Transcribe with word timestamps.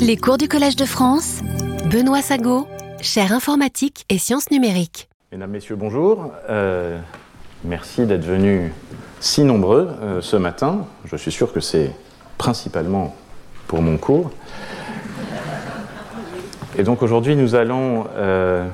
Les 0.00 0.16
cours 0.16 0.38
du 0.38 0.48
Collège 0.48 0.74
de 0.74 0.84
France, 0.84 1.40
Benoît 1.90 2.22
Sago, 2.22 2.66
chaire 3.00 3.32
informatique 3.32 4.04
et 4.08 4.18
sciences 4.18 4.50
numériques. 4.50 5.08
Mesdames, 5.30 5.50
Messieurs, 5.50 5.76
bonjour. 5.76 6.32
Euh, 6.48 6.98
merci 7.64 8.04
d'être 8.06 8.24
venus 8.24 8.72
si 9.20 9.44
nombreux 9.44 9.88
euh, 10.02 10.20
ce 10.20 10.36
matin. 10.36 10.86
Je 11.04 11.16
suis 11.16 11.30
sûr 11.30 11.52
que 11.52 11.60
c'est 11.60 11.92
principalement 12.38 13.14
pour 13.68 13.82
mon 13.82 13.96
cours. 13.96 14.30
Et 16.76 16.82
donc 16.82 17.02
aujourd'hui, 17.02 17.36
nous 17.36 17.54
allons, 17.54 18.06
euh, 18.16 18.66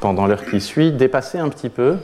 pendant 0.00 0.26
l'heure 0.26 0.44
qui 0.46 0.60
suit, 0.60 0.92
dépasser 0.92 1.38
un 1.38 1.48
petit 1.48 1.68
peu, 1.68 1.96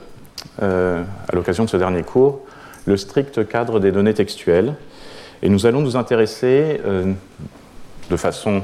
à 0.61 1.35
l'occasion 1.35 1.65
de 1.65 1.71
ce 1.71 1.77
dernier 1.77 2.03
cours, 2.03 2.41
le 2.85 2.97
strict 2.97 3.49
cadre 3.49 3.81
des 3.81 3.93
données 3.93 4.15
textuelles. 4.15 4.75
Et 5.43 5.49
nous 5.49 5.67
allons 5.67 5.81
nous 5.81 5.97
intéresser 5.97 6.81
de 8.11 8.17
façon 8.17 8.63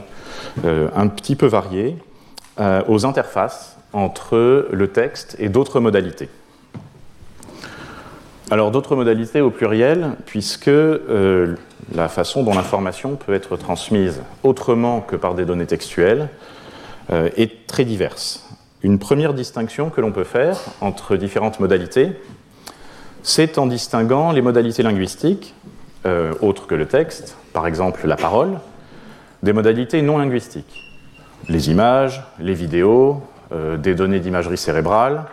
euh, 0.65 0.89
un 0.95 1.09
petit 1.09 1.37
peu 1.37 1.47
variée 1.47 1.97
euh, 2.61 2.83
aux 2.89 3.07
interfaces 3.07 3.77
entre 3.93 4.69
le 4.71 4.89
texte 4.89 5.37
et 5.39 5.49
d'autres 5.49 5.81
modalités. 5.81 6.29
Alors 8.51 8.71
d'autres 8.71 8.97
modalités 8.97 9.41
au 9.41 9.51
pluriel, 9.51 10.11
puisque 10.27 10.69
euh, 10.69 11.57
la 11.95 12.09
façon 12.09 12.43
dont 12.43 12.55
l'information 12.55 13.17
peut 13.17 13.35
être 13.35 13.57
transmise 13.57 14.23
autrement 14.43 15.01
que 15.01 15.17
par 15.17 15.35
des 15.35 15.45
données 15.45 15.67
textuelles 15.67 16.29
est 17.37 17.67
très 17.67 17.85
diverse. 17.85 18.49
Une 18.83 18.99
première 18.99 19.35
distinction 19.35 19.91
que 19.91 20.01
l'on 20.01 20.13
peut 20.13 20.25
faire 20.25 20.57
entre 20.81 21.17
différentes 21.17 21.61
modalités, 21.61 22.13
c'est 23.23 23.59
en 23.59 23.67
distinguant 23.67 24.33
les 24.33 24.41
modalités 24.41 24.83
linguistiques, 24.83 25.53
autres 26.41 26.67
que 26.67 26.75
le 26.75 26.87
texte, 26.87 27.37
par 27.53 27.67
exemple 27.67 28.07
la 28.07 28.17
parole, 28.17 28.61
des 29.43 29.53
modalités 29.53 30.03
non 30.03 30.19
linguistiques. 30.19 30.81
Les 31.49 31.71
images, 31.71 32.23
les 32.39 32.55
vidéos, 32.55 33.23
euh, 33.53 33.77
des 33.77 33.95
données 33.95 34.21
d'imagerie 34.21 34.57
cérébrale. 34.57 35.25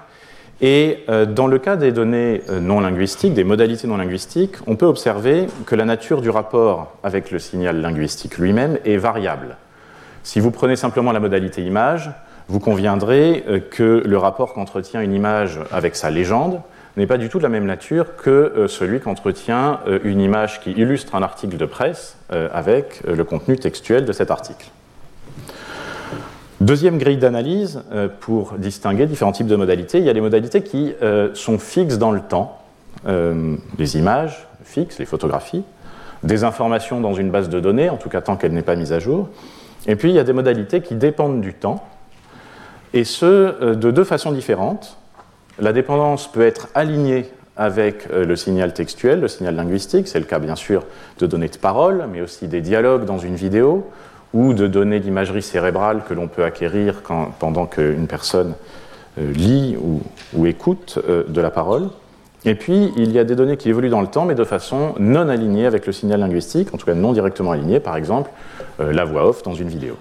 Et 0.62 1.04
euh, 1.08 1.26
dans 1.26 1.48
le 1.48 1.60
cas 1.60 1.76
des 1.76 1.92
données 1.92 2.42
euh, 2.50 2.60
non 2.60 2.82
linguistiques, 2.82 3.34
des 3.34 3.44
modalités 3.44 3.88
non 3.88 3.98
linguistiques, 3.98 4.56
on 4.68 4.76
peut 4.76 4.88
observer 4.88 5.48
que 5.66 5.76
la 5.76 5.86
nature 5.86 6.22
du 6.22 6.30
rapport 6.30 6.98
avec 7.04 7.32
le 7.32 7.40
signal 7.40 7.80
linguistique 7.82 8.38
lui-même 8.38 8.78
est 8.84 8.98
variable. 8.98 9.56
Si 10.24 10.40
vous 10.40 10.52
prenez 10.52 10.76
simplement 10.76 11.12
la 11.12 11.20
modalité 11.20 11.64
image, 11.64 12.12
vous 12.50 12.60
conviendrez 12.60 13.44
que 13.72 14.02
le 14.06 14.18
rapport 14.18 14.54
qu'entretient 14.54 15.02
une 15.02 15.14
image 15.14 15.60
avec 15.72 15.96
sa 15.96 16.10
légende 16.10 16.62
n'est 17.00 17.08
pas 17.08 17.18
du 17.18 17.30
tout 17.30 17.40
de 17.40 17.44
la 17.44 17.50
même 17.50 17.66
nature 17.66 18.16
que 18.18 18.30
euh, 18.30 18.68
celui 18.68 19.00
qu'entretient 19.00 19.80
euh, 19.88 20.00
une 20.04 20.22
image 20.22 20.62
qui 20.62 20.72
illustre 20.72 21.16
un 21.16 21.24
article 21.24 21.58
de 21.58 21.66
presse 21.66 22.18
euh, 22.32 22.50
avec 22.54 23.02
le 23.08 23.24
contenu 23.24 23.58
textuel 23.58 24.06
de 24.06 24.12
cet 24.12 24.30
article. 24.30 24.70
Deuxième 26.62 26.98
grille 26.98 27.18
d'analyse 27.18 27.82
pour 28.20 28.56
distinguer 28.58 29.06
différents 29.06 29.32
types 29.32 29.48
de 29.48 29.56
modalités. 29.56 30.00
Il 30.00 30.04
y 30.04 30.10
a 30.10 30.14
des 30.14 30.20
modalités 30.20 30.62
qui 30.62 30.94
sont 31.34 31.58
fixes 31.58 31.98
dans 31.98 32.12
le 32.12 32.20
temps, 32.20 32.62
les 33.06 33.98
images 33.98 34.46
fixes, 34.66 35.00
les 35.00 35.06
photographies, 35.06 35.64
des 36.24 36.44
informations 36.44 37.00
dans 37.00 37.14
une 37.14 37.32
base 37.32 37.48
de 37.48 37.62
données, 37.62 37.90
en 37.90 37.96
tout 37.96 38.10
cas 38.10 38.20
tant 38.20 38.36
qu'elle 38.36 38.52
n'est 38.52 38.62
pas 38.62 38.76
mise 38.76 38.92
à 38.92 39.00
jour. 39.00 39.30
Et 39.88 39.96
puis 39.96 40.10
il 40.10 40.16
y 40.16 40.20
a 40.20 40.26
des 40.26 40.34
modalités 40.34 40.82
qui 40.82 40.96
dépendent 40.96 41.40
du 41.40 41.54
temps, 41.54 41.88
et 42.92 43.06
ce 43.06 43.74
de 43.76 43.90
deux 43.90 44.04
façons 44.04 44.34
différentes. 44.34 44.99
La 45.62 45.74
dépendance 45.74 46.32
peut 46.32 46.46
être 46.46 46.70
alignée 46.74 47.26
avec 47.58 48.08
euh, 48.12 48.26
le 48.26 48.36
signal 48.38 48.74
textuel, 48.74 49.20
le 49.20 49.28
signal 49.28 49.56
linguistique. 49.56 50.08
C'est 50.08 50.20
le 50.20 50.26
cas 50.26 50.40
bien 50.40 50.56
sûr 50.56 50.84
de 51.20 51.28
données 51.28 51.50
de 51.50 51.58
parole, 51.58 52.06
mais 52.12 52.22
aussi 52.22 52.48
des 52.48 52.62
dialogues 52.62 53.04
dans 53.04 53.18
une 53.18 53.36
vidéo 53.36 53.86
ou 54.34 54.54
de 54.54 54.68
données 54.68 55.02
d'imagerie 55.02 55.42
cérébrale 55.42 56.04
que 56.08 56.14
l'on 56.14 56.28
peut 56.28 56.46
acquérir 56.46 57.02
pendant 57.40 57.66
qu'une 57.66 58.08
personne 58.08 58.54
euh, 59.20 59.34
lit 59.34 59.76
ou, 60.34 60.46
écoute 60.46 61.00
euh, 61.10 61.24
de 61.28 61.42
la 61.42 61.52
parole. 61.52 61.90
Et 62.46 62.56
puis, 62.56 62.94
il 62.96 63.12
y 63.12 63.20
a 63.20 63.26
des 63.26 63.36
données 63.36 63.58
qui 63.58 63.68
évoluent 63.68 63.90
dans 63.90 64.00
le 64.00 64.08
temps, 64.08 64.24
mais 64.24 64.36
de 64.36 64.46
façon 64.46 64.94
non 64.98 65.28
alignée 65.28 65.66
avec 65.66 65.86
le 65.86 65.92
signal 65.92 66.22
linguistique, 66.22 66.74
en 66.74 66.78
tout 66.78 66.86
cas 66.86 66.94
non 66.94 67.12
directement 67.12 67.52
alignée, 67.52 67.82
par 67.82 67.98
exemple 67.98 68.32
la 68.80 69.04
voix 69.04 69.28
off 69.28 69.44
dans 69.44 69.54
une 69.54 69.68
vidéo. 69.68 69.98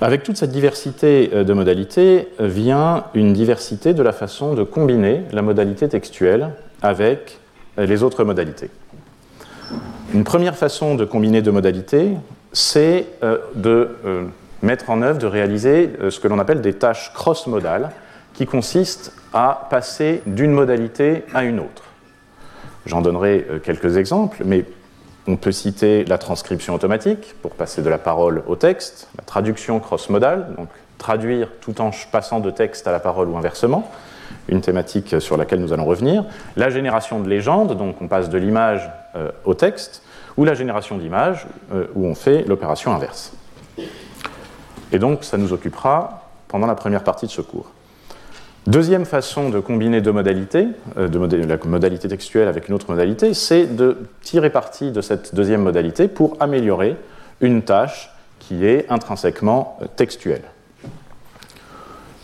Avec 0.00 0.24
toute 0.24 0.36
cette 0.36 0.50
diversité 0.50 1.30
euh, 1.32 1.44
de 1.44 1.52
modalités 1.52 2.28
euh, 2.40 2.48
vient 2.48 3.04
une 3.14 3.32
diversité 3.32 3.94
de 3.94 4.02
la 4.02 4.12
façon 4.12 4.54
de 4.54 4.64
combiner 4.64 5.22
la 5.32 5.40
modalité 5.40 5.88
textuelle 5.88 6.50
avec 6.82 7.38
euh, 7.78 7.86
les 7.86 8.02
autres 8.02 8.24
modalités. 8.24 8.70
Une 10.12 10.24
première 10.24 10.56
façon 10.56 10.96
de 10.96 11.04
combiner 11.04 11.42
deux 11.42 11.52
modalités, 11.52 12.10
c'est 12.52 13.06
de 13.56 13.96
mettre 14.62 14.90
en 14.90 15.02
œuvre, 15.02 15.18
de 15.18 15.26
réaliser 15.26 15.90
ce 16.08 16.20
que 16.20 16.28
l'on 16.28 16.38
appelle 16.38 16.60
des 16.60 16.74
tâches 16.74 17.12
cross-modales, 17.12 17.90
qui 18.32 18.46
consistent 18.46 19.12
à 19.32 19.66
passer 19.70 20.22
d'une 20.26 20.52
modalité 20.52 21.24
à 21.34 21.42
une 21.42 21.58
autre. 21.58 21.82
J'en 22.86 23.00
donnerai 23.00 23.44
quelques 23.64 23.96
exemples, 23.96 24.42
mais 24.44 24.64
on 25.26 25.36
peut 25.36 25.52
citer 25.52 26.04
la 26.04 26.18
transcription 26.18 26.74
automatique 26.74 27.34
pour 27.40 27.52
passer 27.52 27.82
de 27.82 27.88
la 27.88 27.98
parole 27.98 28.42
au 28.46 28.56
texte, 28.56 29.08
la 29.16 29.24
traduction 29.24 29.80
cross-modale, 29.80 30.54
donc 30.56 30.68
traduire 30.98 31.48
tout 31.60 31.80
en 31.80 31.90
passant 32.12 32.40
de 32.40 32.50
texte 32.50 32.86
à 32.86 32.92
la 32.92 33.00
parole 33.00 33.28
ou 33.28 33.36
inversement, 33.36 33.90
une 34.48 34.60
thématique 34.60 35.20
sur 35.20 35.36
laquelle 35.36 35.60
nous 35.60 35.72
allons 35.72 35.84
revenir, 35.84 36.24
la 36.56 36.70
génération 36.70 37.20
de 37.20 37.28
légendes, 37.28 37.76
donc 37.76 37.96
on 38.00 38.08
passe 38.08 38.28
de 38.28 38.38
l'image 38.38 38.90
euh, 39.16 39.30
au 39.44 39.54
texte, 39.54 40.02
ou 40.36 40.44
la 40.44 40.54
génération 40.54 40.98
d'images, 40.98 41.46
euh, 41.72 41.86
où 41.94 42.06
on 42.06 42.14
fait 42.14 42.44
l'opération 42.46 42.92
inverse. 42.92 43.32
Et 44.92 44.98
donc 44.98 45.24
ça 45.24 45.38
nous 45.38 45.52
occupera 45.52 46.28
pendant 46.48 46.66
la 46.66 46.74
première 46.74 47.02
partie 47.02 47.26
de 47.26 47.30
ce 47.30 47.40
cours. 47.40 47.73
Deuxième 48.66 49.04
façon 49.04 49.50
de 49.50 49.60
combiner 49.60 50.00
deux 50.00 50.12
modalités, 50.12 50.68
euh, 50.96 51.08
de 51.08 51.36
la 51.44 51.58
modalité 51.66 52.08
textuelle 52.08 52.48
avec 52.48 52.68
une 52.68 52.74
autre 52.74 52.90
modalité, 52.90 53.34
c'est 53.34 53.66
de 53.66 53.98
tirer 54.22 54.48
parti 54.48 54.90
de 54.90 55.02
cette 55.02 55.34
deuxième 55.34 55.62
modalité 55.62 56.08
pour 56.08 56.38
améliorer 56.40 56.96
une 57.42 57.60
tâche 57.60 58.10
qui 58.38 58.64
est 58.64 58.90
intrinsèquement 58.90 59.76
euh, 59.82 59.86
textuelle. 59.96 60.44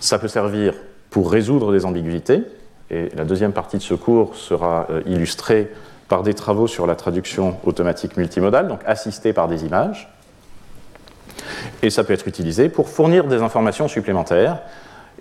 Ça 0.01 0.19
peut 0.19 0.29
servir 0.29 0.73
pour 1.11 1.31
résoudre 1.31 1.73
des 1.73 1.85
ambiguïtés, 1.85 2.43
et 2.91 3.11
la 3.15 3.27
deuxième 3.27 3.53
partie 3.53 3.77
de 3.77 3.83
ce 3.83 3.95
cours 3.95 4.35
sera 4.35 4.87
euh, 4.89 5.03
illustrée 5.05 5.71
par 6.09 6.23
des 6.23 6.33
travaux 6.33 6.67
sur 6.67 6.87
la 6.87 6.95
traduction 6.95 7.59
automatique 7.65 8.17
multimodale, 8.17 8.67
donc 8.67 8.81
assistée 8.87 9.35
par 9.35 9.47
des 9.47 9.67
images. 9.67 10.09
Et 11.83 11.91
ça 11.91 12.03
peut 12.03 12.15
être 12.15 12.27
utilisé 12.27 12.71
pour 12.71 12.89
fournir 12.89 13.25
des 13.25 13.43
informations 13.43 13.89
supplémentaires 13.89 14.63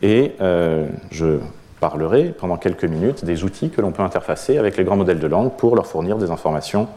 et 0.02 0.36
euh, 0.42 0.88
je 1.12 1.40
parlerai 1.80 2.36
pendant 2.38 2.58
quelques 2.58 2.86
minutes 2.86 3.26
des 3.26 3.44
outils 3.44 3.70
que 3.70 3.82
l'on 3.82 3.92
peut 3.92 4.04
interfacer 4.04 4.58
avec 4.58 4.78
les 4.78 4.84
grands 4.84 4.98
modèles 4.98 5.20
de 5.20 5.28
langue 5.28 5.52
pour 5.52 5.76
leur 5.76 5.88
fournir 5.88 6.18
des 6.18 6.32
informations 6.32 6.88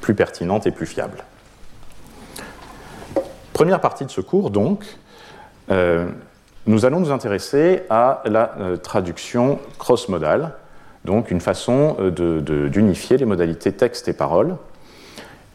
plus 0.00 0.14
pertinentes 0.14 0.66
et 0.66 0.70
plus 0.70 0.86
fiables. 0.86 1.24
Première 3.52 3.80
partie 3.80 4.04
de 4.04 4.10
ce 4.10 4.20
cours, 4.20 4.50
donc, 4.50 4.84
euh, 5.70 6.06
nous 6.66 6.84
allons 6.84 7.00
nous 7.00 7.10
intéresser 7.10 7.82
à 7.90 8.22
la 8.24 8.52
euh, 8.58 8.76
traduction 8.76 9.58
cross-modale, 9.78 10.52
donc 11.04 11.30
une 11.30 11.40
façon 11.40 11.96
d'unifier 12.70 13.16
les 13.16 13.24
modalités 13.24 13.72
texte 13.72 14.06
et 14.06 14.12
parole. 14.12 14.56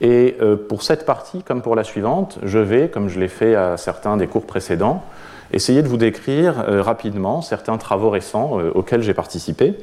Et 0.01 0.35
pour 0.67 0.83
cette 0.83 1.05
partie, 1.05 1.41
comme 1.41 1.61
pour 1.61 1.73
la 1.73 1.85
suivante, 1.85 2.37
je 2.43 2.59
vais, 2.59 2.89
comme 2.89 3.07
je 3.07 3.17
l'ai 3.17 3.29
fait 3.29 3.55
à 3.55 3.77
certains 3.77 4.17
des 4.17 4.27
cours 4.27 4.45
précédents, 4.45 5.03
essayer 5.51 5.81
de 5.81 5.87
vous 5.87 5.97
décrire 5.97 6.63
euh, 6.67 6.81
rapidement 6.81 7.41
certains 7.41 7.77
travaux 7.77 8.09
récents 8.09 8.59
euh, 8.59 8.71
auxquels 8.73 9.01
j'ai 9.01 9.13
participé. 9.13 9.75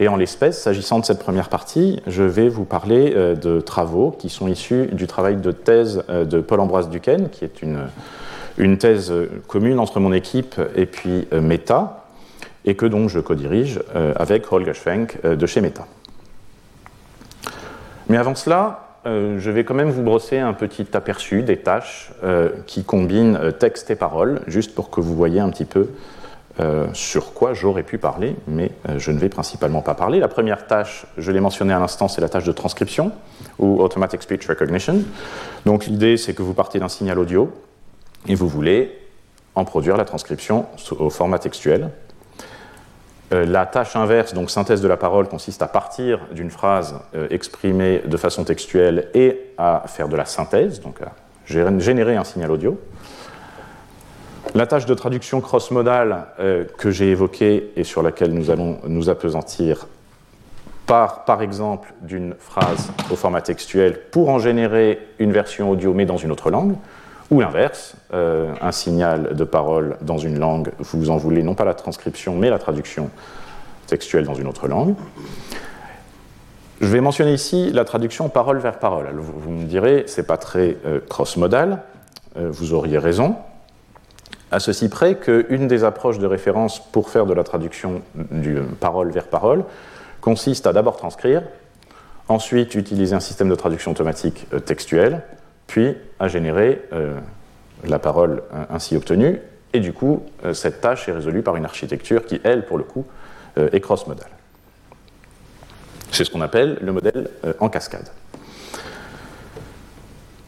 Et 0.00 0.08
en 0.08 0.16
l'espèce, 0.16 0.60
s'agissant 0.60 0.98
de 0.98 1.04
cette 1.04 1.20
première 1.20 1.48
partie, 1.48 2.00
je 2.06 2.22
vais 2.22 2.48
vous 2.48 2.64
parler 2.64 3.12
euh, 3.14 3.36
de 3.36 3.60
travaux 3.60 4.10
qui 4.10 4.28
sont 4.28 4.48
issus 4.48 4.88
du 4.92 5.06
travail 5.06 5.36
de 5.36 5.52
thèse 5.52 6.04
de 6.08 6.40
Paul-Ambroise 6.40 6.88
Duquesne, 6.88 7.28
qui 7.30 7.44
est 7.44 7.62
une, 7.62 7.86
une 8.58 8.78
thèse 8.78 9.12
commune 9.46 9.78
entre 9.78 10.00
mon 10.00 10.12
équipe 10.12 10.60
et 10.74 10.86
puis 10.86 11.28
Meta, 11.32 12.04
et 12.64 12.74
que 12.74 12.86
donc 12.86 13.08
je 13.10 13.20
co-dirige 13.20 13.80
avec 14.16 14.50
Holger 14.50 14.74
Schwenk 14.74 15.24
de 15.24 15.46
chez 15.46 15.60
Meta. 15.60 15.86
Mais 18.08 18.16
avant 18.16 18.34
cela, 18.34 18.84
euh, 19.06 19.38
je 19.38 19.50
vais 19.50 19.64
quand 19.64 19.74
même 19.74 19.90
vous 19.90 20.02
brosser 20.02 20.38
un 20.38 20.54
petit 20.54 20.86
aperçu 20.94 21.42
des 21.42 21.58
tâches 21.58 22.12
euh, 22.22 22.50
qui 22.66 22.84
combinent 22.84 23.36
euh, 23.36 23.50
texte 23.50 23.90
et 23.90 23.96
parole, 23.96 24.40
juste 24.46 24.74
pour 24.74 24.90
que 24.90 25.00
vous 25.00 25.14
voyez 25.14 25.40
un 25.40 25.50
petit 25.50 25.66
peu 25.66 25.88
sur 26.92 27.34
quoi 27.34 27.52
j'aurais 27.52 27.82
pu 27.82 27.98
parler, 27.98 28.36
mais 28.46 28.70
je 28.96 29.10
ne 29.10 29.18
vais 29.18 29.28
principalement 29.28 29.82
pas 29.82 29.94
parler. 29.94 30.20
La 30.20 30.28
première 30.28 30.68
tâche, 30.68 31.04
je 31.18 31.32
l'ai 31.32 31.40
mentionné 31.40 31.72
à 31.72 31.80
l'instant, 31.80 32.06
c'est 32.06 32.20
la 32.20 32.28
tâche 32.28 32.44
de 32.44 32.52
transcription, 32.52 33.10
ou 33.58 33.82
Automatic 33.82 34.22
Speech 34.22 34.46
Recognition. 34.46 35.02
Donc 35.66 35.86
l'idée, 35.86 36.16
c'est 36.16 36.32
que 36.32 36.42
vous 36.42 36.54
partez 36.54 36.78
d'un 36.78 36.88
signal 36.88 37.18
audio 37.18 37.50
et 38.28 38.36
vous 38.36 38.46
voulez 38.46 38.96
en 39.56 39.64
produire 39.64 39.96
la 39.96 40.04
transcription 40.04 40.66
au 40.96 41.10
format 41.10 41.40
textuel. 41.40 41.90
Euh, 43.32 43.46
la 43.46 43.64
tâche 43.64 43.96
inverse, 43.96 44.34
donc 44.34 44.50
synthèse 44.50 44.82
de 44.82 44.88
la 44.88 44.96
parole, 44.96 45.28
consiste 45.28 45.62
à 45.62 45.66
partir 45.66 46.20
d'une 46.32 46.50
phrase 46.50 47.00
euh, 47.14 47.26
exprimée 47.30 48.02
de 48.04 48.16
façon 48.16 48.44
textuelle 48.44 49.08
et 49.14 49.52
à 49.56 49.84
faire 49.86 50.08
de 50.08 50.16
la 50.16 50.26
synthèse, 50.26 50.80
donc 50.80 51.00
à 51.00 51.12
générer 51.46 52.16
un 52.16 52.24
signal 52.24 52.50
audio. 52.50 52.78
La 54.54 54.66
tâche 54.66 54.86
de 54.86 54.94
traduction 54.94 55.40
cross-modale 55.40 56.26
euh, 56.38 56.64
que 56.78 56.90
j'ai 56.90 57.10
évoquée 57.10 57.72
et 57.76 57.84
sur 57.84 58.02
laquelle 58.02 58.32
nous 58.32 58.50
allons 58.50 58.78
nous 58.86 59.08
appesantir 59.08 59.86
part 60.86 61.24
par 61.24 61.40
exemple 61.40 61.94
d'une 62.02 62.34
phrase 62.38 62.92
au 63.10 63.16
format 63.16 63.40
textuel 63.40 64.00
pour 64.10 64.28
en 64.28 64.38
générer 64.38 65.00
une 65.18 65.32
version 65.32 65.70
audio 65.70 65.94
mais 65.94 66.04
dans 66.04 66.18
une 66.18 66.30
autre 66.30 66.50
langue, 66.50 66.76
ou 67.30 67.40
l'inverse, 67.40 67.94
euh, 68.12 68.52
un 68.60 68.72
signal 68.72 69.34
de 69.34 69.44
parole 69.44 69.96
dans 70.02 70.18
une 70.18 70.38
langue, 70.38 70.70
vous 70.78 71.10
en 71.10 71.16
voulez 71.16 71.42
non 71.42 71.54
pas 71.54 71.64
la 71.64 71.74
transcription, 71.74 72.36
mais 72.36 72.50
la 72.50 72.58
traduction 72.58 73.10
textuelle 73.86 74.24
dans 74.24 74.34
une 74.34 74.46
autre 74.46 74.68
langue. 74.68 74.94
Je 76.80 76.86
vais 76.86 77.00
mentionner 77.00 77.32
ici 77.32 77.70
la 77.72 77.84
traduction 77.84 78.28
parole 78.28 78.58
vers 78.58 78.78
parole. 78.78 79.08
vous, 79.14 79.50
me 79.50 79.64
direz, 79.64 80.04
c'est 80.06 80.26
pas 80.26 80.36
très 80.36 80.76
euh, 80.84 81.00
cross-modal, 81.08 81.82
euh, 82.36 82.50
vous 82.50 82.74
auriez 82.74 82.98
raison, 82.98 83.36
à 84.50 84.60
ceci 84.60 84.88
près 84.88 85.16
qu'une 85.16 85.66
des 85.66 85.84
approches 85.84 86.18
de 86.18 86.26
référence 86.26 86.78
pour 86.78 87.08
faire 87.08 87.26
de 87.26 87.32
la 87.32 87.42
traduction 87.42 88.02
du 88.14 88.58
parole 88.80 89.10
vers 89.10 89.28
parole 89.28 89.64
consiste 90.20 90.66
à 90.66 90.72
d'abord 90.72 90.96
transcrire, 90.96 91.42
ensuite 92.28 92.74
utiliser 92.74 93.14
un 93.14 93.20
système 93.20 93.48
de 93.48 93.54
traduction 93.54 93.90
automatique 93.90 94.46
textuelle, 94.64 95.22
puis 95.66 95.96
à 96.18 96.28
générer 96.28 96.82
euh, 96.92 97.18
la 97.84 97.98
parole 97.98 98.42
euh, 98.52 98.64
ainsi 98.70 98.96
obtenue. 98.96 99.40
Et 99.72 99.80
du 99.80 99.92
coup, 99.92 100.24
euh, 100.44 100.54
cette 100.54 100.80
tâche 100.80 101.08
est 101.08 101.12
résolue 101.12 101.42
par 101.42 101.56
une 101.56 101.64
architecture 101.64 102.24
qui, 102.26 102.40
elle, 102.44 102.64
pour 102.64 102.78
le 102.78 102.84
coup, 102.84 103.06
est 103.56 103.78
cross-modale. 103.78 104.30
C'est 106.10 106.24
ce 106.24 106.30
qu'on 106.30 106.40
appelle 106.40 106.76
le 106.80 106.90
modèle 106.90 107.28
en 107.60 107.68
cascade. 107.68 108.08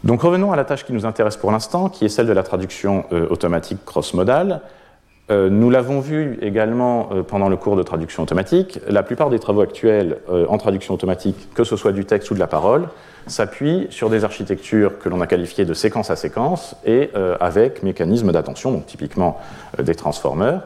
Donc 0.03 0.23
revenons 0.23 0.51
à 0.51 0.57
la 0.57 0.65
tâche 0.65 0.85
qui 0.85 0.93
nous 0.93 1.07
intéresse 1.07 1.37
pour 1.37 1.53
l'instant, 1.53 1.89
qui 1.89 2.05
est 2.05 2.09
celle 2.09 2.27
de 2.27 2.33
la 2.33 2.43
traduction 2.43 3.05
automatique 3.31 3.85
cross-modale. 3.85 4.61
Nous 5.29 5.71
l'avons 5.71 6.01
vu 6.01 6.39
également 6.41 7.11
pendant 7.27 7.49
le 7.49 7.57
cours 7.57 7.75
de 7.75 7.83
traduction 7.83 8.23
automatique. 8.23 8.79
La 8.89 9.03
plupart 9.03 9.29
des 9.29 9.41
travaux 9.41 9.61
actuels 9.61 10.19
en 10.49 10.57
traduction 10.57 10.95
automatique, 10.95 11.49
que 11.55 11.65
ce 11.65 11.77
soit 11.77 11.93
du 11.93 12.05
texte 12.05 12.31
ou 12.31 12.35
de 12.35 12.39
la 12.39 12.47
parole, 12.47 12.89
s'appuie 13.27 13.89
sur 13.91 14.09
des 14.09 14.25
architectures 14.25 14.99
que 14.99 15.09
l'on 15.09 15.21
a 15.21 15.27
qualifiées 15.27 15.65
de 15.65 15.75
séquence 15.75 16.11
à 16.11 16.17
séquence 16.17 16.77
et 16.85 17.11
euh, 17.17 17.37
avec 17.41 17.83
mécanismes 17.83 18.33
d'attention, 18.33 18.73
donc 18.73 18.87
typiquement 18.87 19.39
euh, 19.79 19.83
des 19.83 19.95
transformers. 19.95 20.63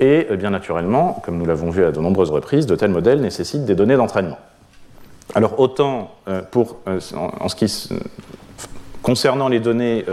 Et 0.00 0.26
euh, 0.30 0.36
bien 0.36 0.50
naturellement, 0.50 1.20
comme 1.24 1.36
nous 1.36 1.44
l'avons 1.44 1.70
vu 1.70 1.84
à 1.84 1.92
de 1.92 2.00
nombreuses 2.00 2.30
reprises, 2.30 2.66
de 2.66 2.74
tels 2.74 2.90
modèles 2.90 3.20
nécessitent 3.20 3.64
des 3.64 3.74
données 3.74 3.96
d'entraînement. 3.96 4.38
Alors 5.34 5.60
autant 5.60 6.10
pour, 6.50 6.78
en, 6.86 7.48
ce 7.48 7.54
qui 7.54 7.88
concernant 9.00 9.46
les 9.46 9.60
données 9.60 10.04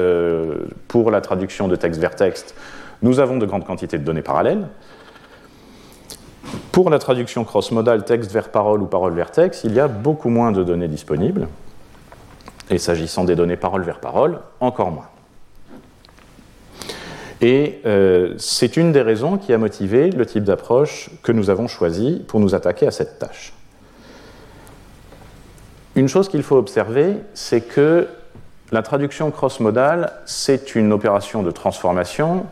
pour 0.88 1.10
la 1.10 1.22
traduction 1.22 1.68
de 1.68 1.76
texte 1.76 2.00
vers 2.00 2.16
texte, 2.16 2.54
nous 3.02 3.20
avons 3.20 3.38
de 3.38 3.46
grandes 3.46 3.66
quantités 3.66 3.98
de 3.98 4.04
données 4.04 4.22
parallèles. 4.22 4.68
Pour 6.72 6.90
la 6.90 7.00
traduction 7.00 7.44
cross-modale 7.44 8.06
texte 8.06 8.32
vers 8.32 8.50
parole 8.50 8.82
ou 8.82 8.86
parole 8.86 9.14
vers 9.14 9.32
texte, 9.32 9.64
il 9.64 9.74
y 9.74 9.80
a 9.80 9.88
beaucoup 9.88 10.30
moins 10.30 10.52
de 10.52 10.64
données 10.64 10.88
disponibles. 10.88 11.48
Et 12.70 12.78
s'agissant 12.78 13.24
des 13.24 13.36
données 13.36 13.56
parole 13.58 13.84
vers 13.84 14.00
parole, 14.00 14.40
encore 14.60 14.92
moins. 14.92 15.08
Et 17.42 17.82
euh, 17.86 18.34
c'est 18.38 18.78
une 18.78 18.92
des 18.92 19.02
raisons 19.02 19.38
qui 19.38 19.54
a 19.54 19.58
motivé 19.58 20.10
le 20.10 20.26
type 20.26 20.44
d'approche 20.44 21.10
que 21.22 21.32
nous 21.32 21.50
avons 21.50 21.68
choisi 21.68 22.24
pour 22.28 22.40
nous 22.40 22.56
attaquer 22.56 22.88
à 22.88 22.92
cette 22.92 23.20
tâche. 23.20 23.54
Une 25.96 26.08
chose 26.08 26.30
qu'il 26.30 26.44
faut 26.44 26.58
observer, 26.58 27.18
c'est 27.34 27.62
que 27.62 28.08
la 28.72 28.82
traduction 28.82 29.32
cross-modale, 29.32 30.14
c'est 30.26 30.76
une 30.76 30.92
opération 30.92 31.42
de 31.42 31.52
transformation 31.52 32.46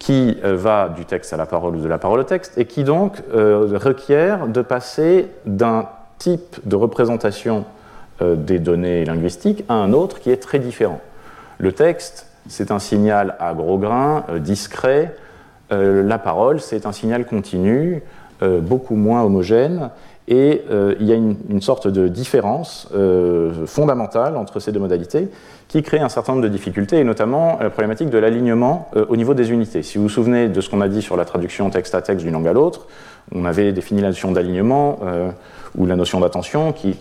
qui 0.00 0.38
euh, 0.42 0.56
va 0.56 0.88
du 0.88 1.04
texte 1.04 1.32
à 1.32 1.36
la 1.36 1.46
parole 1.46 1.76
ou 1.76 1.80
de 1.80 1.86
la 1.86 1.98
parole 1.98 2.20
au 2.20 2.24
texte, 2.24 2.58
et 2.58 2.64
qui 2.64 2.82
donc 2.82 3.22
euh, 3.32 3.78
requiert 3.78 4.48
de 4.48 4.62
passer 4.62 5.28
d'un 5.46 5.86
type 6.18 6.56
de 6.64 6.74
représentation 6.74 7.64
euh, 8.22 8.34
des 8.34 8.58
données 8.58 9.04
linguistiques 9.04 9.62
à 9.68 9.74
un 9.74 9.92
autre 9.92 10.18
qui 10.18 10.30
est 10.30 10.42
très 10.42 10.58
différent. 10.58 11.00
Le 11.58 11.72
texte, 11.72 12.26
c'est 12.48 12.70
un 12.70 12.78
signal 12.78 13.36
à 13.38 13.52
gros 13.52 13.78
grains, 13.78 14.24
discret. 14.38 15.14
La 15.68 16.18
parole, 16.18 16.58
c'est 16.58 16.86
un 16.86 16.90
signal 16.90 17.26
continu, 17.26 18.02
beaucoup 18.40 18.96
moins 18.96 19.22
homogène. 19.22 19.90
Et 20.26 20.64
il 20.98 21.06
y 21.06 21.12
a 21.12 21.14
une, 21.14 21.60
sorte 21.60 21.86
de 21.86 22.08
différence 22.08 22.88
fondamentale 23.66 24.38
entre 24.38 24.58
ces 24.58 24.72
deux 24.72 24.80
modalités 24.80 25.28
qui 25.70 25.82
crée 25.82 26.00
un 26.00 26.08
certain 26.08 26.32
nombre 26.32 26.42
de 26.42 26.48
difficultés, 26.48 26.98
et 26.98 27.04
notamment 27.04 27.58
la 27.60 27.70
problématique 27.70 28.10
de 28.10 28.18
l'alignement 28.18 28.90
au 29.08 29.16
niveau 29.16 29.34
des 29.34 29.52
unités. 29.52 29.82
Si 29.84 29.98
vous 29.98 30.04
vous 30.04 30.10
souvenez 30.10 30.48
de 30.48 30.60
ce 30.60 30.68
qu'on 30.68 30.80
a 30.80 30.88
dit 30.88 31.00
sur 31.00 31.16
la 31.16 31.24
traduction 31.24 31.70
texte 31.70 31.94
à 31.94 32.02
texte 32.02 32.24
d'une 32.24 32.34
langue 32.34 32.48
à 32.48 32.52
l'autre, 32.52 32.88
on 33.32 33.44
avait 33.44 33.72
défini 33.72 34.00
la 34.00 34.08
notion 34.08 34.32
d'alignement 34.32 34.98
ou 35.76 35.86
la 35.86 35.94
notion 35.94 36.18
d'attention 36.18 36.72
qui, 36.72 36.96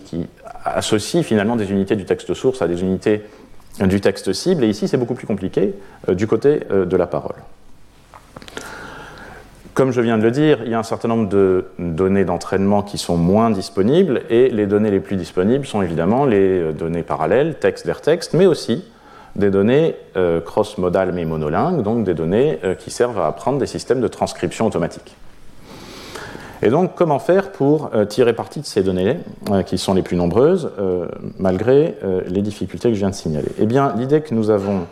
associe 0.66 1.26
finalement 1.26 1.56
des 1.56 1.72
unités 1.72 1.96
du 1.96 2.06
texte 2.06 2.34
source 2.34 2.62
à 2.62 2.68
des 2.68 2.84
unités 2.84 3.24
du 3.88 4.02
texte 4.02 4.34
cible, 4.34 4.64
et 4.64 4.68
ici 4.68 4.88
c'est 4.88 4.98
beaucoup 4.98 5.14
plus 5.14 5.28
compliqué 5.28 5.74
euh, 6.10 6.14
du 6.14 6.28
côté 6.28 6.62
euh, 6.72 6.86
de 6.86 6.98
la 6.98 7.08
parole. 7.08 7.36
Comme 9.74 9.92
je 9.92 10.02
viens 10.02 10.18
de 10.18 10.24
le 10.24 10.32
dire, 10.32 10.60
il 10.66 10.72
y 10.72 10.74
a 10.74 10.80
un 10.80 10.84
certain 10.84 11.08
nombre 11.08 11.30
de 11.30 11.66
données 11.78 12.26
d'entraînement 12.26 12.82
qui 12.82 12.98
sont 12.98 13.18
moins 13.18 13.50
disponibles, 13.50 14.24
et 14.30 14.50
les 14.50 14.68
données 14.68 14.92
les 14.92 15.00
plus 15.00 15.16
disponibles 15.16 15.66
sont 15.66 15.82
évidemment 15.82 16.26
les 16.26 16.60
euh, 16.60 16.72
données 16.74 17.04
parallèles, 17.04 17.60
texte 17.60 17.86
vers 17.86 18.02
texte, 18.02 18.34
mais 18.34 18.46
aussi 18.46 18.84
des 19.36 19.52
données 19.52 19.96
cross-modales 20.44 21.12
mais 21.14 21.24
monolingues, 21.24 21.84
donc 21.84 22.04
des 22.04 22.16
données 22.16 22.58
qui 22.80 22.90
servent 22.90 23.20
à 23.20 23.28
apprendre 23.28 23.60
des 23.60 23.68
systèmes 23.68 24.02
de 24.02 24.08
transcription 24.08 24.66
automatique. 24.66 25.16
Et 26.62 26.70
donc, 26.70 26.96
comment 26.96 27.20
faire 27.20 27.52
pour 27.52 27.92
euh, 27.94 28.06
tirer 28.06 28.34
parti 28.34 28.60
de 28.60 28.66
ces 28.66 28.84
données, 28.84 29.18
euh, 29.50 29.64
qui 29.64 29.78
sont 29.78 29.94
les 29.94 30.02
plus 30.02 30.18
nombreuses, 30.18 30.72
euh, 30.80 31.08
malgré 31.38 31.96
les 32.28 32.42
difficultés 32.42 32.90
que 32.90 32.96
je 32.96 33.00
viens 33.00 33.10
de 33.10 33.16
signaler? 33.16 33.50
Eh 33.60 33.66
bien, 33.66 33.94
l'idée 33.98 34.22
que 34.22 34.34
nous 34.34 34.50
avons 34.50 34.86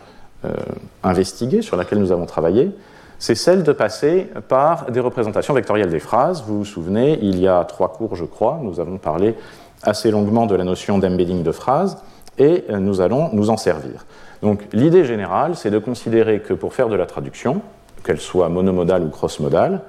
investiguée, 1.02 1.62
sur 1.62 1.76
laquelle 1.76 1.98
nous 1.98 2.12
avons 2.12 2.26
travaillé, 2.26 2.70
c'est 3.18 3.34
celle 3.34 3.62
de 3.62 3.72
passer 3.72 4.28
par 4.48 4.90
des 4.90 5.00
représentations 5.00 5.54
vectorielles 5.54 5.90
des 5.90 5.98
phrases. 5.98 6.44
Vous 6.46 6.58
vous 6.58 6.64
souvenez, 6.64 7.18
il 7.20 7.38
y 7.38 7.48
a 7.48 7.64
trois 7.64 7.92
cours, 7.92 8.14
je 8.14 8.24
crois, 8.24 8.60
nous 8.62 8.80
avons 8.80 8.98
parlé 8.98 9.34
assez 9.82 10.10
longuement 10.10 10.46
de 10.46 10.54
la 10.54 10.64
notion 10.64 10.98
d'embedding 10.98 11.42
de 11.42 11.52
phrases, 11.52 11.98
et 12.38 12.64
nous 12.70 13.00
allons 13.00 13.30
nous 13.32 13.50
en 13.50 13.56
servir. 13.56 14.06
Donc, 14.42 14.62
l'idée 14.72 15.04
générale, 15.04 15.56
c'est 15.56 15.70
de 15.70 15.78
considérer 15.78 16.40
que 16.40 16.54
pour 16.54 16.74
faire 16.74 16.88
de 16.88 16.96
la 16.96 17.06
traduction, 17.06 17.60
qu'elle 18.04 18.20
soit 18.20 18.48
monomodale 18.48 19.02
ou 19.02 19.08
cross-modale, 19.08 19.82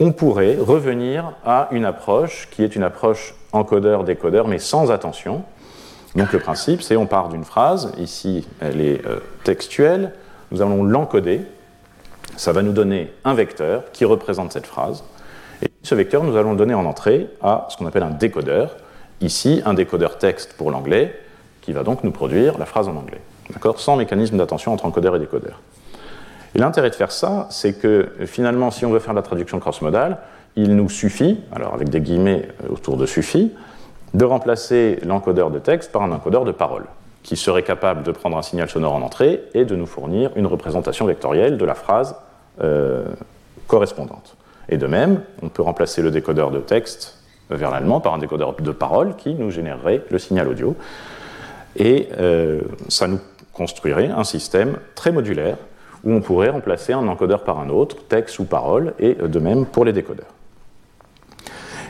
on 0.00 0.12
pourrait 0.12 0.56
revenir 0.56 1.32
à 1.44 1.68
une 1.72 1.84
approche 1.84 2.48
qui 2.50 2.62
est 2.62 2.76
une 2.76 2.82
approche 2.82 3.34
encodeur-décodeur, 3.52 4.48
mais 4.48 4.58
sans 4.58 4.90
attention. 4.90 5.42
Donc 6.14 6.32
le 6.32 6.38
principe, 6.38 6.82
c'est 6.82 6.96
on 6.96 7.06
part 7.06 7.28
d'une 7.28 7.44
phrase, 7.44 7.92
ici 7.98 8.46
elle 8.60 8.80
est 8.80 9.04
euh, 9.06 9.18
textuelle, 9.44 10.12
nous 10.50 10.62
allons 10.62 10.84
l'encoder, 10.84 11.42
ça 12.38 12.52
va 12.52 12.62
nous 12.62 12.72
donner 12.72 13.12
un 13.24 13.34
vecteur 13.34 13.82
qui 13.92 14.04
représente 14.04 14.52
cette 14.52 14.66
phrase, 14.66 15.04
et 15.60 15.66
ce 15.82 15.94
vecteur, 15.94 16.22
nous 16.22 16.36
allons 16.36 16.52
le 16.52 16.56
donner 16.56 16.74
en 16.74 16.86
entrée 16.86 17.28
à 17.42 17.66
ce 17.68 17.76
qu'on 17.76 17.86
appelle 17.86 18.04
un 18.04 18.10
décodeur, 18.10 18.76
ici 19.20 19.60
un 19.66 19.74
décodeur 19.74 20.18
texte 20.18 20.54
pour 20.54 20.70
l'anglais, 20.70 21.18
qui 21.62 21.72
va 21.72 21.82
donc 21.82 22.04
nous 22.04 22.12
produire 22.12 22.56
la 22.56 22.64
phrase 22.64 22.88
en 22.88 22.96
anglais, 22.96 23.20
d'accord, 23.50 23.80
sans 23.80 23.96
mécanisme 23.96 24.36
d'attention 24.36 24.72
entre 24.72 24.86
encodeur 24.86 25.16
et 25.16 25.18
décodeur. 25.18 25.60
Et 26.54 26.60
l'intérêt 26.60 26.90
de 26.90 26.94
faire 26.94 27.10
ça, 27.10 27.48
c'est 27.50 27.74
que 27.74 28.08
finalement, 28.24 28.70
si 28.70 28.86
on 28.86 28.90
veut 28.90 29.00
faire 29.00 29.14
la 29.14 29.22
traduction 29.22 29.58
cross-modale, 29.58 30.18
il 30.54 30.76
nous 30.76 30.88
suffit, 30.88 31.40
alors 31.52 31.74
avec 31.74 31.88
des 31.88 32.00
guillemets 32.00 32.48
euh, 32.64 32.72
autour 32.72 32.96
de 32.96 33.04
suffit, 33.04 33.52
de 34.14 34.24
remplacer 34.24 34.98
l'encodeur 35.04 35.50
de 35.50 35.58
texte 35.58 35.92
par 35.92 36.02
un 36.02 36.12
encodeur 36.12 36.44
de 36.44 36.52
parole, 36.52 36.84
qui 37.22 37.36
serait 37.36 37.64
capable 37.64 38.04
de 38.04 38.12
prendre 38.12 38.38
un 38.38 38.42
signal 38.42 38.70
sonore 38.70 38.94
en 38.94 39.02
entrée 39.02 39.42
et 39.54 39.64
de 39.64 39.76
nous 39.76 39.86
fournir 39.86 40.30
une 40.36 40.46
représentation 40.46 41.04
vectorielle 41.04 41.58
de 41.58 41.64
la 41.64 41.74
phrase 41.74 42.14
euh, 42.62 43.06
correspondante. 43.66 44.36
Et 44.68 44.76
de 44.76 44.86
même, 44.86 45.22
on 45.42 45.48
peut 45.48 45.62
remplacer 45.62 46.02
le 46.02 46.10
décodeur 46.10 46.50
de 46.50 46.58
texte 46.58 47.18
vers 47.50 47.70
l'allemand 47.70 48.00
par 48.00 48.14
un 48.14 48.18
décodeur 48.18 48.54
de 48.54 48.72
parole 48.72 49.16
qui 49.16 49.34
nous 49.34 49.50
générerait 49.50 50.02
le 50.10 50.18
signal 50.18 50.48
audio. 50.48 50.76
Et 51.76 52.08
euh, 52.18 52.60
ça 52.88 53.06
nous 53.06 53.20
construirait 53.52 54.08
un 54.08 54.24
système 54.24 54.76
très 54.94 55.12
modulaire 55.12 55.56
où 56.04 56.12
on 56.12 56.20
pourrait 56.20 56.50
remplacer 56.50 56.92
un 56.92 57.08
encodeur 57.08 57.44
par 57.44 57.58
un 57.58 57.70
autre, 57.70 57.96
texte 58.08 58.38
ou 58.38 58.44
parole, 58.44 58.94
et 58.98 59.14
de 59.14 59.38
même 59.38 59.66
pour 59.66 59.84
les 59.84 59.92
décodeurs. 59.92 60.32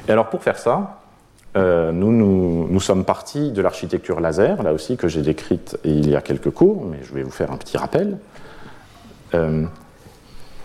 Et 0.07 0.13
alors 0.13 0.31
pour 0.31 0.43
faire 0.43 0.59
ça, 0.59 1.01
euh, 1.57 1.93
nous, 1.93 2.13
nous, 2.69 2.81
sommes 2.81 3.05
partis 3.05 3.51
de 3.53 3.61
l'architecture 3.61 4.21
laser, 4.21 4.63
là 4.63 4.73
aussi 4.73 4.97
que 4.97 5.09
j'ai 5.09 5.23
décrite 5.23 5.79
il 5.85 6.09
y 6.09 6.15
a 6.15 6.21
quelques 6.21 6.51
cours, 6.51 6.85
mais 6.85 6.99
je 7.03 7.13
vais 7.13 7.23
vous 7.23 7.31
faire 7.31 7.51
un 7.51 7.57
petit 7.57 7.77
rappel. 7.77 8.19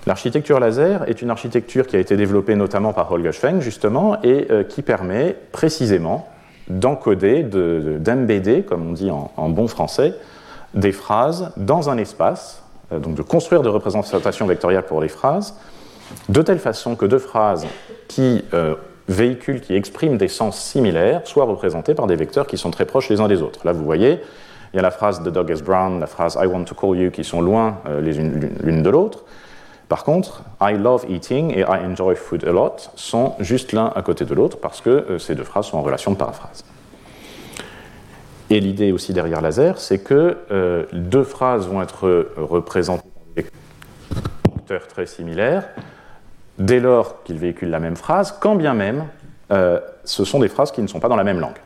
L'architecture 0.05 0.59
laser 0.59 1.07
est 1.09 1.21
une 1.21 1.29
architecture 1.29 1.87
qui 1.87 1.95
a 1.95 1.99
été 1.99 2.17
développée 2.17 2.55
notamment 2.55 2.93
par 2.93 3.11
Holger 3.11 3.31
Schwenk, 3.31 3.61
justement, 3.61 4.21
et 4.21 4.47
qui 4.67 4.81
permet 4.81 5.35
précisément 5.53 6.27
d'encoder, 6.67 7.43
d'embedder, 7.43 8.63
comme 8.63 8.89
on 8.89 8.91
dit 8.91 9.09
en, 9.11 9.49
bon 9.49 9.67
français, 9.67 10.13
des 10.73 10.91
phrases 10.91 11.51
dans 11.55 11.89
un 11.89 11.97
espace, 11.97 12.63
donc 12.91 13.15
de 13.15 13.21
construire 13.21 13.61
des 13.61 13.69
représentations 13.69 14.45
vectorielles 14.45 14.83
pour 14.83 15.01
les 15.01 15.07
phrases, 15.07 15.55
de 16.27 16.41
telle 16.41 16.59
façon 16.59 16.95
que 16.97 17.05
deux 17.05 17.19
phrases 17.19 17.65
qui 18.09 18.43
véhicules 19.07 19.61
qui 19.61 19.75
expriment 19.75 20.17
des 20.17 20.27
sens 20.27 20.59
similaires 20.59 21.21
soient 21.25 21.45
représentés 21.45 21.93
par 21.93 22.07
des 22.07 22.15
vecteurs 22.15 22.47
qui 22.47 22.57
sont 22.57 22.71
très 22.71 22.85
proches 22.85 23.09
les 23.09 23.19
uns 23.19 23.27
des 23.27 23.41
autres. 23.41 23.65
Là, 23.65 23.73
vous 23.73 23.83
voyez, 23.83 24.19
il 24.73 24.77
y 24.77 24.79
a 24.79 24.81
la 24.81 24.91
phrase 24.91 25.21
de 25.21 25.29
Doug 25.29 25.49
S. 25.51 25.61
Brown, 25.61 25.99
la 25.99 26.07
phrase 26.07 26.37
I 26.41 26.47
want 26.47 26.63
to 26.65 26.75
call 26.75 26.97
you 26.97 27.11
qui 27.11 27.23
sont 27.23 27.41
loin 27.41 27.79
euh, 27.87 28.01
l'une 28.01 28.81
de 28.81 28.89
l'autre. 28.89 29.23
Par 29.93 30.03
contre, 30.03 30.41
I 30.59 30.73
love 30.73 31.05
eating 31.07 31.51
et 31.51 31.59
I 31.59 31.85
enjoy 31.85 32.15
food 32.15 32.43
a 32.45 32.51
lot 32.51 32.89
sont 32.95 33.35
juste 33.39 33.73
l'un 33.73 33.93
à 33.95 34.01
côté 34.01 34.25
de 34.25 34.33
l'autre 34.33 34.57
parce 34.57 34.81
que 34.81 34.89
euh, 34.89 35.19
ces 35.19 35.35
deux 35.35 35.43
phrases 35.43 35.67
sont 35.67 35.77
en 35.77 35.83
relation 35.83 36.09
de 36.09 36.17
paraphrase. 36.17 36.65
Et 38.49 38.59
l'idée 38.59 38.91
aussi 38.91 39.13
derrière 39.13 39.39
laser, 39.39 39.77
c'est 39.77 39.99
que 39.99 40.37
euh, 40.49 40.85
deux 40.93 41.23
phrases 41.23 41.67
vont 41.67 41.83
être 41.83 42.27
représentées 42.37 43.03
par 43.35 43.35
des 43.35 44.51
vecteurs 44.55 44.87
très 44.87 45.05
similaires, 45.05 45.69
dès 46.57 46.79
lors 46.79 47.21
qu'ils 47.21 47.37
véhiculent 47.37 47.69
la 47.69 47.79
même 47.79 47.95
phrase, 47.95 48.35
quand 48.41 48.55
bien 48.55 48.73
même 48.73 49.05
euh, 49.51 49.79
ce 50.05 50.25
sont 50.25 50.39
des 50.39 50.49
phrases 50.49 50.71
qui 50.71 50.81
ne 50.81 50.87
sont 50.87 50.99
pas 50.99 51.07
dans 51.07 51.15
la 51.15 51.23
même 51.23 51.39
langue. 51.39 51.61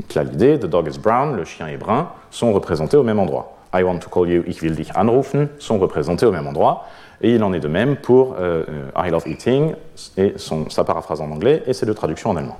Donc 0.00 0.14
là, 0.14 0.24
l'idée, 0.24 0.58
the 0.58 0.64
dog 0.64 0.88
is 0.88 0.98
brown, 0.98 1.36
le 1.36 1.44
chien 1.44 1.66
est 1.66 1.76
brun, 1.76 2.08
sont 2.30 2.50
représentés 2.50 2.96
au 2.96 3.02
même 3.02 3.18
endroit. 3.18 3.57
I 3.74 3.82
want 3.82 3.98
to 4.00 4.08
call 4.08 4.28
you, 4.28 4.42
ich 4.46 4.62
will 4.62 4.74
dich 4.74 4.96
anrufen, 4.96 5.48
sont 5.58 5.78
représentés 5.78 6.26
au 6.26 6.32
même 6.32 6.46
endroit. 6.46 6.86
Et 7.20 7.34
il 7.34 7.42
en 7.42 7.52
est 7.52 7.60
de 7.60 7.68
même 7.68 7.96
pour 7.96 8.36
euh, 8.38 8.64
I 8.96 9.10
love 9.10 9.26
eating, 9.26 9.74
et 10.16 10.34
son, 10.36 10.70
sa 10.70 10.84
paraphrase 10.84 11.20
en 11.20 11.30
anglais, 11.30 11.62
et 11.66 11.72
ses 11.72 11.84
deux 11.84 11.94
traductions 11.94 12.30
en 12.30 12.36
allemand. 12.36 12.58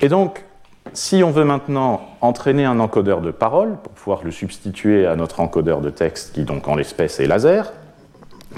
Et 0.00 0.08
donc, 0.08 0.44
si 0.94 1.22
on 1.22 1.30
veut 1.30 1.44
maintenant 1.44 2.00
entraîner 2.20 2.64
un 2.64 2.80
encodeur 2.80 3.20
de 3.20 3.30
parole, 3.30 3.76
pour 3.82 3.92
pouvoir 3.92 4.24
le 4.24 4.30
substituer 4.30 5.06
à 5.06 5.14
notre 5.14 5.40
encodeur 5.40 5.80
de 5.80 5.90
texte, 5.90 6.34
qui 6.34 6.44
donc 6.44 6.66
en 6.68 6.74
l'espèce 6.74 7.20
est 7.20 7.26
laser, 7.26 7.70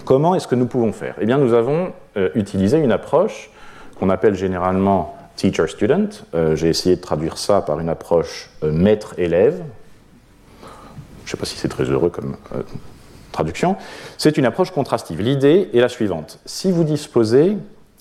Comment 0.05 0.35
est-ce 0.35 0.49
que 0.49 0.55
nous 0.55 0.67
pouvons 0.67 0.93
faire? 0.93 1.15
Eh 1.21 1.27
bien, 1.27 1.39
nous 1.39 1.53
avons 1.53 1.93
euh, 2.17 2.31
utilisé 2.35 2.79
une 2.79 2.93
approche 2.93 3.51
qu'on 3.99 4.11
appelle 4.11 4.35
généralement 4.35 5.17
teacher-student. 5.37 6.09
Euh, 6.35 6.57
j'ai 6.57 6.69
essayé 6.69 6.97
de 6.97 7.01
traduire 7.01 7.39
ça 7.39 7.61
par 7.61 7.79
une 7.79 7.89
approche 7.89 8.51
euh, 8.65 8.73
maître-élève. 8.73 9.63
Je 11.25 11.29
ne 11.29 11.31
sais 11.31 11.37
pas 11.37 11.47
si 11.47 11.57
c'est 11.57 11.69
très 11.69 11.85
heureux 11.85 12.11
comme 12.11 12.37
traduction. 13.31 13.77
C'est 14.19 14.37
une 14.37 14.45
approche 14.45 14.71
contrastive. 14.71 15.21
L'idée 15.21 15.71
est 15.73 15.81
la 15.81 15.89
suivante. 15.89 16.39
Si 16.45 16.71
vous 16.71 16.85
disposez 16.85 17.57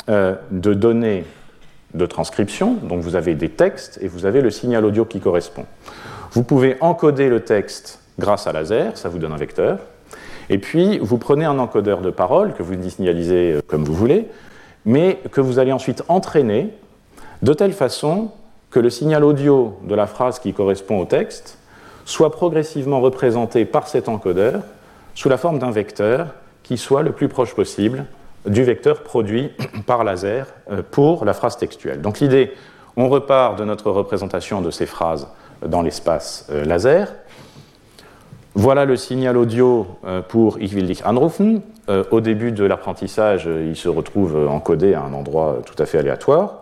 de 0.07 0.73
données 0.73 1.25
de 1.93 2.05
transcription, 2.05 2.75
donc 2.75 3.01
vous 3.01 3.15
avez 3.15 3.35
des 3.35 3.49
textes 3.49 3.99
et 4.01 4.07
vous 4.07 4.25
avez 4.25 4.41
le 4.41 4.49
signal 4.49 4.85
audio 4.85 5.05
qui 5.05 5.19
correspond, 5.19 5.65
vous 6.31 6.43
pouvez 6.43 6.77
encoder 6.81 7.29
le 7.29 7.41
texte 7.41 7.99
grâce 8.19 8.47
à 8.47 8.53
laser, 8.53 8.97
ça 8.97 9.09
vous 9.09 9.19
donne 9.19 9.33
un 9.33 9.37
vecteur. 9.37 9.79
Et 10.49 10.57
puis, 10.57 10.99
vous 10.99 11.17
prenez 11.17 11.45
un 11.45 11.59
encodeur 11.59 12.01
de 12.01 12.09
parole 12.09 12.53
que 12.53 12.63
vous 12.63 12.73
signalisez 12.89 13.53
euh, 13.53 13.61
comme 13.65 13.83
vous 13.83 13.93
voulez, 13.93 14.27
mais 14.85 15.19
que 15.31 15.41
vous 15.41 15.59
allez 15.59 15.71
ensuite 15.71 16.03
entraîner 16.07 16.69
de 17.41 17.53
telle 17.53 17.73
façon 17.73 18.31
que 18.69 18.79
le 18.79 18.89
signal 18.89 19.23
audio 19.23 19.77
de 19.83 19.95
la 19.95 20.07
phrase 20.07 20.39
qui 20.39 20.53
correspond 20.53 20.99
au 20.99 21.05
texte 21.05 21.57
soit 22.05 22.31
progressivement 22.31 22.99
représenté 23.01 23.65
par 23.65 23.87
cet 23.87 24.09
encodeur 24.09 24.61
sous 25.15 25.29
la 25.29 25.37
forme 25.37 25.59
d'un 25.59 25.71
vecteur 25.71 26.27
qui 26.63 26.77
soit 26.77 27.03
le 27.03 27.11
plus 27.11 27.27
proche 27.27 27.53
possible 27.53 28.05
du 28.45 28.63
vecteur 28.63 29.03
produit 29.03 29.51
par 29.85 30.03
laser 30.03 30.47
euh, 30.71 30.81
pour 30.89 31.25
la 31.25 31.33
phrase 31.33 31.57
textuelle. 31.57 32.01
Donc 32.01 32.19
l'idée, 32.19 32.51
on 32.97 33.09
repart 33.09 33.57
de 33.57 33.63
notre 33.63 33.91
représentation 33.91 34.61
de 34.61 34.71
ces 34.71 34.85
phrases 34.85 35.27
dans 35.65 35.81
l'espace 35.81 36.47
euh, 36.51 36.63
laser, 36.63 37.13
voilà 38.53 38.83
le 38.83 38.97
signal 38.97 39.37
audio 39.37 39.87
euh, 40.05 40.21
pour 40.21 40.59
Ich 40.59 40.73
will 40.73 40.85
dich 40.85 41.03
anrufen. 41.05 41.61
Au 42.11 42.21
début 42.21 42.53
de 42.53 42.63
l'apprentissage, 42.63 43.49
il 43.67 43.75
se 43.75 43.89
retrouve 43.89 44.47
encodé 44.47 44.93
à 44.93 45.01
un 45.01 45.11
endroit 45.13 45.57
tout 45.65 45.75
à 45.77 45.85
fait 45.85 45.97
aléatoire. 45.97 46.61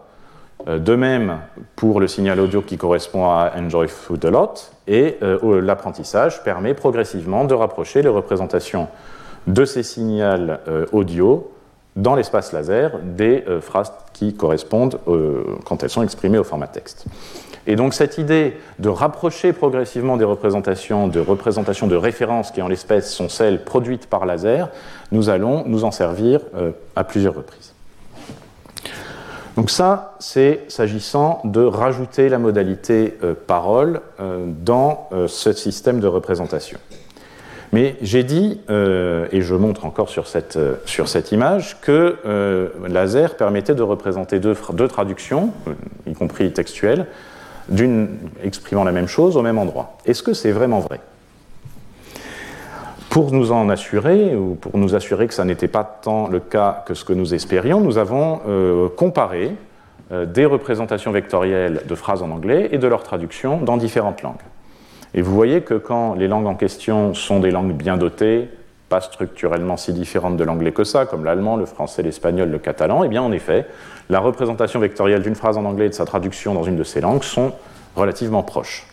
De 0.65 0.95
même 0.95 1.37
pour 1.75 1.99
le 1.99 2.07
signal 2.07 2.39
audio 2.39 2.63
qui 2.63 2.77
correspond 2.77 3.25
à 3.25 3.51
Enjoy 3.55 3.87
Food 3.89 4.25
a 4.25 4.31
Lot. 4.31 4.71
Et 4.91 5.19
l'apprentissage 5.61 6.43
permet 6.43 6.73
progressivement 6.73 7.45
de 7.45 7.53
rapprocher 7.53 8.01
les 8.01 8.09
représentations 8.09 8.87
de 9.45 9.63
ces 9.63 9.83
signaux 9.83 10.57
audio 10.91 11.51
dans 11.95 12.15
l'espace 12.15 12.53
laser 12.53 12.97
des 13.03 13.45
phrases 13.61 13.93
qui 14.13 14.33
correspondent 14.33 14.99
quand 15.63 15.83
elles 15.83 15.91
sont 15.91 16.01
exprimées 16.01 16.39
au 16.39 16.43
format 16.43 16.65
texte. 16.65 17.05
Et 17.69 17.75
donc 17.75 17.93
cette 17.93 18.17
idée 18.17 18.57
de 18.79 18.89
rapprocher 18.89 19.53
progressivement 19.53 20.17
des 20.17 20.25
représentations, 20.25 21.07
de 21.07 21.19
représentations 21.19 21.85
de 21.85 21.99
qui 22.51 22.63
en 22.63 22.67
l'espèce 22.67 23.13
sont 23.13 23.29
celles 23.29 23.63
produites 23.63 24.07
par 24.07 24.25
laser, 24.25 24.69
nous 25.11 25.29
allons 25.29 25.63
nous 25.67 25.83
en 25.83 25.91
servir 25.91 26.41
euh, 26.55 26.71
à 26.95 27.03
plusieurs 27.03 27.35
reprises. 27.35 27.75
Donc 29.55 29.69
ça, 29.69 30.15
c'est 30.19 30.61
s'agissant 30.67 31.41
de 31.43 31.61
rajouter 31.61 32.29
la 32.29 32.39
modalité 32.39 33.17
euh, 33.23 33.33
parole 33.33 34.01
euh, 34.19 34.45
dans 34.47 35.09
ce 35.27 35.53
système 35.53 35.99
de 35.99 36.07
représentation. 36.07 36.79
Mais 37.71 37.97
j'ai 38.01 38.23
dit, 38.23 38.61
et 38.67 39.41
je 39.41 39.53
montre 39.53 39.85
encore 39.85 40.09
sur 40.09 40.27
cette, 40.27 40.57
image, 41.31 41.79
que 41.81 42.71
laser 42.87 43.37
permettait 43.37 43.75
de 43.75 43.83
représenter 43.83 44.39
deux 44.39 44.87
traductions, 44.87 45.51
y 46.07 46.13
compris 46.13 46.51
textuelles, 46.51 47.05
d'une 47.69 48.17
exprimant 48.43 48.83
la 48.83 48.91
même 48.91 49.07
chose 49.07 49.37
au 49.37 49.43
même 49.43 49.59
endroit. 49.59 49.97
Est-ce 50.05 50.23
que 50.23 50.33
c'est 50.33 50.51
vraiment 50.51 50.79
vrai? 50.79 50.99
Pour 53.09 53.31
nous 53.31 53.51
en 53.51 53.69
assurer, 53.69 54.35
ou 54.35 54.53
pour 54.53 54.77
nous 54.77 54.93
assurer 54.93 55.27
que 55.27 55.33
ça 55.33 55.43
n'était 55.43 55.67
pas 55.67 55.83
tant 55.83 56.27
le 56.27 56.39
cas 56.39 56.83
que 56.85 56.93
ce 56.93 57.03
que 57.03 57.13
nous 57.13 57.33
espérions, 57.33 57.81
nous 57.81 57.97
avons 57.97 58.41
euh, 58.47 58.87
comparé 58.87 59.55
euh, 60.11 60.27
des 60.27 60.45
représentations 60.45 61.11
vectorielles 61.11 61.81
de 61.87 61.95
phrases 61.95 62.21
en 62.21 62.29
anglais 62.29 62.69
et 62.71 62.77
de 62.77 62.87
leur 62.87 63.01
traduction 63.01 63.61
dans 63.61 63.77
différentes 63.77 64.21
langues. 64.21 64.35
Et 65.15 65.23
vous 65.23 65.33
voyez 65.33 65.61
que 65.61 65.73
quand 65.73 66.13
les 66.13 66.27
langues 66.27 66.45
en 66.45 66.53
question 66.53 67.15
sont 67.15 67.39
des 67.39 67.49
langues 67.49 67.73
bien 67.73 67.97
dotées, 67.97 68.47
pas 68.89 69.01
structurellement 69.01 69.75
si 69.75 69.91
différentes 69.91 70.37
de 70.37 70.43
l'anglais 70.43 70.71
que 70.71 70.83
ça, 70.83 71.07
comme 71.07 71.25
l'allemand, 71.25 71.57
le 71.57 71.65
français, 71.65 72.03
l'espagnol, 72.03 72.49
le 72.49 72.59
catalan, 72.59 73.03
et 73.03 73.07
eh 73.07 73.09
bien 73.09 73.23
en 73.23 73.31
effet, 73.31 73.65
la 74.09 74.19
représentation 74.19 74.79
vectorielle 74.79 75.23
d'une 75.23 75.35
phrase 75.35 75.57
en 75.57 75.65
anglais 75.65 75.87
et 75.87 75.89
de 75.89 75.95
sa 75.95 76.05
traduction 76.05 76.53
dans 76.53 76.63
une 76.63 76.75
de 76.75 76.83
ces 76.83 77.01
langues 77.01 77.23
sont 77.23 77.53
relativement 77.95 78.43
proches. 78.43 78.85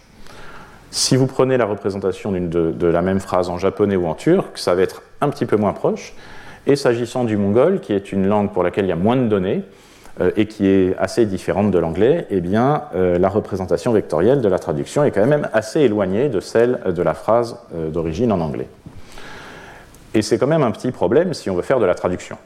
Si 0.97 1.15
vous 1.15 1.26
prenez 1.26 1.59
la 1.59 1.67
représentation 1.67 2.33
de, 2.33 2.87
la 2.87 3.03
même 3.03 3.21
phrase 3.21 3.50
en 3.50 3.59
japonais 3.59 3.97
ou 3.97 4.07
en 4.07 4.15
turc, 4.15 4.57
ça 4.57 4.75
va 4.75 4.81
être 4.81 5.03
un 5.21 5.29
petit 5.29 5.45
peu 5.45 5.57
moins 5.57 5.75
proche. 5.75 6.15
Et 6.67 6.75
s'agissant 6.75 7.25
du 7.25 7.37
mongol, 7.37 7.81
qui 7.81 7.93
est 7.93 8.12
une 8.12 8.26
langue 8.26 8.50
pour 8.50 8.62
laquelle 8.62 8.87
il 8.87 8.88
y 8.88 8.93
a 8.93 8.97
moins 8.97 9.17
de 9.17 9.26
données 9.29 9.62
euh, 10.23 10.31
et 10.37 10.47
qui 10.47 10.67
est 10.67 10.97
assez 10.97 11.26
différente 11.26 11.71
de 11.71 11.79
l'anglais, 11.79 12.26
eh 12.31 12.41
bien, 12.41 12.85
euh, 12.95 13.19
la 13.19 13.29
représentation 13.29 13.93
vectorielle 13.93 14.41
de 14.41 14.49
la 14.49 14.59
traduction 14.59 15.05
est 15.05 15.11
quand 15.11 15.26
même 15.26 15.50
assez 15.53 15.81
éloignée 15.81 16.31
de 16.31 16.41
celle 16.41 16.81
de 16.87 17.03
la 17.03 17.12
phrase 17.12 17.59
euh, 17.75 17.91
d'origine 17.91 18.33
en 18.33 18.41
anglais. 18.41 18.69
Et 20.15 20.23
c'est 20.23 20.38
quand 20.38 20.47
même 20.47 20.62
un 20.62 20.71
petit 20.71 20.93
problème 20.93 21.35
si 21.35 21.50
on 21.50 21.57
veut 21.57 21.62
faire 21.62 21.79
de 21.79 21.85
la 21.85 21.95
traduction. 21.95 22.38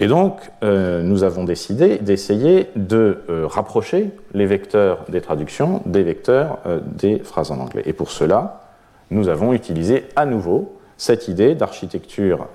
Et 0.00 0.06
donc, 0.06 0.50
euh, 0.62 1.02
nous 1.02 1.22
avons 1.22 1.44
décidé 1.44 1.98
d'essayer 1.98 2.70
de 2.76 3.22
euh, 3.28 3.46
rapprocher 3.46 4.10
les 4.32 4.46
vecteurs 4.46 5.04
des 5.08 5.20
traductions 5.20 5.82
des 5.86 6.02
vecteurs 6.02 6.58
euh, 6.66 6.80
des 6.84 7.18
phrases 7.18 7.50
en 7.50 7.60
anglais. 7.60 7.82
Et 7.86 7.92
pour 7.92 8.10
cela, 8.10 8.62
nous 9.10 9.28
avons 9.28 9.52
utilisé 9.52 10.06
à 10.16 10.26
nouveau 10.26 10.78
cette 10.96 11.28
idée 11.28 11.54
d'architecture 11.54 12.46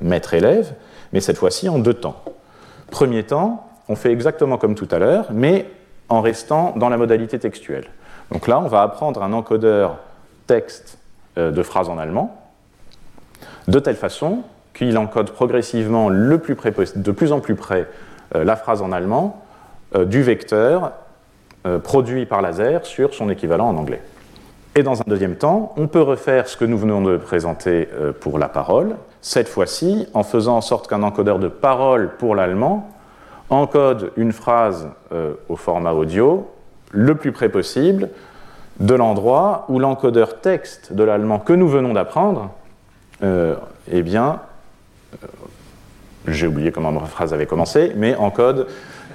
maître-élève, 0.00 0.74
mais 1.12 1.20
cette 1.20 1.36
fois-ci 1.36 1.68
en 1.68 1.78
deux 1.78 1.94
temps. 1.94 2.20
Premier 2.90 3.22
temps, 3.22 3.68
on 3.88 3.94
fait 3.94 4.10
exactement 4.10 4.58
comme 4.58 4.74
tout 4.74 4.88
à 4.90 4.98
l'heure, 4.98 5.26
mais 5.30 5.66
en 6.08 6.20
restant 6.20 6.74
dans 6.76 6.88
la 6.88 6.96
modalité 6.96 7.38
textuelle. 7.38 7.86
Donc 8.32 8.48
là, 8.48 8.58
on 8.58 8.66
va 8.66 8.82
apprendre 8.82 9.22
un 9.22 9.32
encodeur 9.32 9.98
texte 10.48 10.98
de 11.36 11.62
phrases 11.62 11.88
en 11.88 11.96
allemand, 11.96 12.36
de 13.68 13.78
telle 13.78 13.96
façon 13.96 14.42
qu'il 14.74 14.98
encode 14.98 15.30
progressivement 15.30 16.08
le 16.08 16.38
plus 16.38 16.56
près, 16.56 16.72
de 16.94 17.12
plus 17.12 17.32
en 17.32 17.40
plus 17.40 17.54
près 17.54 17.88
euh, 18.34 18.44
la 18.44 18.56
phrase 18.56 18.82
en 18.82 18.92
allemand 18.92 19.42
euh, 19.94 20.04
du 20.04 20.22
vecteur 20.22 20.92
euh, 21.66 21.78
produit 21.78 22.26
par 22.26 22.42
laser 22.42 22.84
sur 22.84 23.14
son 23.14 23.30
équivalent 23.30 23.68
en 23.68 23.76
anglais. 23.76 24.02
Et 24.74 24.82
dans 24.82 25.00
un 25.00 25.04
deuxième 25.06 25.36
temps, 25.36 25.72
on 25.76 25.86
peut 25.86 26.02
refaire 26.02 26.48
ce 26.48 26.56
que 26.56 26.64
nous 26.64 26.76
venons 26.76 27.00
de 27.00 27.16
présenter 27.16 27.88
pour 28.18 28.40
la 28.40 28.48
parole, 28.48 28.96
cette 29.20 29.46
fois-ci 29.48 30.08
en 30.14 30.24
faisant 30.24 30.56
en 30.56 30.60
sorte 30.60 30.88
qu'un 30.88 31.04
encodeur 31.04 31.38
de 31.38 31.46
parole 31.46 32.10
pour 32.18 32.34
l'allemand 32.34 32.90
encode 33.50 34.10
une 34.16 34.32
phrase 34.32 34.88
au 35.48 35.54
format 35.54 35.92
audio 35.92 36.50
le 36.90 37.14
plus 37.14 37.30
près 37.30 37.48
possible 37.50 38.08
de 38.80 38.94
l'endroit 38.94 39.64
où 39.68 39.78
l'encodeur 39.78 40.40
texte 40.40 40.92
de 40.92 41.04
l'allemand 41.04 41.38
que 41.38 41.52
nous 41.52 41.68
venons 41.68 41.92
d'apprendre 41.92 42.50
eh 43.22 44.02
bien, 44.02 44.40
j'ai 46.26 46.46
oublié 46.46 46.72
comment 46.72 46.92
ma 46.92 47.06
phrase 47.06 47.32
avait 47.34 47.46
commencé, 47.46 47.92
mais 47.96 48.14
encode 48.16 48.66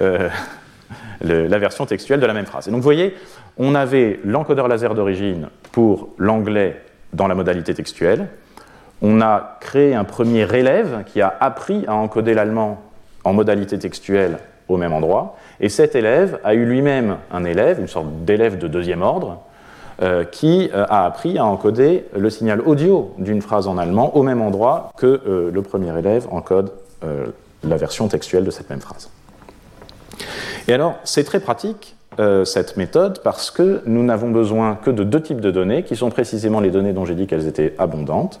la 1.20 1.58
version 1.58 1.84
textuelle 1.86 2.20
de 2.20 2.26
la 2.26 2.32
même 2.32 2.46
phrase. 2.46 2.68
Et 2.68 2.70
donc 2.70 2.78
vous 2.78 2.84
voyez, 2.84 3.14
on 3.58 3.74
avait 3.74 4.20
l'encodeur 4.24 4.68
laser 4.68 4.94
d'origine 4.94 5.48
pour 5.72 6.08
l'anglais 6.18 6.80
dans 7.12 7.26
la 7.26 7.34
modalité 7.34 7.74
textuelle. 7.74 8.28
On 9.02 9.20
a 9.20 9.58
créé 9.60 9.94
un 9.94 10.04
premier 10.04 10.52
élève 10.54 11.04
qui 11.06 11.20
a 11.20 11.34
appris 11.40 11.84
à 11.86 11.94
encoder 11.94 12.34
l'allemand 12.34 12.82
en 13.24 13.32
modalité 13.32 13.78
textuelle 13.78 14.38
au 14.68 14.76
même 14.76 14.92
endroit. 14.92 15.36
Et 15.60 15.68
cet 15.68 15.94
élève 15.94 16.38
a 16.44 16.54
eu 16.54 16.64
lui-même 16.64 17.16
un 17.32 17.44
élève, 17.44 17.80
une 17.80 17.88
sorte 17.88 18.24
d'élève 18.24 18.58
de 18.58 18.68
deuxième 18.68 19.02
ordre, 19.02 19.38
euh, 20.02 20.24
qui 20.24 20.70
euh, 20.72 20.84
a 20.88 21.04
appris 21.04 21.38
à 21.38 21.44
encoder 21.44 22.06
le 22.16 22.30
signal 22.30 22.62
audio 22.62 23.12
d'une 23.18 23.42
phrase 23.42 23.68
en 23.68 23.76
allemand 23.76 24.16
au 24.16 24.22
même 24.22 24.40
endroit 24.40 24.92
que 24.96 25.20
euh, 25.26 25.50
le 25.52 25.62
premier 25.62 25.96
élève 25.98 26.26
encode 26.30 26.72
la 27.02 27.76
version 27.76 28.08
textuelle 28.08 28.44
de 28.44 28.50
cette 28.50 28.70
même 28.70 28.80
phrase. 28.80 29.10
Et 30.68 30.72
alors, 30.72 30.98
c'est 31.04 31.24
très 31.24 31.40
pratique 31.40 31.96
euh, 32.18 32.44
cette 32.44 32.76
méthode 32.76 33.20
parce 33.22 33.50
que 33.50 33.82
nous 33.86 34.02
n'avons 34.02 34.30
besoin 34.30 34.74
que 34.74 34.90
de 34.90 35.04
deux 35.04 35.22
types 35.22 35.40
de 35.40 35.50
données, 35.50 35.84
qui 35.84 35.96
sont 35.96 36.10
précisément 36.10 36.60
les 36.60 36.70
données 36.70 36.92
dont 36.92 37.04
j'ai 37.04 37.14
dit 37.14 37.26
qu'elles 37.26 37.46
étaient 37.46 37.74
abondantes, 37.78 38.40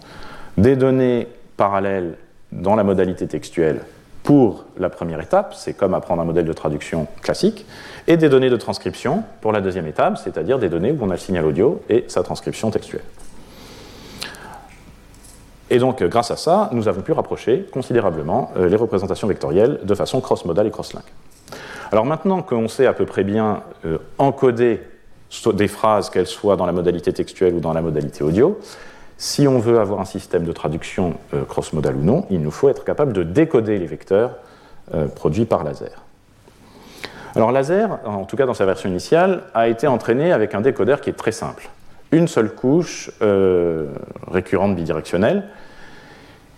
des 0.58 0.76
données 0.76 1.28
parallèles 1.56 2.16
dans 2.52 2.74
la 2.74 2.84
modalité 2.84 3.26
textuelle 3.26 3.80
pour 4.22 4.64
la 4.78 4.90
première 4.90 5.20
étape, 5.20 5.54
c'est 5.54 5.72
comme 5.72 5.94
apprendre 5.94 6.20
un 6.20 6.24
modèle 6.24 6.44
de 6.44 6.52
traduction 6.52 7.06
classique, 7.22 7.64
et 8.06 8.16
des 8.16 8.28
données 8.28 8.50
de 8.50 8.56
transcription 8.56 9.22
pour 9.40 9.52
la 9.52 9.60
deuxième 9.60 9.86
étape, 9.86 10.18
c'est-à-dire 10.18 10.58
des 10.58 10.68
données 10.68 10.92
où 10.92 10.98
on 11.00 11.08
a 11.10 11.14
le 11.14 11.18
signal 11.18 11.46
audio 11.46 11.80
et 11.88 12.04
sa 12.08 12.22
transcription 12.22 12.70
textuelle. 12.70 13.02
Et 15.70 15.78
donc, 15.78 16.02
grâce 16.02 16.30
à 16.30 16.36
ça, 16.36 16.68
nous 16.72 16.88
avons 16.88 17.00
pu 17.00 17.12
rapprocher 17.12 17.66
considérablement 17.72 18.50
euh, 18.56 18.68
les 18.68 18.76
représentations 18.76 19.28
vectorielles 19.28 19.80
de 19.82 19.94
façon 19.94 20.20
cross-modale 20.20 20.66
et 20.66 20.70
cross-link. 20.70 21.04
Alors 21.92 22.04
maintenant 22.04 22.42
qu'on 22.42 22.68
sait 22.68 22.86
à 22.86 22.92
peu 22.92 23.04
près 23.04 23.24
bien 23.24 23.62
euh, 23.84 23.98
encoder 24.18 24.80
des 25.54 25.68
phrases, 25.68 26.10
qu'elles 26.10 26.26
soient 26.26 26.56
dans 26.56 26.66
la 26.66 26.72
modalité 26.72 27.12
textuelle 27.12 27.54
ou 27.54 27.60
dans 27.60 27.72
la 27.72 27.82
modalité 27.82 28.22
audio, 28.24 28.58
si 29.16 29.46
on 29.46 29.58
veut 29.58 29.78
avoir 29.78 30.00
un 30.00 30.04
système 30.04 30.44
de 30.44 30.52
traduction 30.52 31.14
euh, 31.34 31.44
cross-modal 31.44 31.96
ou 31.96 32.02
non, 32.02 32.26
il 32.30 32.40
nous 32.40 32.50
faut 32.50 32.68
être 32.68 32.84
capable 32.84 33.12
de 33.12 33.22
décoder 33.22 33.78
les 33.78 33.86
vecteurs 33.86 34.36
euh, 34.94 35.08
produits 35.08 35.44
par 35.44 35.64
laser. 35.64 36.02
Alors 37.36 37.52
laser, 37.52 37.98
en 38.04 38.24
tout 38.24 38.36
cas 38.36 38.46
dans 38.46 38.54
sa 38.54 38.66
version 38.66 38.88
initiale, 38.88 39.42
a 39.54 39.68
été 39.68 39.86
entraîné 39.86 40.32
avec 40.32 40.54
un 40.54 40.60
décodeur 40.60 41.00
qui 41.00 41.10
est 41.10 41.14
très 41.14 41.32
simple. 41.32 41.68
Une 42.12 42.28
seule 42.28 42.54
couche 42.54 43.10
récurrente 44.28 44.74
bidirectionnelle, 44.74 45.44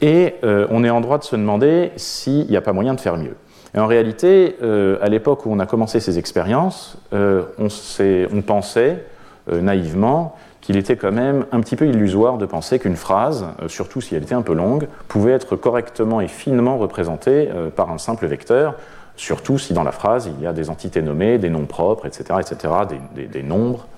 et 0.00 0.34
on 0.42 0.82
est 0.82 0.90
en 0.90 1.00
droit 1.00 1.18
de 1.18 1.24
se 1.24 1.36
demander 1.36 1.92
s'il 1.96 2.46
n'y 2.46 2.56
a 2.56 2.62
pas 2.62 2.72
moyen 2.72 2.94
de 2.94 3.00
faire 3.00 3.16
mieux. 3.16 3.36
Et 3.74 3.78
en 3.78 3.86
réalité, 3.86 4.56
euh, 4.62 4.98
à 5.00 5.08
l'époque 5.08 5.46
où 5.46 5.52
on 5.52 5.58
a 5.58 5.66
commencé 5.66 5.98
ces 6.00 6.18
expériences, 6.18 6.98
euh, 7.14 7.44
on, 7.58 8.42
pensait 8.42 9.04
euh, 9.50 9.60
naïvement 9.62 10.36
qu'il 10.60 10.76
était 10.76 10.96
quand 10.96 11.12
même 11.12 11.46
un 11.52 11.60
petit 11.60 11.76
peu 11.76 11.86
illusoire 11.86 12.36
de 12.36 12.46
penser 12.46 12.78
qu'une 12.78 12.96
phrase, 12.96 13.46
surtout 13.66 14.00
si 14.00 14.14
elle 14.14 14.22
était 14.22 14.34
un 14.34 14.42
peu 14.42 14.54
longue, 14.54 14.86
pouvait 15.08 15.32
être 15.32 15.56
correctement 15.56 16.20
et 16.20 16.28
finement 16.28 16.78
représentée 16.78 17.48
par 17.74 17.90
un 17.90 17.98
simple 17.98 18.26
vecteur, 18.26 18.76
surtout 19.16 19.58
si 19.58 19.72
dans 19.72 19.82
la 19.82 19.90
phrase 19.90 20.26
il 20.26 20.40
y 20.40 20.46
a 20.46 20.52
des 20.52 20.70
entités 20.70 21.02
nommées, 21.02 21.38
des 21.38 21.50
noms 21.50 21.66
propres, 21.66 22.06
etc., 22.06 22.38
etc., 22.38 22.74
des, 23.16 23.42
nombres. 23.42 23.88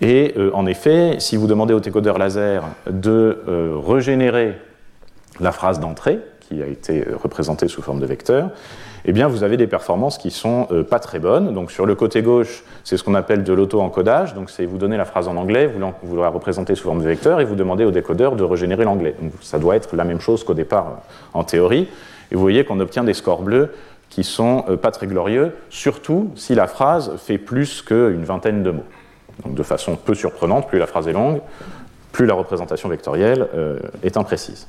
Et 0.00 0.34
en 0.52 0.66
effet, 0.66 1.16
si 1.18 1.36
vous 1.36 1.46
demandez 1.46 1.72
au 1.72 1.80
décodeur 1.80 2.18
laser 2.18 2.64
de 2.90 3.38
régénérer 3.86 4.54
la 5.40 5.52
phrase 5.52 5.80
d'entrée, 5.80 6.18
qui 6.40 6.62
a 6.62 6.66
été 6.66 7.06
représentée 7.22 7.68
sous 7.68 7.80
forme 7.80 8.00
de 8.00 8.06
vecteur, 8.06 8.50
eh 9.06 9.12
bien 9.12 9.28
vous 9.28 9.42
avez 9.42 9.56
des 9.56 9.66
performances 9.66 10.18
qui 10.18 10.30
sont 10.30 10.66
euh, 10.70 10.82
pas 10.82 10.98
très 10.98 11.18
bonnes. 11.18 11.52
Donc 11.52 11.70
sur 11.70 11.86
le 11.86 11.94
côté 11.94 12.22
gauche, 12.22 12.64
c'est 12.84 12.96
ce 12.96 13.04
qu'on 13.04 13.14
appelle 13.14 13.44
de 13.44 13.52
l'auto-encodage. 13.52 14.34
Donc 14.34 14.50
c'est 14.50 14.64
vous 14.64 14.78
donnez 14.78 14.96
la 14.96 15.04
phrase 15.04 15.28
en 15.28 15.36
anglais, 15.36 15.70
vous, 16.02 16.16
la 16.16 16.28
représentez 16.28 16.74
sous 16.74 16.84
forme 16.84 17.00
de 17.00 17.08
vecteur 17.08 17.40
et 17.40 17.44
vous 17.44 17.54
demandez 17.54 17.84
au 17.84 17.90
décodeur 17.90 18.36
de 18.36 18.44
régénérer 18.44 18.84
l'anglais. 18.84 19.14
Donc 19.20 19.32
ça 19.40 19.58
doit 19.58 19.76
être 19.76 19.94
la 19.94 20.04
même 20.04 20.20
chose 20.20 20.44
qu'au 20.44 20.54
départ 20.54 20.86
euh, 20.86 21.38
en 21.38 21.44
théorie. 21.44 21.88
Et 22.30 22.34
vous 22.34 22.40
voyez 22.40 22.64
qu'on 22.64 22.80
obtient 22.80 23.04
des 23.04 23.14
scores 23.14 23.42
bleus 23.42 23.74
qui 24.08 24.24
sont 24.24 24.64
euh, 24.68 24.76
pas 24.76 24.90
très 24.90 25.06
glorieux, 25.06 25.52
surtout 25.68 26.30
si 26.34 26.54
la 26.54 26.66
phrase 26.66 27.16
fait 27.18 27.38
plus 27.38 27.82
qu'une 27.82 28.24
vingtaine 28.24 28.62
de 28.62 28.70
mots. 28.70 28.84
Donc 29.42 29.54
de 29.54 29.62
façon 29.62 29.96
peu 29.96 30.14
surprenante, 30.14 30.68
plus 30.68 30.78
la 30.78 30.86
phrase 30.86 31.08
est 31.08 31.12
longue, 31.12 31.40
plus 32.12 32.26
la 32.26 32.34
représentation 32.34 32.88
vectorielle 32.88 33.48
est 34.04 34.16
imprécise. 34.16 34.68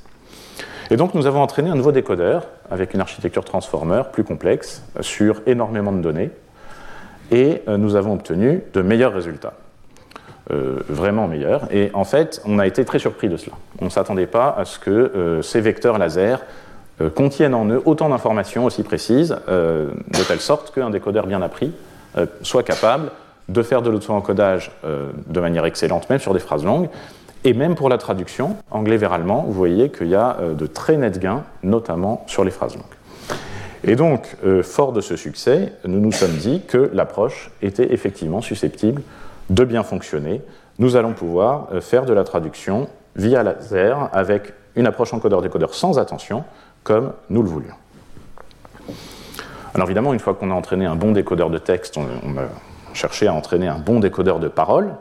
Et 0.90 0.98
donc 0.98 1.14
nous 1.14 1.28
avons 1.28 1.42
entraîné 1.42 1.70
un 1.70 1.76
nouveau 1.76 1.92
décodeur 1.92 2.48
avec 2.70 2.94
une 2.94 3.02
architecture 3.02 3.44
transformer 3.44 4.02
plus 4.12 4.24
complexe 4.24 4.84
sur 5.02 5.42
énormément 5.46 5.92
de 5.92 6.00
données 6.02 6.32
et 7.32 7.64
euh, 7.68 7.78
nous 7.78 7.96
avons 7.96 8.14
obtenu 8.14 8.62
de 8.74 8.82
meilleurs 8.82 9.14
résultats. 9.14 9.54
Euh, 10.52 10.78
vraiment 10.90 11.28
meilleurs. 11.28 11.68
Et 11.72 11.90
en 11.96 12.04
fait, 12.04 12.40
on 12.46 12.60
a 12.60 12.68
été 12.68 12.86
très 12.86 13.00
surpris 13.00 13.30
de 13.30 13.38
cela. 13.38 13.56
On 13.82 13.86
ne 13.86 13.90
s'attendait 13.90 14.28
pas 14.28 14.54
à 14.56 14.64
ce 14.64 14.78
que 14.78 14.92
euh, 14.92 15.42
ces 15.42 15.60
vecteurs 15.60 15.98
laser 15.98 16.42
contiennent 17.14 17.56
en 17.56 17.66
eux 17.68 17.82
autant 17.84 18.08
d'informations 18.08 18.64
aussi 18.64 18.82
précises, 18.82 19.36
de 19.50 20.28
telle 20.30 20.40
sorte 20.40 20.74
qu'un 20.74 20.90
décodeur 20.90 21.28
bien 21.28 21.42
appris 21.42 21.74
soit 22.42 22.64
capable 22.64 23.12
de 23.50 23.62
faire 23.62 23.82
de 23.82 23.90
l'auto-encodage 23.90 24.72
de 24.84 25.40
manière 25.40 25.66
excellente, 25.66 26.10
même 26.10 26.20
sur 26.20 26.34
des 26.34 26.40
phrases 26.40 26.66
longues, 26.66 26.90
et 27.46 27.54
même 27.54 27.76
pour 27.76 27.90
la 27.90 28.00
traduction, 28.00 28.58
anglais 28.72 28.98
vers 28.98 29.14
allemand, 29.14 29.44
vous 29.46 29.54
voyez 29.54 29.92
qu'il 29.92 30.08
y 30.08 30.16
a 30.16 30.38
euh, 30.40 30.54
de 30.56 30.66
très 30.66 30.98
nets 30.98 31.20
gains, 31.20 31.44
notamment 31.62 32.24
sur 32.26 32.44
les 32.44 32.50
phrases 32.50 32.76
longues. 32.76 32.84
Et 33.84 33.96
donc, 33.96 34.36
euh, 34.44 34.64
fort 34.64 34.94
de 34.94 35.00
ce 35.00 35.16
succès, 35.16 35.74
nous 35.86 36.00
nous 36.00 36.12
sommes 36.12 36.36
dit 36.36 36.64
que 36.68 36.90
l'approche 36.92 37.52
était 37.62 37.94
effectivement 37.94 38.42
susceptible 38.42 39.04
de 39.52 39.64
bien 39.64 39.84
fonctionner. 39.84 40.42
Nous 40.80 40.96
allons 40.96 41.14
pouvoir 41.14 41.68
euh, 41.72 41.82
faire 41.82 42.06
de 42.06 42.14
la 42.14 42.24
traduction 42.24 42.90
via 43.16 43.44
laser 43.44 44.10
avec 44.12 44.54
une 44.76 44.88
approche 44.88 45.14
encodeur-décodeur 45.14 45.76
sans 45.76 46.00
attention, 46.00 46.44
comme 46.84 47.14
nous 47.30 47.44
le 47.44 47.50
voulions. 47.50 47.76
Alors 49.76 49.88
évidemment, 49.88 50.14
une 50.14 50.20
fois 50.20 50.34
qu'on 50.34 50.50
a 50.50 50.56
entraîné 50.56 50.88
un 50.88 50.96
bon 50.96 51.12
décodeur 51.12 51.52
de 51.52 51.60
texte, 51.60 51.96
on, 51.98 52.08
on 52.24 52.34
a 52.96 52.98
cherché 52.98 53.28
à 53.28 53.34
entraîner 53.34 53.68
un 53.68 53.78
bon 53.78 54.00
décodeur 54.00 54.40
de 54.40 54.48
parole. 54.48 54.94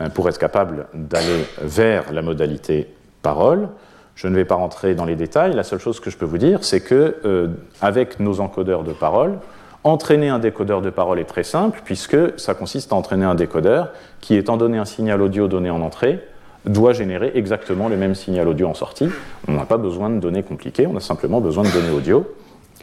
Euh, 0.00 0.08
pour 0.08 0.28
être 0.28 0.38
capable 0.38 0.86
d'aller 0.94 1.44
vers 1.60 2.12
la 2.12 2.22
modalité 2.22 2.88
parole. 3.22 3.68
Je 4.14 4.28
ne 4.28 4.36
vais 4.36 4.44
pas 4.44 4.54
rentrer 4.54 4.94
dans 4.94 5.04
les 5.04 5.16
détails. 5.16 5.54
La 5.54 5.64
seule 5.64 5.80
chose 5.80 5.98
que 5.98 6.08
je 6.08 6.16
peux 6.16 6.24
vous 6.24 6.38
dire, 6.38 6.62
c'est 6.62 6.80
que 6.80 7.16
euh, 7.24 7.48
avec 7.80 8.20
nos 8.20 8.38
encodeurs 8.38 8.84
de 8.84 8.92
parole, 8.92 9.38
entraîner 9.82 10.28
un 10.28 10.38
décodeur 10.38 10.82
de 10.82 10.90
parole 10.90 11.18
est 11.18 11.24
très 11.24 11.42
simple 11.42 11.80
puisque 11.84 12.16
ça 12.38 12.54
consiste 12.54 12.92
à 12.92 12.96
entraîner 12.96 13.24
un 13.24 13.34
décodeur 13.34 13.90
qui, 14.20 14.36
étant 14.36 14.56
donné 14.56 14.78
un 14.78 14.84
signal 14.84 15.20
audio 15.20 15.48
donné 15.48 15.68
en 15.68 15.82
entrée, 15.82 16.20
doit 16.64 16.92
générer 16.92 17.32
exactement 17.34 17.88
le 17.88 17.96
même 17.96 18.14
signal 18.14 18.46
audio 18.46 18.68
en 18.68 18.74
sortie. 18.74 19.08
On 19.48 19.54
n'a 19.54 19.64
pas 19.64 19.78
besoin 19.78 20.10
de 20.10 20.20
données 20.20 20.44
compliquées, 20.44 20.86
on 20.86 20.96
a 20.96 21.00
simplement 21.00 21.40
besoin 21.40 21.64
de 21.64 21.70
données 21.70 21.90
audio 21.90 22.24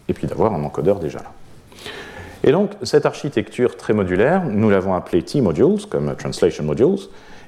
et 0.09 0.13
puis 0.13 0.27
d'avoir 0.27 0.53
un 0.53 0.63
encodeur 0.63 0.99
déjà 0.99 1.19
là. 1.19 1.31
Et 2.45 2.51
donc, 2.51 2.73
cette 2.83 3.07
architecture 3.07 3.75
très 3.75 3.93
modulaire, 3.93 4.43
nous 4.45 4.69
l'avons 4.69 4.93
appelée 4.93 5.23
T-modules, 5.23 5.87
comme 5.89 6.15
Translation 6.15 6.63
Modules, 6.63 6.99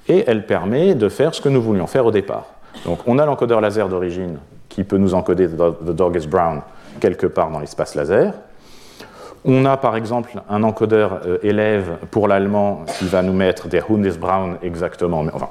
et 0.10 0.24
elle 0.26 0.48
permet 0.48 0.96
de 0.96 1.08
faire 1.08 1.36
ce 1.36 1.40
que 1.40 1.50
nous 1.50 1.62
voulions 1.62 1.86
faire 1.86 2.08
au 2.08 2.12
départ. 2.12 2.48
Donc, 2.84 3.00
on 3.06 3.20
a 3.20 3.26
l'encodeur 3.26 3.62
laser 3.62 3.90
d'origine 3.90 4.40
qui 4.70 4.84
peut 4.84 4.98
nous 4.98 5.14
encoder 5.14 5.48
The 5.48 5.92
Dog 5.92 6.16
is 6.16 6.28
Brown 6.28 6.62
quelque 7.00 7.28
part 7.28 7.52
dans 7.52 7.60
l'espace 7.60 7.94
laser. 7.94 8.34
On 9.46 9.66
a 9.66 9.78
par 9.78 9.96
exemple 9.96 10.42
un 10.50 10.64
encodeur 10.64 11.22
euh, 11.26 11.38
élève 11.44 11.98
pour 12.10 12.28
l'allemand 12.28 12.84
qui 12.98 13.06
va 13.06 13.22
nous 13.22 13.34
mettre 13.34 13.68
des 13.68 13.82
Hund 13.88 14.04
is 14.04 14.18
Brown 14.18 14.58
exactement, 14.64 15.24
enfin, 15.32 15.50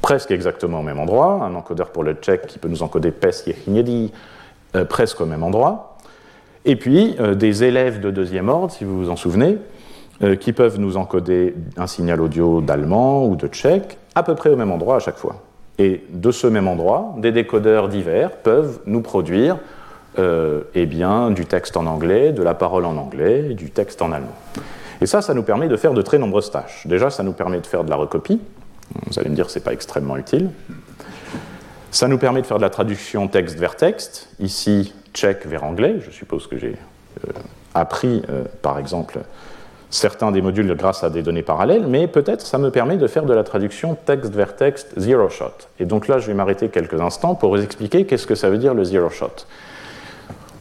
presque 0.00 0.30
exactement 0.30 0.78
au 0.78 0.82
même 0.84 1.00
endroit. 1.00 1.42
Un 1.42 1.56
encodeur 1.56 1.90
pour 1.90 2.04
le 2.04 2.14
tchèque 2.14 2.46
qui 2.46 2.60
peut 2.60 2.68
nous 2.68 2.84
encoder 2.84 3.10
Pes 3.10 3.30
euh, 4.76 4.84
presque 4.84 5.20
au 5.20 5.26
même 5.26 5.42
endroit. 5.42 5.87
Et 6.64 6.76
puis 6.76 7.16
euh, 7.20 7.34
des 7.34 7.64
élèves 7.64 8.00
de 8.00 8.10
deuxième 8.10 8.48
ordre, 8.48 8.72
si 8.72 8.84
vous 8.84 8.98
vous 8.98 9.10
en 9.10 9.16
souvenez, 9.16 9.58
euh, 10.22 10.34
qui 10.34 10.52
peuvent 10.52 10.80
nous 10.80 10.96
encoder 10.96 11.54
un 11.76 11.86
signal 11.86 12.20
audio 12.20 12.60
d'allemand 12.60 13.26
ou 13.26 13.36
de 13.36 13.46
tchèque 13.46 13.98
à 14.14 14.22
peu 14.22 14.34
près 14.34 14.50
au 14.50 14.56
même 14.56 14.72
endroit 14.72 14.96
à 14.96 14.98
chaque 14.98 15.16
fois. 15.16 15.42
Et 15.78 16.02
de 16.10 16.32
ce 16.32 16.48
même 16.48 16.66
endroit, 16.66 17.14
des 17.18 17.30
décodeurs 17.30 17.88
divers 17.88 18.32
peuvent 18.32 18.80
nous 18.86 19.00
produire 19.00 19.58
euh, 20.18 20.62
eh 20.74 20.86
bien, 20.86 21.30
du 21.30 21.46
texte 21.46 21.76
en 21.76 21.86
anglais, 21.86 22.32
de 22.32 22.42
la 22.42 22.54
parole 22.54 22.84
en 22.84 22.96
anglais, 22.96 23.54
du 23.54 23.70
texte 23.70 24.02
en 24.02 24.10
allemand. 24.10 24.34
Et 25.00 25.06
ça, 25.06 25.22
ça 25.22 25.34
nous 25.34 25.44
permet 25.44 25.68
de 25.68 25.76
faire 25.76 25.94
de 25.94 26.02
très 26.02 26.18
nombreuses 26.18 26.50
tâches. 26.50 26.84
Déjà, 26.88 27.10
ça 27.10 27.22
nous 27.22 27.32
permet 27.32 27.60
de 27.60 27.66
faire 27.66 27.84
de 27.84 27.90
la 27.90 27.94
recopie. 27.94 28.40
Vous 29.06 29.18
allez 29.20 29.30
me 29.30 29.36
dire 29.36 29.46
que 29.46 29.52
ce 29.52 29.60
n'est 29.60 29.64
pas 29.64 29.72
extrêmement 29.72 30.16
utile. 30.16 30.50
Ça 31.92 32.08
nous 32.08 32.18
permet 32.18 32.42
de 32.42 32.46
faire 32.46 32.56
de 32.56 32.62
la 32.62 32.70
traduction 32.70 33.28
texte 33.28 33.56
vers 33.56 33.76
texte. 33.76 34.28
Ici, 34.40 34.92
tchèque 35.18 35.46
vers 35.46 35.64
anglais. 35.64 35.96
Je 36.00 36.10
suppose 36.10 36.46
que 36.46 36.56
j'ai 36.56 36.76
euh, 37.26 37.32
appris, 37.74 38.22
euh, 38.30 38.44
par 38.62 38.78
exemple, 38.78 39.18
certains 39.90 40.30
des 40.30 40.42
modules 40.42 40.72
grâce 40.76 41.02
à 41.02 41.10
des 41.10 41.22
données 41.22 41.42
parallèles, 41.42 41.86
mais 41.88 42.06
peut-être 42.06 42.42
ça 42.42 42.58
me 42.58 42.70
permet 42.70 42.96
de 42.98 43.06
faire 43.06 43.24
de 43.24 43.34
la 43.34 43.42
traduction 43.42 43.96
texte 43.96 44.34
vers 44.34 44.54
texte 44.54 44.92
zero 44.96 45.28
shot. 45.28 45.52
Et 45.80 45.86
donc 45.86 46.06
là, 46.06 46.18
je 46.18 46.28
vais 46.28 46.34
m'arrêter 46.34 46.68
quelques 46.68 47.00
instants 47.00 47.34
pour 47.34 47.50
vous 47.50 47.62
expliquer 47.62 48.06
qu'est-ce 48.06 48.26
que 48.26 48.36
ça 48.36 48.48
veut 48.48 48.58
dire 48.58 48.74
le 48.74 48.84
zero 48.84 49.10
shot. 49.10 49.46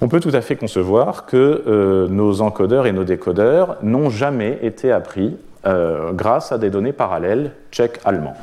On 0.01 0.07
peut 0.07 0.19
tout 0.19 0.31
à 0.33 0.41
fait 0.41 0.55
concevoir 0.55 1.25
que 1.25 1.63
euh, 1.67 2.07
nos 2.07 2.41
encodeurs 2.41 2.87
et 2.87 2.91
nos 2.91 3.03
décodeurs 3.03 3.77
n'ont 3.83 4.09
jamais 4.09 4.59
été 4.61 4.91
appris 4.91 5.37
grâce 6.13 6.53
à 6.53 6.57
des 6.57 6.69
données 6.69 6.93
parallèles 6.93 7.51
tchèque-allemand. 7.73 8.35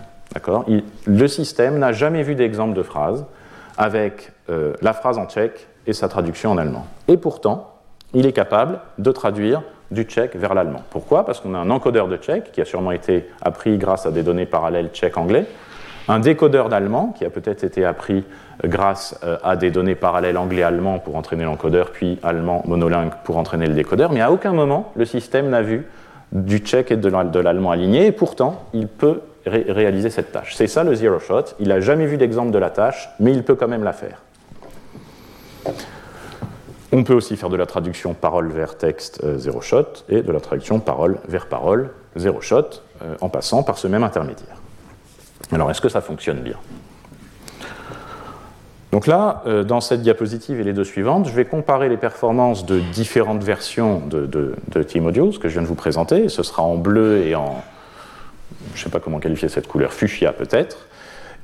Le 1.07 1.27
système 1.27 1.79
n'a 1.79 1.92
jamais 1.92 2.22
vu 2.22 2.35
d'exemple 2.35 2.74
de 2.74 2.83
phrase 2.83 3.24
avec 3.79 4.31
la 4.83 4.92
phrase 4.92 5.16
en 5.16 5.24
tchèque 5.24 5.66
et 5.87 5.92
sa 5.92 6.09
traduction 6.09 6.51
en 6.51 6.59
allemand. 6.59 6.87
Et 7.09 7.16
pourtant, 7.16 7.70
il 8.12 8.27
est 8.27 8.33
capable 8.33 8.81
de 8.99 9.11
traduire 9.12 9.62
du 9.90 10.05
tchèque 10.05 10.37
vers 10.37 10.55
l'allemand. 10.55 10.83
Pourquoi? 10.90 11.27
Parce 11.27 11.40
qu'on 11.40 11.55
a 11.55 11.59
un 11.59 11.70
encodeur 11.70 12.09
de 12.09 12.16
tchèque 12.16 12.53
qui 12.53 12.61
a 12.61 12.64
sûrement 12.64 12.92
été 12.92 13.29
appris 13.42 13.77
grâce 13.79 14.07
à 14.07 14.11
des 14.11 14.23
données 14.23 14.47
parallèles 14.47 14.88
tchèque-anglais, 14.88 15.47
un 16.09 16.18
décodeur 16.18 16.68
d'allemand 16.68 17.14
qui 17.16 17.25
a 17.25 17.31
peut-être 17.31 17.64
été 17.64 17.85
appris 17.85 18.25
grâce 18.62 19.18
euh, 19.25 19.38
à 19.42 19.57
des 19.57 19.70
données 19.70 19.94
parallèles 19.94 20.37
anglais-allemand 20.37 20.99
pour 20.99 21.16
entraîner 21.16 21.44
l'encodeur, 21.44 21.90
puis 21.90 22.18
allemand 22.23 22.62
monolingue 22.66 23.12
pour 23.25 23.37
entraîner 23.37 23.66
le 23.66 23.75
décodeur, 23.75 24.12
mais 24.12 24.20
à 24.20 24.31
aucun 24.31 24.53
moment 24.53 24.92
le 24.97 25.05
système 25.05 25.49
n'a 25.49 25.62
vu 25.62 25.87
du 26.33 26.59
tchèque 26.59 26.90
et 26.90 26.97
de 26.97 27.38
l'allemand 27.38 27.70
aligné, 27.70 28.07
et 28.07 28.12
pourtant 28.12 28.64
il 28.73 28.88
peut 28.88 29.20
réaliser 29.47 30.11
cette 30.11 30.33
tâche. 30.33 30.55
C'est 30.57 30.66
ça 30.66 30.85
le 30.85 30.94
zero 30.94 31.18
shot, 31.18 31.44
il 31.61 31.68
n'a 31.68 31.81
jamais 31.81 32.07
vu 32.07 32.16
d'exemple 32.16 32.51
de 32.51 32.59
la 32.59 32.70
tâche, 32.70 33.09
mais 33.20 33.33
il 33.33 33.42
peut 33.42 33.55
quand 33.55 33.68
même 33.68 33.85
la 33.85 33.92
faire. 33.92 34.23
On 36.92 37.03
peut 37.03 37.14
aussi 37.14 37.37
faire 37.37 37.48
de 37.48 37.57
la 37.57 37.66
traduction 37.66 38.14
parole 38.14 38.53
vers 38.53 38.79
texte 38.79 39.20
euh, 39.24 39.37
zero 39.37 39.61
shot 39.61 40.05
et 40.09 40.22
de 40.22 40.31
la 40.31 40.40
traduction 40.40 40.79
parole 40.79 41.18
vers 41.27 41.46
parole 41.46 41.90
zero 42.16 42.40
shot 42.40 42.68
euh, 43.03 43.16
en 43.20 43.29
passant 43.29 43.64
par 43.64 43.79
ce 43.79 43.88
même 43.88 44.05
intermédiaire. 44.05 44.57
Alors 45.50 45.70
est-ce 45.70 45.81
que 45.81 45.88
ça 45.88 46.00
fonctionne 46.00 46.40
bien? 46.40 46.57
Donc 48.92 49.09
là, 49.09 49.42
euh, 49.46 49.64
dans 49.64 49.81
cette 49.81 50.03
diapositive 50.03 50.61
et 50.61 50.62
les 50.62 50.72
deux 50.72 50.85
suivantes, 50.85 51.27
je 51.27 51.33
vais 51.33 51.44
comparer 51.44 51.88
les 51.88 51.96
performances 51.96 52.64
de 52.64 52.79
différentes 52.79 53.42
versions 53.42 53.98
de, 54.07 54.27
de, 54.27 54.55
de 54.68 54.83
T-Modules 54.85 55.37
que 55.40 55.48
je 55.48 55.55
viens 55.55 55.62
de 55.62 55.66
vous 55.66 55.74
présenter. 55.74 56.29
Ce 56.29 56.44
sera 56.44 56.62
en 56.62 56.77
bleu 56.77 57.27
et 57.27 57.35
en, 57.35 57.64
je 58.74 58.81
ne 58.81 58.85
sais 58.85 58.90
pas 58.90 59.00
comment 59.00 59.18
qualifier 59.18 59.48
cette 59.48 59.66
couleur, 59.66 59.92
fuchsia 59.92 60.33
peut-être. 60.33 60.87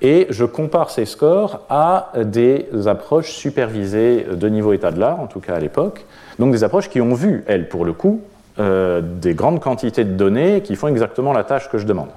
Et 0.02 0.26
je 0.30 0.44
compare 0.44 0.90
ces 0.90 1.04
scores 1.04 1.60
à 1.68 2.12
des 2.16 2.66
approches 2.86 3.32
supervisées 3.32 4.26
de 4.32 4.48
niveau 4.48 4.72
état 4.72 4.90
de 4.90 4.98
l'art, 4.98 5.20
en 5.20 5.26
tout 5.26 5.40
cas 5.40 5.54
à 5.54 5.58
l'époque. 5.58 6.06
Donc 6.38 6.52
des 6.52 6.64
approches 6.64 6.88
qui 6.88 7.00
ont 7.00 7.14
vu, 7.14 7.44
elles, 7.46 7.68
pour 7.68 7.84
le 7.84 7.92
coup, 7.92 8.22
euh, 8.58 9.00
des 9.02 9.34
grandes 9.34 9.60
quantités 9.60 10.04
de 10.04 10.12
données 10.12 10.62
qui 10.62 10.74
font 10.74 10.88
exactement 10.88 11.32
la 11.32 11.44
tâche 11.44 11.68
que 11.68 11.78
je 11.78 11.86
demande. 11.86 12.08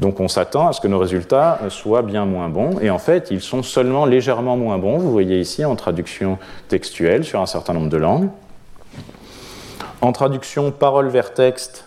Donc 0.00 0.20
on 0.20 0.28
s'attend 0.28 0.68
à 0.68 0.72
ce 0.72 0.80
que 0.80 0.88
nos 0.88 0.98
résultats 0.98 1.58
soient 1.70 2.02
bien 2.02 2.26
moins 2.26 2.48
bons, 2.50 2.78
et 2.80 2.90
en 2.90 2.98
fait 2.98 3.30
ils 3.30 3.40
sont 3.40 3.62
seulement 3.62 4.04
légèrement 4.04 4.56
moins 4.56 4.76
bons, 4.76 4.98
vous 4.98 5.10
voyez 5.10 5.40
ici 5.40 5.64
en 5.64 5.74
traduction 5.74 6.38
textuelle 6.68 7.24
sur 7.24 7.40
un 7.40 7.46
certain 7.46 7.72
nombre 7.72 7.88
de 7.88 7.96
langues. 7.96 8.28
En 10.02 10.12
traduction 10.12 10.70
parole 10.70 11.08
vers 11.08 11.32
texte, 11.32 11.85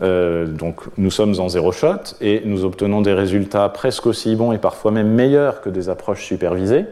euh, 0.00 0.46
donc 0.46 0.82
nous 0.96 1.10
sommes 1.10 1.34
en 1.40 1.48
zéro 1.48 1.72
shot 1.72 2.14
et 2.20 2.42
nous 2.44 2.64
obtenons 2.64 3.00
des 3.00 3.12
résultats 3.12 3.68
presque 3.68 4.06
aussi 4.06 4.36
bons 4.36 4.52
et 4.52 4.58
parfois 4.58 4.92
même 4.92 5.08
meilleurs 5.08 5.60
que 5.60 5.70
des 5.70 5.88
approches 5.88 6.24
supervisées. 6.24 6.84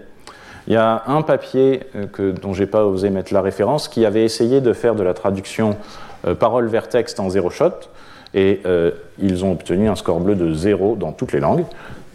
Il 0.67 0.73
y 0.73 0.77
a 0.77 1.05
un 1.07 1.23
papier 1.23 1.85
euh, 1.95 2.07
que, 2.07 2.33
dont 2.33 2.53
je 2.53 2.63
n'ai 2.63 2.67
pas 2.67 2.85
osé 2.85 3.11
mettre 3.11 3.33
la 3.33 3.43
référence 3.43 3.87
qui 3.87 4.05
avait 4.05 4.25
essayé 4.25 4.61
de 4.61 4.73
faire 4.73 4.97
de 4.97 5.05
la 5.05 5.15
traduction 5.15 5.77
euh, 6.27 6.35
parole 6.35 6.67
vers 6.67 6.89
texte 6.89 7.21
en 7.21 7.31
zéro 7.31 7.51
shot 7.51 7.73
et 8.35 8.61
ils 9.19 9.47
ont 9.47 9.53
obtenu 9.53 9.89
un 9.89 9.95
score 9.95 10.21
bleu 10.21 10.35
de 10.35 10.53
0 10.53 10.97
dans 10.97 11.13
toutes 11.13 11.33
les 11.33 11.41
langues. 11.41 11.65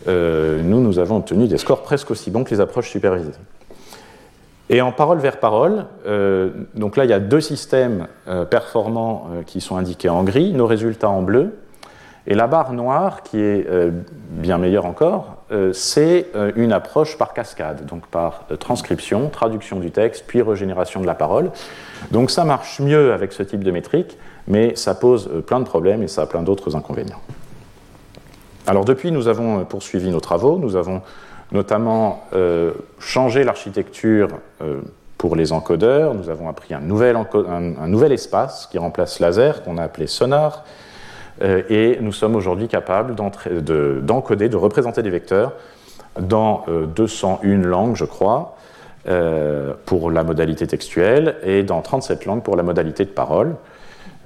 Nous, 0.07 0.79
nous 0.79 0.99
avons 0.99 1.17
obtenu 1.17 1.47
des 1.47 1.57
scores 1.57 1.81
presque 1.81 2.11
aussi 2.11 2.29
bons 2.29 2.43
que 2.43 2.51
les 2.51 2.59
approches 2.59 2.91
supervisées. 2.91 3.31
Et 4.71 4.81
en 4.81 4.91
parole 4.91 5.19
vers 5.19 5.37
parole, 5.37 5.85
euh, 6.07 6.49
donc 6.73 6.97
là 6.97 7.03
il 7.05 7.11
y 7.11 7.13
a 7.13 7.19
deux 7.19 7.41
systèmes 7.41 8.07
performants 8.49 9.27
qui 9.45 9.61
sont 9.61 9.75
indiqués 9.75 10.09
en 10.09 10.23
gris, 10.23 10.53
nos 10.53 10.65
résultats 10.65 11.09
en 11.09 11.21
bleu, 11.21 11.59
et 12.25 12.33
la 12.33 12.47
barre 12.47 12.71
noire, 12.71 13.21
qui 13.21 13.39
est 13.39 13.67
bien 14.29 14.57
meilleure 14.57 14.85
encore, 14.85 15.43
c'est 15.73 16.27
une 16.55 16.71
approche 16.71 17.17
par 17.17 17.33
cascade, 17.33 17.85
donc 17.85 18.07
par 18.07 18.45
transcription, 18.59 19.27
traduction 19.29 19.79
du 19.79 19.91
texte, 19.91 20.23
puis 20.25 20.41
régénération 20.41 21.01
de 21.01 21.05
la 21.07 21.15
parole. 21.15 21.51
Donc 22.11 22.31
ça 22.31 22.45
marche 22.45 22.79
mieux 22.79 23.11
avec 23.11 23.33
ce 23.33 23.43
type 23.43 23.63
de 23.63 23.71
métrique, 23.71 24.17
mais 24.47 24.75
ça 24.75 24.95
pose 24.95 25.29
euh, 25.33 25.41
plein 25.41 25.59
de 25.59 25.65
problèmes 25.65 26.03
et 26.03 26.07
ça 26.07 26.23
a 26.23 26.25
plein 26.25 26.41
d'autres 26.41 26.75
inconvénients. 26.75 27.21
Alors 28.67 28.85
depuis, 28.85 29.11
nous 29.11 29.27
avons 29.27 29.59
euh, 29.59 29.63
poursuivi 29.63 30.09
nos 30.09 30.19
travaux, 30.19 30.57
nous 30.57 30.75
avons 30.75 31.01
notamment 31.51 32.23
euh, 32.33 32.71
changé 32.99 33.43
l'architecture 33.43 34.29
pour 35.17 35.35
les 35.35 35.51
encodeurs, 35.51 36.13
nous 36.13 36.29
avons 36.29 36.49
appris 36.49 36.73
un 36.73 36.79
nouvel, 36.81 38.11
espace 38.11 38.67
qui 38.71 38.77
remplace 38.77 39.19
laser, 39.19 39.63
qu'on 39.63 39.77
a 39.77 39.83
appelé 39.83 40.07
sonar, 40.07 40.63
et 41.43 41.97
nous 42.01 42.11
sommes 42.11 42.35
aujourd'hui 42.35 42.67
capables 42.67 43.15
d'encoder, 43.15 44.49
de, 44.49 44.55
représenter 44.55 45.01
des 45.01 45.09
vecteurs 45.09 45.53
dans 46.19 46.65
201 46.95 47.61
langues, 47.61 47.95
je 47.95 48.05
crois, 48.05 48.55
pour 49.85 50.11
la 50.11 50.23
modalité 50.23 50.67
textuelle, 50.67 51.35
et 51.43 51.63
dans 51.63 51.81
37 51.81 52.25
langues 52.25 52.43
pour 52.43 52.55
la 52.55 52.63
modalité 52.63 53.05
de 53.05 53.11
parole. 53.11 53.55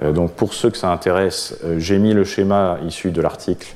Euh, 0.02 0.12
donc 0.12 0.34
pour 0.34 0.54
ceux 0.54 0.70
que 0.70 0.78
ça 0.78 0.92
intéresse, 0.92 1.58
euh, 1.64 1.80
j'ai 1.80 1.98
mis 1.98 2.14
le 2.14 2.24
schéma 2.24 2.78
issu 2.86 3.12
de 3.12 3.22
l'article 3.22 3.76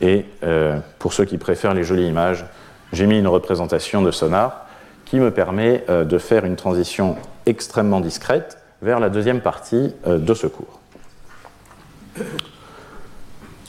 et 0.00 0.24
euh, 0.42 0.78
pour 0.98 1.12
ceux 1.12 1.26
qui 1.26 1.36
préfèrent 1.36 1.74
les 1.74 1.84
jolies 1.84 2.08
images, 2.08 2.46
j'ai 2.92 3.06
mis 3.06 3.18
une 3.18 3.28
représentation 3.28 4.02
de 4.02 4.10
sonar 4.10 4.66
qui 5.04 5.18
me 5.18 5.30
permet 5.30 5.84
de 5.88 6.18
faire 6.18 6.44
une 6.44 6.56
transition 6.56 7.16
extrêmement 7.46 8.00
discrète 8.00 8.58
vers 8.80 9.00
la 9.00 9.08
deuxième 9.10 9.40
partie 9.40 9.92
de 10.06 10.34
ce 10.34 10.46
cours. 10.46 10.78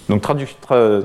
Donc 0.09 0.21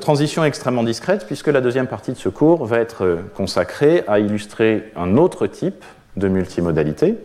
transition 0.00 0.44
extrêmement 0.44 0.82
discrète 0.82 1.26
puisque 1.26 1.46
la 1.46 1.62
deuxième 1.62 1.86
partie 1.86 2.12
de 2.12 2.18
ce 2.18 2.28
cours 2.28 2.66
va 2.66 2.80
être 2.80 3.18
consacrée 3.34 4.04
à 4.08 4.18
illustrer 4.18 4.92
un 4.94 5.16
autre 5.16 5.46
type 5.46 5.84
de 6.16 6.28
multimodalité 6.28 7.16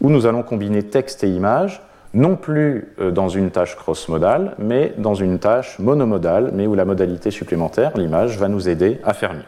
où 0.00 0.10
nous 0.10 0.26
allons 0.26 0.42
combiner 0.42 0.82
texte 0.82 1.24
et 1.24 1.28
image 1.28 1.82
non 2.12 2.36
plus 2.36 2.94
euh, 3.00 3.10
dans 3.10 3.28
une 3.28 3.50
tâche 3.50 3.74
cross-modale, 3.74 4.54
mais 4.58 4.94
dans 4.98 5.14
une 5.14 5.38
tâche 5.38 5.78
monomodale, 5.80 6.50
mais 6.52 6.66
où 6.66 6.74
la 6.74 6.84
modalité 6.84 7.32
supplémentaire, 7.32 7.96
l'image, 7.96 8.38
va 8.38 8.48
nous 8.48 8.68
aider 8.68 9.00
à 9.02 9.14
faire 9.14 9.34
mieux. 9.34 9.42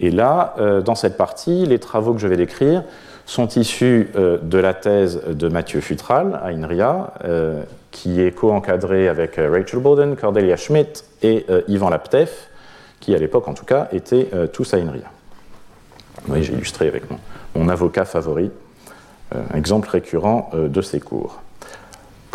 Et 0.00 0.10
là, 0.10 0.54
euh, 0.58 0.80
dans 0.80 0.94
cette 0.94 1.16
partie, 1.16 1.66
les 1.66 1.78
travaux 1.78 2.14
que 2.14 2.20
je 2.20 2.28
vais 2.28 2.36
décrire 2.36 2.84
sont 3.26 3.48
issus 3.48 4.10
euh, 4.16 4.38
de 4.38 4.58
la 4.58 4.74
thèse 4.74 5.22
de 5.26 5.48
Mathieu 5.48 5.80
Futral 5.80 6.40
à 6.42 6.48
INRIA, 6.48 7.12
qui 7.90 8.20
est 8.20 8.32
co-encadrée 8.32 9.08
avec 9.08 9.36
Rachel 9.36 9.80
Bowden, 9.80 10.14
Cordelia 10.14 10.56
Schmidt 10.56 11.04
et 11.22 11.46
Ivan 11.68 11.88
Laptev, 11.88 12.30
qui 13.00 13.14
à 13.14 13.18
l'époque 13.18 13.48
en 13.48 13.54
tout 13.54 13.64
cas 13.64 13.88
étaient 13.92 14.28
tous 14.52 14.74
à 14.74 14.76
INRIA. 14.76 15.10
Oui, 16.28 16.42
j'ai 16.42 16.52
illustré 16.52 16.86
avec 16.86 17.04
mon 17.54 17.68
avocat 17.68 18.04
favori, 18.04 18.50
exemple 19.54 19.88
récurrent 19.88 20.50
de 20.54 20.82
ces 20.82 21.00
cours. 21.00 21.40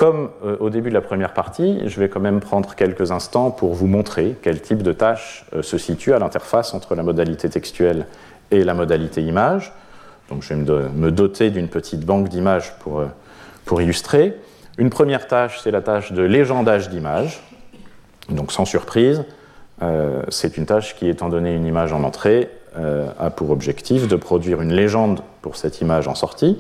Comme 0.04 0.32
euh, 0.44 0.58
au 0.60 0.70
début 0.70 0.89
de 0.89 0.96
la 0.96 1.00
première 1.00 1.34
partie, 1.34 1.80
je 1.86 1.98
vais 1.98 2.10
quand 2.10 2.20
même 2.20 2.42
prendre 2.42 2.76
quelques 2.76 3.13
instants 3.13 3.52
pour 3.52 3.74
vous 3.74 3.88
montrer 3.88 4.36
quel 4.42 4.60
type 4.60 4.84
de 4.84 4.92
tâche 4.92 5.46
euh, 5.56 5.62
se 5.62 5.78
situe 5.78 6.12
à 6.12 6.20
l'interface 6.20 6.74
entre 6.74 6.94
la 6.94 7.04
modalité 7.04 7.50
textuelle 7.50 8.06
et 8.52 8.66
la 8.66 8.74
modalité 8.74 9.22
image. 9.22 9.72
Donc 10.28 10.44
je 10.44 10.54
vais 10.54 10.89
me 10.94 11.10
doter 11.10 11.52
d'une 11.52 11.70
petite 11.70 12.02
banque 12.02 12.28
d'images 12.28 12.78
pour, 12.80 13.00
euh, 13.00 13.06
pour 13.63 13.82
illustrer. 13.82 14.36
Une 14.78 14.89
première 14.89 15.26
tâche, 15.26 15.62
c'est 15.63 15.72
la 15.72 15.82
tâche 15.82 16.12
de 16.12 16.22
légendage 16.22 16.89
d'images. 16.89 17.42
Donc 18.28 18.52
sans 18.52 18.66
surprise, 18.66 19.24
c'est 20.28 20.58
une 20.58 20.66
tâche 20.66 20.96
qui, 20.98 21.08
étant 21.08 21.30
donné 21.30 21.56
une 21.56 21.66
image 21.66 21.94
en 21.94 22.04
entrée, 22.04 22.50
a 23.20 23.30
pour 23.30 23.52
objectif 23.52 24.08
de 24.08 24.16
produire 24.16 24.62
une 24.62 24.74
légende 24.74 25.22
pour 25.42 25.56
cette 25.56 25.82
image 25.82 26.08
en 26.08 26.16
sortie. 26.16 26.58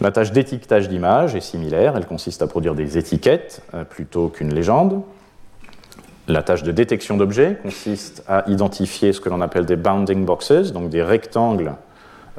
La 0.00 0.10
tâche 0.10 0.32
d'étiquetage 0.32 0.88
d'image 0.88 1.36
est 1.36 1.40
similaire, 1.40 1.96
elle 1.96 2.06
consiste 2.06 2.42
à 2.42 2.48
produire 2.48 2.74
des 2.74 2.98
étiquettes 2.98 3.62
euh, 3.74 3.84
plutôt 3.84 4.28
qu'une 4.28 4.52
légende. 4.52 5.02
La 6.26 6.42
tâche 6.42 6.64
de 6.64 6.72
détection 6.72 7.16
d'objets 7.16 7.58
consiste 7.62 8.24
à 8.26 8.44
identifier 8.48 9.12
ce 9.12 9.20
que 9.20 9.28
l'on 9.28 9.40
appelle 9.40 9.66
des 9.66 9.76
bounding 9.76 10.24
boxes, 10.24 10.72
donc 10.72 10.88
des 10.88 11.02
rectangles 11.02 11.74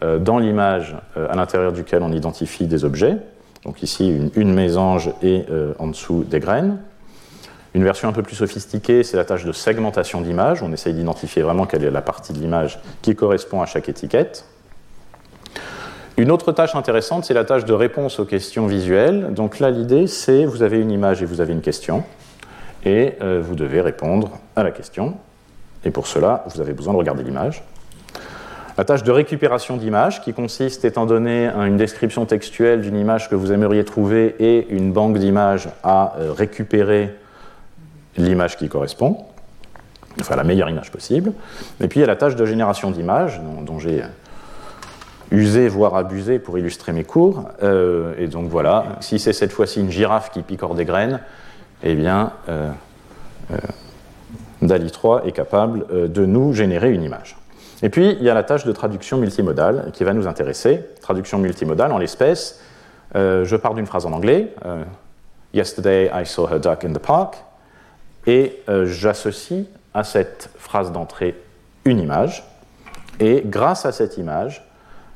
euh, 0.04 0.20
dans 0.20 0.38
l'image 0.38 0.98
euh, 1.16 1.32
à 1.32 1.36
l'intérieur 1.36 1.72
duquel 1.72 2.04
on 2.04 2.12
identifie 2.12 2.68
des 2.68 2.84
objets. 2.84 3.18
Donc 3.64 3.82
ici 3.82 4.22
une, 4.36 4.54
mésange 4.54 5.10
et 5.24 5.44
en 5.80 5.88
dessous 5.88 6.24
des 6.24 6.40
graines. 6.40 6.78
Une 7.74 7.84
version 7.84 8.08
un 8.08 8.12
peu 8.12 8.22
plus 8.22 8.36
sophistiquée, 8.36 9.02
c'est 9.02 9.18
la 9.18 9.26
tâche 9.26 9.44
de 9.44 9.52
segmentation 9.52 10.22
d'image. 10.22 10.62
On 10.62 10.72
essaye 10.72 10.94
d'identifier 10.94 11.42
vraiment 11.42 11.66
quelle 11.66 11.84
est 11.84 11.90
la 11.90 12.04
partie 12.04 12.32
de 12.32 12.38
l'image 12.38 12.80
qui 13.02 13.16
correspond 13.16 13.64
à 13.64 13.66
chaque 13.66 13.90
étiquette. 13.90 14.46
Une 16.18 16.32
autre 16.32 16.54
tâche 16.54 16.76
intéressante, 16.76 17.26
c'est 17.26 17.34
la 17.34 17.44
tâche 17.44 17.66
de 17.66 17.74
réponse 17.74 18.20
aux 18.20 18.26
questions 18.26 18.68
visuelles. 18.68 19.34
Donc 19.34 19.60
là, 19.60 19.70
l'idée, 19.70 20.08
c'est 20.08 20.46
vous 20.46 20.64
avez 20.64 20.80
une 20.80 20.92
image 20.92 21.22
et 21.22 21.26
vous 21.26 21.42
avez 21.42 21.52
une 21.52 21.62
question, 21.62 22.06
et 22.86 23.16
euh, 23.22 23.42
vous 23.44 23.56
devez 23.56 23.82
répondre 23.82 24.40
à 24.56 24.64
la 24.64 24.72
question. 24.72 25.16
Et 25.84 25.92
pour 25.92 26.08
cela, 26.08 26.46
vous 26.48 26.62
avez 26.62 26.72
besoin 26.72 26.94
de 26.94 26.98
regarder 26.98 27.22
l'image. 27.22 27.64
La 28.78 28.86
tâche 28.86 29.04
de 29.04 29.12
récupération 29.12 29.76
d'image, 29.76 30.22
qui 30.22 30.34
consiste, 30.34 30.86
étant 30.86 31.06
donné 31.06 31.48
une 31.48 31.76
description 31.76 32.26
textuelle 32.26 32.82
d'une 32.82 32.96
image 32.96 33.30
que 33.30 33.36
vous 33.36 33.52
aimeriez 33.52 33.84
trouver 33.84 34.36
et 34.40 34.68
une 34.70 34.94
banque 34.94 35.18
d'images, 35.18 35.68
à 35.84 36.16
euh, 36.18 36.32
récupérer 36.32 37.14
l'image 38.16 38.56
qui 38.56 38.70
correspond, 38.70 39.18
enfin 40.22 40.38
la 40.38 40.46
meilleure 40.46 40.70
image 40.70 40.92
possible. 40.92 41.34
Et 41.82 41.90
puis 41.90 42.00
il 42.00 42.02
y 42.02 42.06
a 42.06 42.08
la 42.08 42.16
tâche 42.16 42.38
de 42.38 42.46
génération 42.46 42.90
d'images, 42.90 43.42
dont 43.66 43.80
j'ai 43.80 44.02
usé, 45.32 45.68
voire 45.68 45.96
abusé 45.96 46.40
pour 46.40 46.58
illustrer 46.58 46.92
mes 46.92 47.04
cours. 47.04 47.50
Euh, 47.64 48.14
et 48.18 48.28
donc 48.28 48.50
voilà, 48.50 48.98
si 49.00 49.20
c'est 49.20 49.34
cette 49.34 49.52
fois-ci 49.52 49.80
une 49.80 49.92
girafe 49.92 50.32
qui 50.32 50.42
picore 50.42 50.76
des 50.76 50.86
graines, 50.86 51.20
eh 51.84 51.96
bien, 51.96 52.34
euh, 52.50 52.72
euh, 53.52 53.58
DALI 54.62 54.92
3 54.92 55.26
est 55.26 55.32
capable 55.32 56.12
de 56.12 56.26
nous 56.26 56.54
générer 56.54 56.92
une 56.92 57.04
image. 57.04 57.38
Et 57.84 57.90
puis, 57.90 58.16
il 58.20 58.24
y 58.24 58.30
a 58.30 58.34
la 58.34 58.44
tâche 58.44 58.66
de 58.66 58.72
traduction 58.72 59.18
multimodale 59.18 59.92
qui 59.94 60.04
va 60.04 60.14
nous 60.14 60.28
intéresser. 60.28 60.82
Traduction 61.02 61.38
multimodale, 61.38 61.92
en 61.92 61.98
l'espèce, 61.98 62.62
je 63.14 63.56
pars 63.56 63.74
d'une 63.74 63.86
phrase 63.86 64.06
en 64.06 64.14
anglais, 64.14 64.54
Yesterday 65.54 66.10
I 66.12 66.26
saw 66.26 66.48
her 66.48 66.60
duck 66.60 66.86
in 66.86 66.94
the 66.94 67.00
park, 67.00 67.36
et 68.26 68.64
j'associe 68.86 69.66
à 69.94 70.04
cette 70.04 70.50
phrase 70.58 70.92
d'entrée 70.94 71.36
une 71.84 72.00
image, 72.00 72.44
et 73.20 73.44
grâce 73.46 73.86
à 73.86 73.92
cette 73.92 74.18
image, 74.18 74.65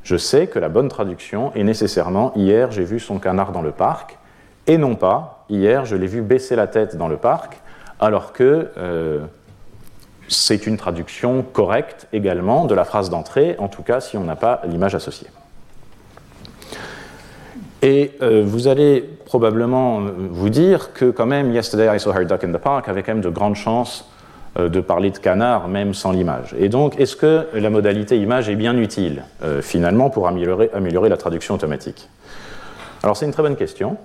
je 0.10 0.17
sais 0.17 0.48
que 0.48 0.58
la 0.58 0.69
bonne 0.69 0.89
traduction 0.89 1.54
est 1.54 1.63
nécessairement 1.63 2.34
hier 2.36 2.72
j'ai 2.72 2.84
vu 2.84 3.00
son 3.00 3.19
canard 3.19 3.52
dans 3.52 3.62
le 3.62 3.69
parc, 3.69 4.17
et 4.65 4.80
non 4.80 4.95
pas 4.95 5.45
hier 5.52 5.86
je 5.86 5.95
l'ai 5.95 6.08
vu 6.08 6.24
baisser 6.24 6.56
la 6.56 6.65
tête 6.65 6.95
dans 6.95 7.08
le 7.08 7.17
parc, 7.17 7.60
alors 8.00 8.34
que 8.34 8.69
euh, 8.80 9.19
c'est 10.28 10.65
une 10.65 10.78
traduction 10.78 11.43
correcte 11.43 12.08
également 12.12 12.65
de 12.65 12.74
la 12.74 12.86
phrase 12.86 13.12
d'entrée, 13.12 13.56
en 13.60 13.67
tout 13.67 13.84
cas 13.84 14.00
si 14.00 14.17
on 14.17 14.24
n'a 14.24 14.36
pas 14.36 14.62
l'image 14.65 14.95
associée. 14.95 15.28
Et 17.84 18.13
euh, 18.24 18.43
vous 18.43 18.67
allez 18.67 19.02
probablement 19.26 20.02
vous 20.02 20.50
dire 20.50 20.91
que 20.93 21.12
quand 21.12 21.28
même 21.28 21.54
Yesterday 21.54 21.95
I 21.95 22.00
saw 22.00 22.12
her 22.13 22.26
duck 22.26 22.43
in 22.43 22.52
the 22.52 22.58
park 22.58 22.89
avait 22.89 23.04
quand 23.04 23.13
même 23.13 23.22
de 23.22 23.30
grandes 23.30 23.56
chances 23.56 24.10
euh, 24.10 24.19
de 24.58 24.82
parler 24.82 25.12
de 25.12 25.18
canard 25.18 25.68
même 25.68 25.94
sans 25.94 26.12
l'image. 26.12 26.56
Et 26.58 26.70
donc, 26.70 27.00
est-ce 27.00 27.16
que 27.16 27.48
la 27.54 27.70
modalité 27.70 28.18
image 28.18 28.50
est 28.50 28.56
bien 28.56 28.76
utile 28.78 29.24
euh, 29.44 29.62
finalement 29.62 30.10
pour 30.10 30.28
améliorer, 30.28 31.10
la 31.10 31.18
traduction 31.18 31.56
automatique? 31.56 32.10
Alors 33.04 33.16
c'est 33.16 33.26
une 33.26 33.32
très 33.32 33.44
bonne 33.44 33.56
question. 33.56 33.98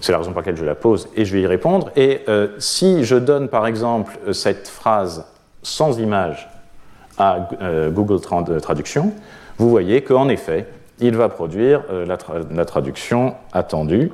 C'est 0.00 0.12
la 0.12 0.18
raison 0.18 0.32
pour 0.32 0.40
laquelle 0.40 0.56
je 0.56 0.64
la 0.64 0.74
pose 0.74 1.08
et 1.16 1.24
je 1.24 1.32
vais 1.34 1.42
y 1.42 1.46
répondre. 1.46 1.90
Et 1.96 2.20
euh, 2.28 2.48
si 2.58 3.04
je 3.04 3.16
donne 3.16 3.48
par 3.48 3.66
exemple 3.66 4.18
cette 4.32 4.68
phrase 4.68 5.24
sans 5.62 5.98
image 5.98 6.48
à 7.16 7.48
Google 7.90 8.20
Traduction, 8.60 9.12
vous 9.56 9.70
voyez 9.70 10.02
qu'en 10.02 10.28
effet, 10.28 10.66
il 10.98 11.16
va 11.16 11.28
produire 11.28 11.82
la, 11.90 12.64
traduction 12.64 13.34
attendue. 13.52 14.10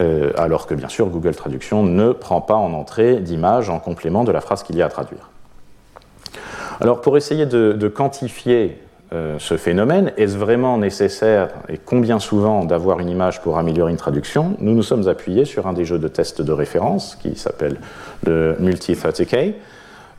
Euh, 0.00 0.32
alors 0.36 0.66
que 0.66 0.74
bien 0.74 0.88
sûr 0.88 1.06
Google 1.06 1.36
Traduction 1.36 1.84
ne 1.84 2.10
prend 2.10 2.40
pas 2.40 2.56
en 2.56 2.72
entrée 2.72 3.20
d'image 3.20 3.70
en 3.70 3.78
complément 3.78 4.24
de 4.24 4.32
la 4.32 4.40
phrase 4.40 4.64
qu'il 4.64 4.76
y 4.76 4.82
a 4.82 4.86
à 4.86 4.88
traduire. 4.88 5.30
Alors 6.80 7.00
pour 7.00 7.16
essayer 7.16 7.46
de, 7.46 7.88
quantifier 7.88 8.80
euh, 9.12 9.36
ce 9.38 9.56
phénomène, 9.56 10.12
est-ce 10.16 10.36
vraiment 10.36 10.78
nécessaire 10.78 11.50
et 11.68 11.78
combien 11.78 12.18
souvent 12.18 12.64
d'avoir 12.64 12.98
une 12.98 13.08
image 13.08 13.40
pour 13.40 13.56
améliorer 13.56 13.92
une 13.92 13.96
traduction 13.96 14.56
Nous 14.58 14.74
nous 14.74 14.82
sommes 14.82 15.06
appuyés 15.06 15.44
sur 15.44 15.68
un 15.68 15.72
des 15.72 15.84
jeux 15.84 16.00
de 16.00 16.08
test 16.08 16.42
de 16.42 16.52
référence 16.52 17.14
qui 17.14 17.36
s'appelle 17.36 17.76
le 18.26 18.56
Multi-30K. 18.58 19.54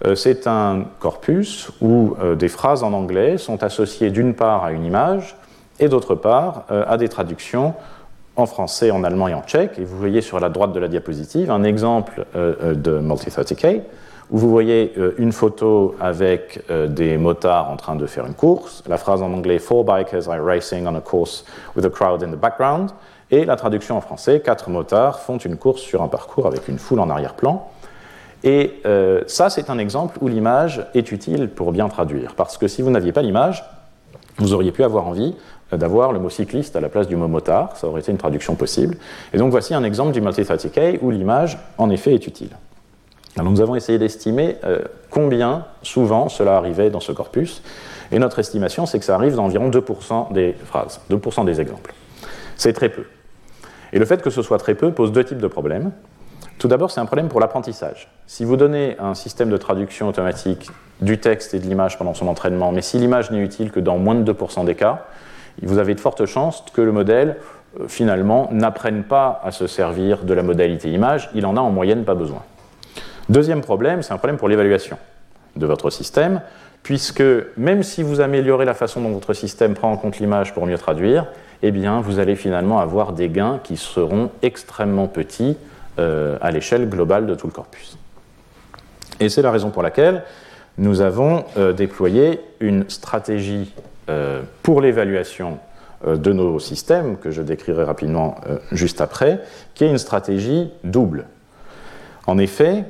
Euh, 0.06 0.16
c'est 0.16 0.48
un 0.48 0.86
corpus 1.00 1.70
où 1.82 2.16
des 2.40 2.48
phrases 2.48 2.84
en 2.84 2.94
anglais 2.94 3.38
sont 3.38 3.62
associées 3.62 4.10
d'une 4.10 4.36
part 4.36 4.64
à 4.64 4.72
une 4.72 4.86
image 4.86 5.36
et 5.82 5.90
d'autre 5.90 6.16
part 6.16 6.64
à 6.70 6.96
des 6.96 7.10
traductions 7.10 7.74
en 8.36 8.46
français, 8.46 8.92
en 8.92 9.04
allemand 9.04 9.28
et 9.28 9.34
en 9.34 9.42
tchèque. 9.42 9.80
Et 9.80 9.84
vous 9.84 9.98
voyez 9.98 10.22
sur 10.22 10.40
la 10.40 10.50
droite 10.50 10.74
de 10.74 10.80
la 10.80 10.88
diapositive 10.88 11.52
un 11.52 11.64
exemple 11.64 12.26
euh, 12.36 12.54
euh, 12.62 12.76
de 12.76 13.00
Multi30K 13.00 13.82
où 14.32 14.40
vous 14.40 14.50
voyez 14.50 14.92
euh, 14.98 15.14
une 15.20 15.32
photo 15.32 15.96
avec 16.00 16.60
des 16.70 17.18
motards 17.18 17.70
en 17.70 17.78
train 17.78 17.96
de 17.96 18.08
faire 18.08 18.26
une 18.26 18.34
course, 18.34 18.84
la 18.88 18.98
phrase 18.98 19.22
en 19.22 19.32
anglais 19.32 19.60
Four 19.60 19.86
bikers 19.86 20.28
are 20.28 20.44
racing 20.44 20.88
on 20.88 20.96
a 20.96 21.02
course 21.02 21.46
with 21.76 21.86
a 21.86 21.90
crowd 21.90 22.24
in 22.24 22.32
the 22.32 22.40
background, 22.40 22.90
et 23.30 23.46
la 23.46 23.56
traduction 23.56 23.98
en 23.98 24.02
français 24.02 24.42
Quatre 24.44 24.72
motards 24.72 25.20
font 25.20 25.38
une 25.38 25.58
course 25.58 25.82
sur 25.82 26.02
un 26.02 26.08
parcours 26.08 26.48
avec 26.48 26.68
une 26.68 26.80
foule 26.80 27.00
en 27.02 27.10
arrière-plan. 27.10 27.70
Et 28.44 28.82
ça, 29.26 29.50
c'est 29.50 29.72
un 29.72 29.80
exemple 29.80 30.20
où 30.22 30.28
l'image 30.28 30.86
est 30.94 31.12
utile 31.12 31.50
pour 31.50 31.72
bien 31.72 31.88
traduire, 31.88 32.36
parce 32.36 32.58
que 32.58 32.68
si 32.68 32.84
vous 32.84 32.92
n'aviez 32.92 33.12
pas 33.12 33.24
l'image, 33.24 33.64
vous 34.38 34.54
auriez 34.54 34.72
pu 34.72 34.84
avoir 34.84 35.08
envie 35.08 35.36
d'avoir 35.78 36.12
le 36.12 36.20
mot 36.20 36.30
cycliste 36.30 36.76
à 36.76 36.82
la 36.82 36.90
place 36.90 37.08
du 37.08 37.16
mot 37.16 37.28
motard, 37.28 37.76
ça 37.78 37.88
aurait 37.88 38.02
été 38.02 38.12
une 38.12 38.18
traduction 38.18 38.56
possible. 38.56 38.98
Et 39.34 39.38
donc 39.38 39.52
voici 39.52 39.74
un 39.74 39.84
exemple 39.84 40.12
du 40.12 40.22
multi-30K 40.22 41.00
où 41.02 41.12
l'image, 41.12 41.58
en 41.78 41.90
effet, 41.90 42.14
est 42.14 42.28
utile. 42.28 42.52
Alors 43.38 43.52
nous 43.52 43.62
avons 43.62 43.76
essayé 43.76 43.98
d'estimer 44.00 44.58
euh, 44.64 44.80
combien 45.10 45.66
souvent 45.82 46.30
cela 46.30 46.56
arrivait 46.56 46.90
dans 46.90 47.02
ce 47.02 47.12
corpus, 47.12 47.62
et 48.12 48.20
notre 48.20 48.40
estimation, 48.40 48.86
c'est 48.86 49.00
que 49.00 49.06
ça 49.06 49.16
arrive 49.16 49.36
dans 49.36 49.46
environ 49.46 49.70
2% 49.70 50.32
des 50.32 50.54
phrases, 50.54 51.02
2% 51.10 51.46
des 51.46 51.60
exemples. 51.60 51.94
C'est 52.56 52.74
très 52.74 52.90
peu. 52.90 53.04
Et 53.94 54.00
le 54.00 54.06
fait 54.06 54.22
que 54.22 54.30
ce 54.30 54.42
soit 54.42 54.58
très 54.58 54.76
peu 54.76 54.92
pose 54.92 55.12
deux 55.12 55.24
types 55.24 55.40
de 55.40 55.48
problèmes. 55.48 55.92
Tout 56.58 56.68
d'abord, 56.68 56.92
c'est 56.92 57.02
un 57.02 57.06
problème 57.06 57.28
pour 57.28 57.40
l'apprentissage. 57.40 58.10
Si 58.28 58.46
vous 58.46 58.56
donnez 58.56 58.96
un 59.00 59.14
système 59.14 59.50
de 59.50 59.58
traduction 59.58 60.08
automatique 60.08 60.70
du 61.02 61.20
texte 61.20 61.54
et 61.54 61.60
de 61.60 61.66
l'image 61.66 61.98
pendant 61.98 62.14
son 62.14 62.28
entraînement, 62.28 62.72
mais 62.72 62.82
si 62.82 62.98
l'image 62.98 63.32
n'est 63.32 63.42
utile 63.42 63.72
que 63.72 63.80
dans 63.80 63.98
moins 63.98 64.16
de 64.16 64.32
2% 64.32 64.64
des 64.66 64.76
cas, 64.76 65.06
vous 65.64 65.78
avez 65.78 65.96
de 65.96 66.00
fortes 66.00 66.26
chances 66.26 66.64
que 66.74 66.82
le 66.82 66.92
modèle, 66.92 67.38
euh, 67.80 67.88
finalement, 67.88 68.50
n'apprenne 68.52 69.04
pas 69.04 69.42
à 69.44 69.52
se 69.52 69.68
servir 69.68 70.24
de 70.24 70.34
la 70.34 70.44
modalité 70.44 70.92
image, 70.92 71.30
il 71.34 71.46
en 71.46 71.58
a 71.58 71.62
en 71.62 71.72
moyenne 71.72 72.04
pas 72.04 72.16
besoin. 72.16 72.44
Deuxième 73.30 73.62
problème, 73.62 74.02
c'est 74.02 74.14
un 74.14 74.18
problème 74.18 74.38
pour 74.38 74.50
l'évaluation 74.50 74.98
de 75.56 75.66
votre 75.66 75.90
système, 75.90 76.42
puisque 76.84 77.24
même 77.58 77.82
si 77.82 78.04
vous 78.04 78.22
améliorez 78.22 78.66
la 78.66 78.74
façon 78.74 79.02
dont 79.02 79.12
votre 79.12 79.34
système 79.34 79.74
prend 79.74 79.92
en 79.92 79.98
compte 79.98 80.20
l'image 80.20 80.54
pour 80.54 80.66
mieux 80.66 80.78
traduire, 80.78 81.26
eh 81.64 81.72
bien, 81.72 82.02
vous 82.02 82.20
allez 82.20 82.36
finalement 82.36 82.80
avoir 82.80 83.14
des 83.14 83.30
gains 83.30 83.60
qui 83.64 83.78
seront 83.78 84.30
extrêmement 84.42 85.08
petits 85.08 85.58
euh, 85.98 86.38
à 86.42 86.52
l'échelle 86.52 86.88
globale 86.88 87.26
de 87.26 87.34
tout 87.34 87.48
le 87.48 87.54
corpus. 87.54 87.98
Et 89.20 89.30
c'est 89.30 89.42
la 89.42 89.52
raison 89.52 89.70
pour 89.70 89.82
laquelle 89.82 90.24
nous 90.78 91.02
avons 91.02 91.46
euh, 91.58 91.74
déployé 91.74 92.42
une 92.60 92.90
stratégie 92.90 93.74
pour 94.62 94.82
l'évaluation 94.82 95.60
euh, 96.06 96.18
de 96.18 96.34
nos 96.34 96.60
systèmes, 96.60 97.18
que 97.18 97.32
je 97.32 97.42
décrirai 97.42 97.84
rapidement 97.84 98.36
euh, 98.48 98.58
juste 98.72 99.02
après, 99.02 99.40
qui 99.74 99.86
est 99.86 99.90
une 99.90 99.98
stratégie 99.98 100.70
double. 100.84 101.26
En 102.28 102.38
effet, 102.38 102.84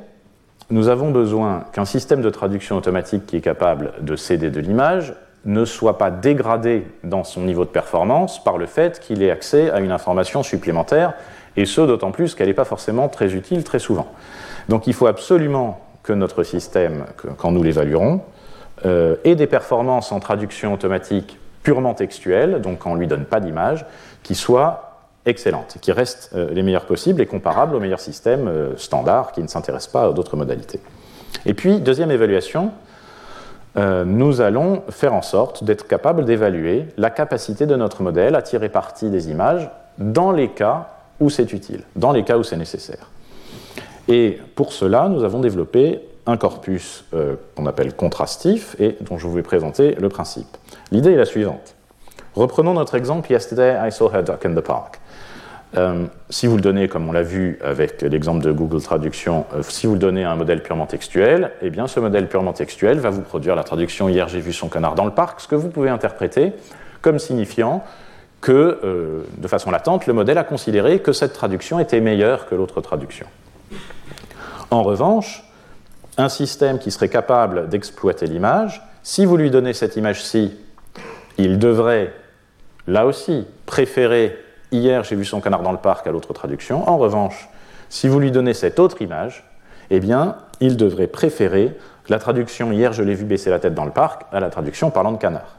nous 0.70 0.88
avons 0.88 1.12
besoin 1.12 1.64
qu'un 1.72 1.84
système 1.84 2.20
de 2.20 2.30
traduction 2.30 2.76
automatique 2.76 3.24
qui 3.26 3.36
est 3.36 3.40
capable 3.40 3.92
de 4.00 4.16
céder 4.16 4.50
de 4.50 4.60
l'image 4.60 5.14
ne 5.44 5.64
soit 5.64 5.98
pas 5.98 6.10
dégradé 6.10 6.84
dans 7.04 7.22
son 7.22 7.42
niveau 7.42 7.64
de 7.64 7.70
performance 7.70 8.42
par 8.42 8.58
le 8.58 8.66
fait 8.66 8.98
qu'il 8.98 9.22
ait 9.22 9.30
accès 9.30 9.70
à 9.70 9.78
une 9.78 9.92
information 9.92 10.42
supplémentaire, 10.42 11.14
et 11.56 11.64
ce 11.64 11.80
d'autant 11.80 12.10
plus 12.10 12.34
qu'elle 12.34 12.48
n'est 12.48 12.54
pas 12.54 12.64
forcément 12.64 13.08
très 13.08 13.34
utile 13.34 13.62
très 13.62 13.78
souvent. 13.78 14.08
Donc 14.68 14.88
il 14.88 14.94
faut 14.94 15.06
absolument 15.06 15.80
que 16.02 16.12
notre 16.12 16.42
système, 16.42 17.04
quand 17.38 17.52
nous 17.52 17.62
l'évaluerons, 17.62 18.20
euh, 18.84 19.16
et 19.24 19.34
des 19.36 19.46
performances 19.46 20.12
en 20.12 20.20
traduction 20.20 20.74
automatique 20.74 21.38
purement 21.62 21.94
textuelle, 21.94 22.60
donc 22.60 22.84
on 22.86 22.94
ne 22.94 23.00
lui 23.00 23.06
donne 23.06 23.24
pas 23.24 23.40
d'image, 23.40 23.86
qui 24.22 24.34
soient 24.34 24.98
excellentes, 25.24 25.78
qui 25.80 25.92
restent 25.92 26.30
euh, 26.34 26.50
les 26.52 26.62
meilleures 26.62 26.84
possibles 26.84 27.20
et 27.22 27.26
comparables 27.26 27.74
aux 27.74 27.80
meilleurs 27.80 28.00
systèmes 28.00 28.48
euh, 28.48 28.76
standards 28.76 29.32
qui 29.32 29.42
ne 29.42 29.48
s'intéressent 29.48 29.92
pas 29.92 30.04
à 30.08 30.12
d'autres 30.12 30.36
modalités. 30.36 30.80
Et 31.46 31.54
puis, 31.54 31.80
deuxième 31.80 32.10
évaluation, 32.10 32.72
nous 34.06 34.40
allons 34.40 34.84
faire 34.88 35.12
en 35.12 35.20
sorte 35.20 35.62
d'être 35.62 35.86
capables 35.86 36.24
d'évaluer 36.24 36.86
la 36.96 37.10
capacité 37.10 37.66
de 37.66 37.76
notre 37.76 38.02
modèle 38.02 38.34
à 38.34 38.40
tirer 38.40 38.70
parti 38.70 39.10
des 39.10 39.28
images 39.28 39.68
dans 39.98 40.32
les 40.32 40.48
cas 40.48 40.88
où 41.20 41.28
c'est 41.28 41.52
utile, 41.52 41.82
dans 41.94 42.12
les 42.12 42.24
cas 42.24 42.38
où 42.38 42.42
c'est 42.42 42.56
nécessaire. 42.56 43.10
Et 44.08 44.40
pour 44.54 44.72
cela, 44.72 45.10
nous 45.10 45.24
avons 45.24 45.40
développé 45.40 46.00
un 46.26 46.36
corpus 46.36 47.04
euh, 47.14 47.36
qu'on 47.54 47.66
appelle 47.66 47.94
contrastif 47.94 48.76
et 48.78 48.96
dont 49.00 49.18
je 49.18 49.26
vous 49.26 49.32
vais 49.32 49.42
présenter 49.42 49.94
le 49.94 50.08
principe. 50.08 50.56
L'idée 50.90 51.12
est 51.12 51.16
la 51.16 51.24
suivante. 51.24 51.74
Reprenons 52.34 52.74
notre 52.74 52.96
exemple 52.96 53.30
Yesterday 53.30 53.78
I 53.82 53.92
saw 53.92 54.10
her 54.12 54.22
duck 54.22 54.44
in 54.44 54.54
the 54.54 54.60
park. 54.60 55.00
Euh, 55.76 56.06
si 56.30 56.46
vous 56.46 56.56
le 56.56 56.62
donnez, 56.62 56.88
comme 56.88 57.08
on 57.08 57.12
l'a 57.12 57.22
vu 57.22 57.58
avec 57.62 58.02
l'exemple 58.02 58.42
de 58.42 58.52
Google 58.52 58.80
Traduction, 58.80 59.46
euh, 59.54 59.62
si 59.62 59.86
vous 59.86 59.94
le 59.94 59.98
donnez 59.98 60.24
à 60.24 60.30
un 60.30 60.36
modèle 60.36 60.62
purement 60.62 60.86
textuel, 60.86 61.52
eh 61.62 61.70
bien 61.70 61.86
ce 61.86 62.00
modèle 62.00 62.28
purement 62.28 62.52
textuel 62.52 62.98
va 62.98 63.10
vous 63.10 63.22
produire 63.22 63.56
la 63.56 63.64
traduction 63.64 64.08
Hier 64.08 64.28
j'ai 64.28 64.40
vu 64.40 64.52
son 64.52 64.68
canard 64.68 64.94
dans 64.94 65.04
le 65.04 65.10
parc, 65.10 65.40
ce 65.40 65.48
que 65.48 65.54
vous 65.54 65.68
pouvez 65.68 65.90
interpréter 65.90 66.52
comme 67.02 67.18
signifiant 67.18 67.84
que, 68.40 69.24
de 69.38 69.48
façon 69.48 69.70
latente, 69.70 70.06
le 70.06 70.12
modèle 70.12 70.38
a 70.38 70.44
considéré 70.44 70.98
que 70.98 71.12
cette 71.12 71.32
traduction 71.32 71.78
était 71.78 72.00
meilleure 72.00 72.46
que 72.46 72.54
l'autre 72.54 72.80
traduction. 72.80 73.26
En 74.70 74.82
revanche, 74.82 75.45
un 76.18 76.28
système 76.28 76.78
qui 76.78 76.90
serait 76.90 77.08
capable 77.08 77.68
d'exploiter 77.68 78.26
l'image, 78.26 78.82
si 79.02 79.24
vous 79.24 79.36
lui 79.36 79.50
donnez 79.50 79.72
cette 79.72 79.96
image-ci, 79.96 80.54
il 81.38 81.58
devrait, 81.58 82.12
là 82.86 83.06
aussi, 83.06 83.46
préférer 83.66 84.36
hier 84.72 85.04
j'ai 85.04 85.16
vu 85.16 85.24
son 85.24 85.40
canard 85.40 85.62
dans 85.62 85.72
le 85.72 85.78
parc 85.78 86.06
à 86.06 86.10
l'autre 86.10 86.32
traduction. 86.32 86.88
En 86.88 86.98
revanche, 86.98 87.48
si 87.88 88.08
vous 88.08 88.18
lui 88.18 88.30
donnez 88.30 88.54
cette 88.54 88.78
autre 88.78 89.02
image, 89.02 89.44
eh 89.90 90.00
bien, 90.00 90.36
il 90.60 90.76
devrait 90.76 91.06
préférer 91.06 91.76
la 92.08 92.18
traduction 92.18 92.72
hier 92.72 92.92
je 92.92 93.02
l'ai 93.02 93.14
vu 93.14 93.24
baisser 93.24 93.50
la 93.50 93.58
tête 93.58 93.74
dans 93.74 93.84
le 93.84 93.90
parc 93.90 94.22
à 94.32 94.40
la 94.40 94.50
traduction 94.50 94.90
parlant 94.90 95.12
de 95.12 95.18
canard. 95.18 95.56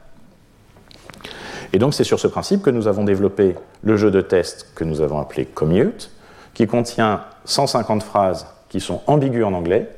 Et 1.72 1.78
donc 1.78 1.94
c'est 1.94 2.04
sur 2.04 2.18
ce 2.18 2.26
principe 2.26 2.62
que 2.62 2.70
nous 2.70 2.88
avons 2.88 3.04
développé 3.04 3.54
le 3.82 3.96
jeu 3.96 4.10
de 4.10 4.20
test 4.20 4.72
que 4.74 4.84
nous 4.84 5.02
avons 5.02 5.20
appelé 5.20 5.44
Commute, 5.44 6.10
qui 6.54 6.66
contient 6.66 7.22
150 7.44 8.02
phrases 8.02 8.46
qui 8.68 8.80
sont 8.80 9.02
ambiguës 9.06 9.46
en 9.46 9.52
anglais 9.52 9.88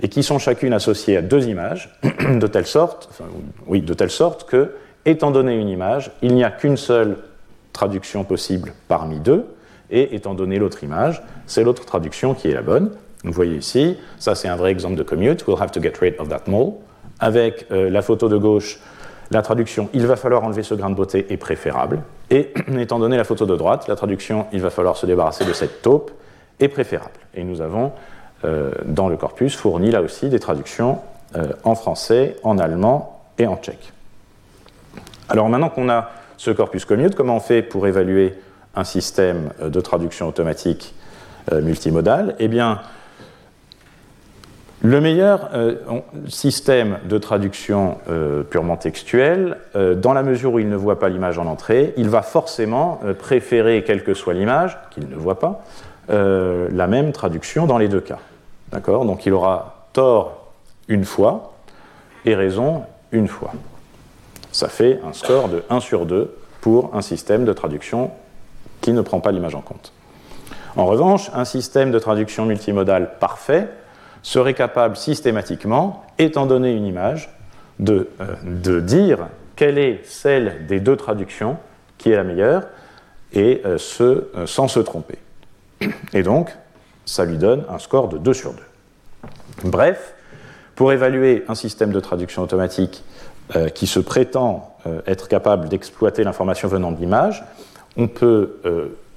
et 0.00 0.08
qui 0.08 0.22
sont 0.22 0.38
chacune 0.38 0.72
associées 0.72 1.16
à 1.16 1.22
deux 1.22 1.48
images, 1.48 1.98
de 2.02 2.46
telle 2.46 2.66
sorte, 2.66 3.08
oui, 3.66 3.82
de 3.82 3.94
telle 3.94 4.10
sorte 4.10 4.48
que, 4.48 4.72
étant 5.04 5.30
donné 5.30 5.56
une 5.56 5.68
image, 5.68 6.10
il 6.22 6.34
n'y 6.34 6.44
a 6.44 6.50
qu'une 6.50 6.76
seule 6.76 7.18
traduction 7.72 8.24
possible 8.24 8.72
parmi 8.88 9.18
deux, 9.20 9.46
et 9.90 10.14
étant 10.14 10.34
donné 10.34 10.58
l'autre 10.58 10.82
image, 10.82 11.22
c'est 11.46 11.64
l'autre 11.64 11.84
traduction 11.84 12.34
qui 12.34 12.48
est 12.48 12.54
la 12.54 12.62
bonne. 12.62 12.90
Vous 13.24 13.32
voyez 13.32 13.56
ici, 13.56 13.96
ça 14.18 14.34
c'est 14.34 14.48
un 14.48 14.56
vrai 14.56 14.70
exemple 14.70 14.96
de 14.96 15.02
commute, 15.02 15.46
we'll 15.46 15.60
have 15.60 15.70
to 15.70 15.80
get 15.80 15.92
rid 16.00 16.14
of 16.18 16.28
that 16.28 16.44
mole. 16.46 16.72
Avec 17.20 17.66
euh, 17.70 17.88
la 17.90 18.02
photo 18.02 18.28
de 18.28 18.36
gauche, 18.36 18.80
la 19.30 19.42
traduction 19.42 19.88
il 19.92 20.06
va 20.06 20.16
falloir 20.16 20.42
enlever 20.42 20.62
ce 20.62 20.74
grain 20.74 20.90
de 20.90 20.94
beauté 20.94 21.26
est 21.30 21.36
préférable. 21.36 22.00
Et 22.30 22.52
étant 22.78 22.98
donné 22.98 23.16
la 23.16 23.24
photo 23.24 23.46
de 23.46 23.54
droite, 23.54 23.86
la 23.86 23.94
traduction 23.94 24.46
il 24.52 24.60
va 24.60 24.70
falloir 24.70 24.96
se 24.96 25.06
débarrasser 25.06 25.44
de 25.44 25.52
cette 25.52 25.82
taupe 25.82 26.10
est 26.58 26.68
préférable. 26.68 27.20
Et 27.34 27.44
nous 27.44 27.60
avons 27.60 27.92
dans 28.84 29.08
le 29.08 29.16
corpus 29.16 29.56
fourni 29.56 29.90
là 29.90 30.02
aussi 30.02 30.28
des 30.28 30.40
traductions 30.40 30.98
euh, 31.36 31.52
en 31.64 31.74
français, 31.74 32.36
en 32.42 32.58
allemand 32.58 33.22
et 33.38 33.46
en 33.46 33.56
tchèque. 33.56 33.92
Alors 35.28 35.48
maintenant 35.48 35.70
qu'on 35.70 35.88
a 35.88 36.10
ce 36.36 36.50
corpus 36.50 36.84
commute, 36.84 37.14
comment 37.14 37.36
on 37.36 37.40
fait 37.40 37.62
pour 37.62 37.86
évaluer 37.86 38.34
un 38.74 38.84
système 38.84 39.50
de 39.62 39.80
traduction 39.80 40.28
automatique 40.28 40.94
multimodal 41.50 42.34
Eh 42.38 42.48
bien, 42.48 42.80
le 44.84 45.00
meilleur 45.00 45.50
euh, 45.54 45.76
système 46.26 46.98
de 47.08 47.16
traduction 47.16 47.98
euh, 48.10 48.42
purement 48.42 48.76
textuelle, 48.76 49.58
euh, 49.76 49.94
dans 49.94 50.12
la 50.12 50.24
mesure 50.24 50.54
où 50.54 50.58
il 50.58 50.68
ne 50.68 50.74
voit 50.74 50.98
pas 50.98 51.08
l'image 51.08 51.38
en 51.38 51.46
entrée, 51.46 51.94
il 51.96 52.08
va 52.08 52.22
forcément 52.22 53.00
préférer, 53.20 53.84
quelle 53.84 54.02
que 54.02 54.12
soit 54.12 54.34
l'image, 54.34 54.76
qu'il 54.90 55.08
ne 55.08 55.14
voit 55.14 55.38
pas, 55.38 55.64
la 56.08 56.86
même 56.88 57.12
traduction 57.12 57.66
dans 57.66 57.78
les 57.78 57.88
deux 57.88 58.00
cas. 58.00 58.18
D'accord 58.72 59.04
Donc 59.04 59.26
il 59.26 59.32
aura 59.32 59.86
tort 59.92 60.52
une 60.88 61.04
fois 61.04 61.54
et 62.24 62.34
raison 62.34 62.84
une 63.12 63.28
fois. 63.28 63.52
Ça 64.50 64.68
fait 64.68 65.00
un 65.06 65.12
score 65.12 65.48
de 65.48 65.64
1 65.70 65.80
sur 65.80 66.06
2 66.06 66.34
pour 66.60 66.94
un 66.94 67.02
système 67.02 67.44
de 67.44 67.52
traduction 67.52 68.10
qui 68.80 68.92
ne 68.92 69.00
prend 69.00 69.20
pas 69.20 69.32
l'image 69.32 69.54
en 69.54 69.60
compte. 69.60 69.92
En 70.76 70.86
revanche, 70.86 71.30
un 71.34 71.44
système 71.44 71.90
de 71.90 71.98
traduction 71.98 72.46
multimodal 72.46 73.18
parfait 73.18 73.68
serait 74.22 74.54
capable 74.54 74.96
systématiquement, 74.96 76.04
étant 76.18 76.46
donné 76.46 76.72
une 76.72 76.86
image, 76.86 77.34
de, 77.78 78.08
euh, 78.20 78.80
dire 78.80 79.28
quelle 79.56 79.78
est 79.78 80.00
celle 80.04 80.66
des 80.66 80.80
deux 80.80 80.96
traductions 80.96 81.56
qui 81.98 82.10
est 82.10 82.16
la 82.16 82.24
meilleure, 82.24 82.64
et 83.32 83.62
euh, 83.64 83.78
euh, 84.00 84.46
sans 84.46 84.68
se 84.68 84.80
tromper. 84.80 85.18
Et 86.12 86.22
donc, 86.22 86.50
ça 87.04 87.24
lui 87.24 87.36
donne 87.36 87.64
un 87.68 87.78
score 87.78 88.08
de 88.08 88.18
2 88.18 88.34
sur 88.34 88.52
2. 88.52 88.58
Bref, 89.64 90.14
pour 90.74 90.92
évaluer 90.92 91.44
un 91.48 91.54
système 91.54 91.92
de 91.92 92.00
traduction 92.00 92.42
automatique 92.42 93.04
qui 93.74 93.86
se 93.86 94.00
prétend 94.00 94.76
être 95.06 95.28
capable 95.28 95.68
d'exploiter 95.68 96.24
l'information 96.24 96.68
venant 96.68 96.90
de 96.90 96.98
l'image, 96.98 97.44
on 97.96 98.08
peut 98.08 98.54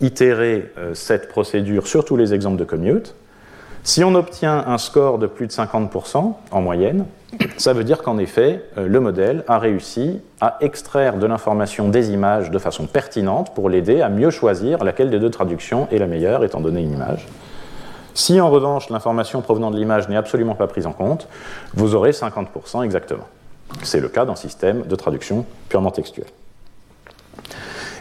itérer 0.01 0.73
cette 0.93 1.29
procédure 1.29 1.87
sur 1.87 2.03
tous 2.03 2.17
les 2.17 2.33
exemples 2.33 2.57
de 2.57 2.65
commute, 2.65 3.15
si 3.85 4.03
on 4.03 4.15
obtient 4.15 4.65
un 4.65 4.79
score 4.79 5.19
de 5.19 5.27
plus 5.27 5.45
de 5.45 5.51
50% 5.51 6.33
en 6.49 6.61
moyenne, 6.61 7.05
ça 7.57 7.71
veut 7.71 7.83
dire 7.83 8.01
qu'en 8.01 8.17
effet, 8.17 8.63
euh, 8.79 8.87
le 8.87 8.99
modèle 8.99 9.43
a 9.47 9.59
réussi 9.59 10.21
à 10.41 10.57
extraire 10.61 11.17
de 11.17 11.27
l'information 11.27 11.87
des 11.87 12.09
images 12.09 12.49
de 12.49 12.57
façon 12.57 12.87
pertinente 12.87 13.53
pour 13.53 13.69
l'aider 13.69 14.01
à 14.01 14.09
mieux 14.09 14.31
choisir 14.31 14.83
laquelle 14.83 15.11
des 15.11 15.19
deux 15.19 15.29
traductions 15.29 15.87
est 15.91 15.99
la 15.99 16.07
meilleure 16.07 16.43
étant 16.43 16.61
donné 16.61 16.81
une 16.81 16.93
image. 16.93 17.27
Si 18.15 18.39
en 18.39 18.49
revanche 18.49 18.89
l'information 18.89 19.41
provenant 19.41 19.69
de 19.69 19.77
l'image 19.77 20.07
n'est 20.07 20.15
absolument 20.15 20.55
pas 20.55 20.67
prise 20.67 20.87
en 20.87 20.93
compte, 20.93 21.27
vous 21.73 21.95
aurez 21.95 22.11
50% 22.11 22.83
exactement. 22.83 23.27
C'est 23.83 23.99
le 23.99 24.07
cas 24.07 24.25
d'un 24.25 24.35
système 24.35 24.83
de 24.83 24.95
traduction 24.95 25.45
purement 25.67 25.91
textuel. 25.91 26.27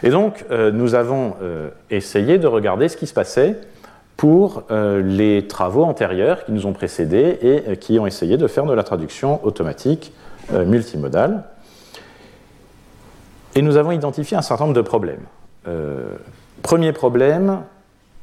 Et 0.03 0.09
donc, 0.09 0.45
euh, 0.51 0.71
nous 0.71 0.95
avons 0.95 1.35
euh, 1.41 1.69
essayé 1.89 2.37
de 2.37 2.47
regarder 2.47 2.87
ce 2.87 2.95
qui 2.95 3.07
se 3.07 3.13
passait 3.13 3.57
pour 4.15 4.63
euh, 4.71 5.01
les 5.01 5.47
travaux 5.47 5.83
antérieurs 5.83 6.45
qui 6.45 6.53
nous 6.53 6.65
ont 6.65 6.73
précédés 6.73 7.65
et 7.67 7.77
qui 7.77 7.99
ont 7.99 8.07
essayé 8.07 8.37
de 8.37 8.47
faire 8.47 8.65
de 8.65 8.73
la 8.73 8.83
traduction 8.83 9.45
automatique 9.45 10.13
multimodale. 10.51 11.43
Et 13.55 13.61
nous 13.61 13.75
avons 13.77 13.91
identifié 13.91 14.37
un 14.37 14.41
certain 14.41 14.65
nombre 14.65 14.75
de 14.75 14.81
problèmes. 14.81 15.25
premier 16.61 16.93
problème, 16.93 17.63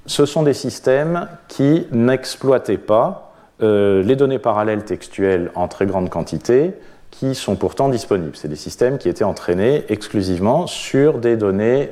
ce 0.06 0.26
sont 0.26 0.42
des 0.42 0.54
systèmes 0.54 1.28
qui 1.48 1.86
n'exploitaient 1.92 2.78
pas 2.78 3.28
les 3.60 4.16
données 4.16 4.40
parallèles 4.40 4.84
textuelles 4.84 5.52
en 5.54 5.68
très 5.68 5.86
grande 5.86 6.10
quantité 6.10 6.72
qui 7.12 7.36
sont 7.36 7.54
pourtant 7.54 7.88
disponibles. 7.88 8.34
C'est 8.34 8.48
des 8.48 8.56
systèmes 8.56 8.98
qui 8.98 9.08
étaient 9.08 9.22
entraînés 9.22 9.84
exclusivement 9.88 10.66
sur 10.66 11.18
des 11.18 11.36
données 11.36 11.90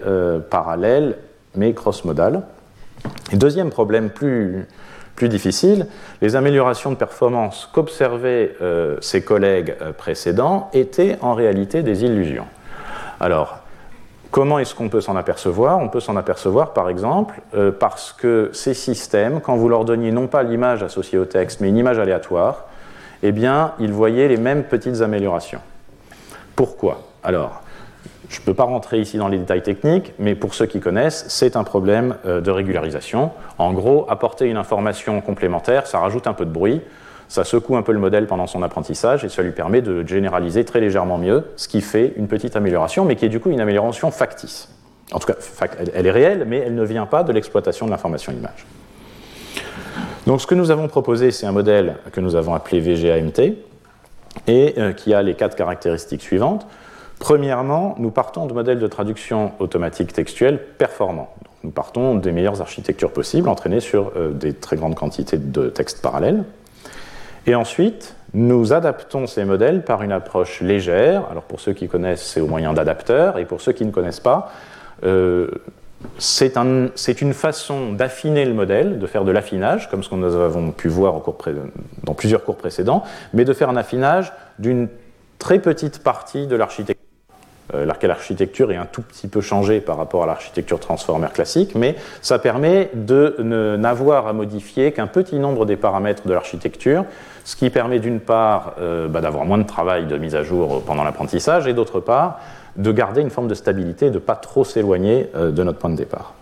parallèles 0.51 1.15
mais 1.55 1.75
cross-modales. 1.75 2.43
Et 3.33 3.37
deuxième 3.37 3.71
problème 3.71 4.11
plus, 4.11 4.67
plus 5.17 5.29
difficile, 5.29 5.87
les 6.23 6.37
améliorations 6.37 6.91
de 6.91 6.97
performance 6.97 7.69
qu'observaient 7.73 8.55
euh, 8.61 8.97
ses 9.01 9.23
collègues 9.23 9.75
euh, 9.81 9.93
précédents 9.93 10.71
étaient 10.73 11.19
en 11.21 11.35
réalité 11.35 11.83
des 11.83 12.05
illusions. 12.05 12.47
Alors, 13.21 13.60
comment 14.31 14.59
est-ce 14.59 14.75
qu'on 14.75 14.89
peut 14.89 15.01
s'en 15.01 15.17
apercevoir? 15.17 15.79
On 15.79 15.89
peut 15.89 16.01
s'en 16.01 16.17
apercevoir 16.17 16.73
par 16.73 16.89
exemple 16.89 17.41
euh, 17.55 17.73
parce 17.73 18.13
que 18.13 18.51
ces 18.53 18.75
systèmes, 18.75 19.41
quand 19.41 19.57
vous 19.57 19.69
leur 19.69 19.85
donniez 19.85 20.13
non 20.13 20.27
pas 20.27 20.43
l'image 20.43 20.83
associée 20.83 21.19
au 21.19 21.25
texte, 21.25 21.61
mais 21.61 21.69
une 21.69 21.77
image 21.77 21.99
aléatoire, 21.99 22.67
eh 23.23 23.33
bien, 23.33 23.73
ils 23.79 23.93
voyaient 23.93 24.29
les 24.29 24.39
mêmes 24.39 24.65
petites 24.65 25.03
améliorations. 25.03 25.61
Pourquoi? 26.57 27.03
Alors, 27.23 27.63
je 28.29 28.41
ne 28.41 28.45
peux 28.45 28.55
pas 28.55 28.65
rentrer 28.65 29.01
ici 29.01 29.19
dans 29.19 29.29
les 29.29 29.39
détails 29.39 29.63
techniques, 29.63 30.15
mais 30.19 30.35
pour 30.35 30.55
ceux 30.55 30.67
qui 30.67 30.81
connaissent, 30.81 31.25
c'est 31.29 31.57
un 31.57 31.65
problème 31.65 32.17
euh, 32.25 32.41
de 32.41 32.51
régularisation. 32.51 33.33
En 33.59 33.73
gros, 33.73 34.07
apporter 34.09 34.47
une 34.47 34.57
information 34.57 35.21
complémentaire, 35.21 35.87
ça 35.87 35.99
rajoute 35.99 36.27
un 36.27 36.33
peu 36.33 36.45
de 36.45 36.51
bruit, 36.51 36.81
ça 37.31 37.45
secoue 37.45 37.77
un 37.77 37.83
peu 37.83 37.93
le 37.93 38.01
modèle 38.01 38.27
pendant 38.27 38.49
son 38.49 38.61
apprentissage 38.65 39.25
et 39.25 39.29
ça 39.29 39.43
lui 39.43 39.53
permet 39.53 39.83
de 39.83 40.05
généraliser 40.05 40.65
très 40.65 40.81
légèrement 40.81 41.17
mieux, 41.17 41.45
ce 41.55 41.69
qui 41.69 41.81
fait 41.81 42.13
une 42.17 42.27
petite 42.27 42.57
amélioration, 42.57 43.05
mais 43.05 43.15
qui 43.15 43.25
est 43.25 43.29
du 43.29 43.39
coup 43.39 43.51
une 43.51 43.61
amélioration 43.61 44.11
factice. 44.11 44.69
En 45.13 45.21
tout 45.21 45.29
cas, 45.29 45.37
elle 45.95 46.07
est 46.07 46.11
réelle, 46.11 46.45
mais 46.49 46.59
elle 46.59 46.75
ne 46.75 46.85
vient 46.85 47.07
pas 47.07 47.23
de 47.23 47.33
l'exploitation 47.33 47.87
de 47.87 47.93
l'information 47.93 48.33
image. 48.33 48.67
Donc 50.27 50.41
ce 50.41 50.47
que 50.49 50.57
nous 50.57 50.73
avons 50.73 50.89
proposé, 50.89 51.31
c'est 51.31 51.47
un 51.47 51.53
modèle 51.53 51.99
que 52.11 52.21
nous 52.21 52.35
avons 52.35 52.53
appelé 52.53 52.81
VGAMT 52.81 53.55
et 54.49 54.75
euh, 54.79 54.93
qui 54.93 55.15
a 55.15 55.23
les 55.23 55.35
quatre 55.35 55.57
caractéristiques 55.57 56.23
suivantes. 56.23 56.67
Premièrement, 57.21 57.95
nous 57.99 58.11
partons 58.11 58.47
de 58.47 58.55
modèles 58.55 58.81
de 58.81 58.89
traduction 58.89 59.53
automatique 59.61 60.13
textuelle 60.13 60.59
performants. 60.79 61.33
nous 61.63 61.71
partons 61.71 62.17
des 62.17 62.33
meilleures 62.33 62.61
architectures 62.61 63.13
possibles, 63.13 63.49
entraînées 63.49 63.79
sur 63.79 64.11
euh, 64.17 64.33
des 64.33 64.53
très 64.53 64.75
grandes 64.75 64.97
quantités 64.97 65.39
de 65.39 65.69
textes 65.69 66.03
parallèles. 66.03 66.43
Et 67.47 67.55
ensuite, 67.55 68.17
nous 68.35 68.73
adaptons 68.73 69.27
ces 69.27 69.45
modèles 69.45 69.83
par 69.83 70.03
une 70.03 70.13
approche 70.13 70.61
légère. 70.61 71.25
Alors 71.31 71.43
pour 71.43 71.61
ceux 71.61 71.73
qui 71.73 71.89
connaissent, 71.89 72.23
c'est 72.23 72.41
au 72.41 72.47
moyen 72.47 72.73
d'adapteurs, 72.73 73.39
et 73.39 73.45
pour 73.45 73.61
ceux 73.61 73.73
qui 73.73 73.85
ne 73.85 73.91
connaissent 73.91 74.21
pas, 74.21 74.53
euh, 75.05 75.49
c'est 76.19 77.21
une 77.21 77.35
façon 77.35 77.93
d'affiner 77.93 78.45
le 78.45 78.55
modèle, 78.55 78.99
de 78.99 79.07
faire 79.07 79.25
de 79.25 79.33
l'affinage, 79.33 79.91
comme 79.91 80.03
ce 80.03 80.09
que 80.09 80.15
nous 80.15 80.35
avons 80.37 80.71
pu 80.71 80.89
voir 80.89 81.21
dans 82.05 82.15
plusieurs 82.15 82.45
cours 82.45 82.57
précédents, 82.57 83.03
mais 83.35 83.45
de 83.45 83.53
faire 83.53 83.69
un 83.69 83.77
affinage 83.77 84.33
d'une 84.59 84.89
très 85.39 85.59
petite 85.59 86.03
partie 86.03 86.47
de 86.47 86.57
l'architecture 86.57 87.00
l'architecture 88.03 88.73
est 88.73 88.77
un 88.77 88.87
tout 88.87 89.03
petit 89.03 89.29
peu 89.29 89.41
changée 89.41 89.81
par 89.81 89.97
rapport 89.97 90.25
à 90.25 90.27
l'architecture 90.27 90.81
transformer 90.81 91.29
classique, 91.29 91.75
mais 91.75 91.97
ça 92.23 92.39
permet 92.39 92.91
de 92.95 93.37
n'avoir 93.77 94.27
à 94.27 94.33
modifier 94.33 94.93
qu'un 94.93 95.07
petit 95.07 95.39
nombre 95.39 95.67
des 95.67 95.77
paramètres 95.77 96.27
de 96.27 96.33
l'architecture, 96.33 97.05
ce 97.45 97.57
qui 97.57 97.71
permet 97.71 97.99
d'une 97.99 98.21
part 98.21 98.75
euh, 98.81 99.09
bah, 99.09 99.21
d'avoir 99.21 99.45
moins 99.45 99.59
de 99.59 99.65
travail 99.65 100.07
de 100.07 100.17
mise 100.17 100.35
à 100.35 100.43
jour 100.43 100.83
pendant 100.85 101.05
l'apprentissage 101.05 101.67
et 101.67 101.73
d'autre 101.73 102.01
part 102.01 102.39
de 102.77 102.93
garder 102.93 103.21
une 103.21 103.31
forme 103.31 103.49
de 103.49 103.55
stabilité, 103.55 104.11
de 104.11 104.15
ne 104.15 104.19
pas 104.21 104.37
trop 104.37 104.65
s'éloigner 104.65 105.29
de 105.35 105.63
notre 105.63 105.79
point 105.79 105.91
de 105.91 105.97
départ. 105.97 106.35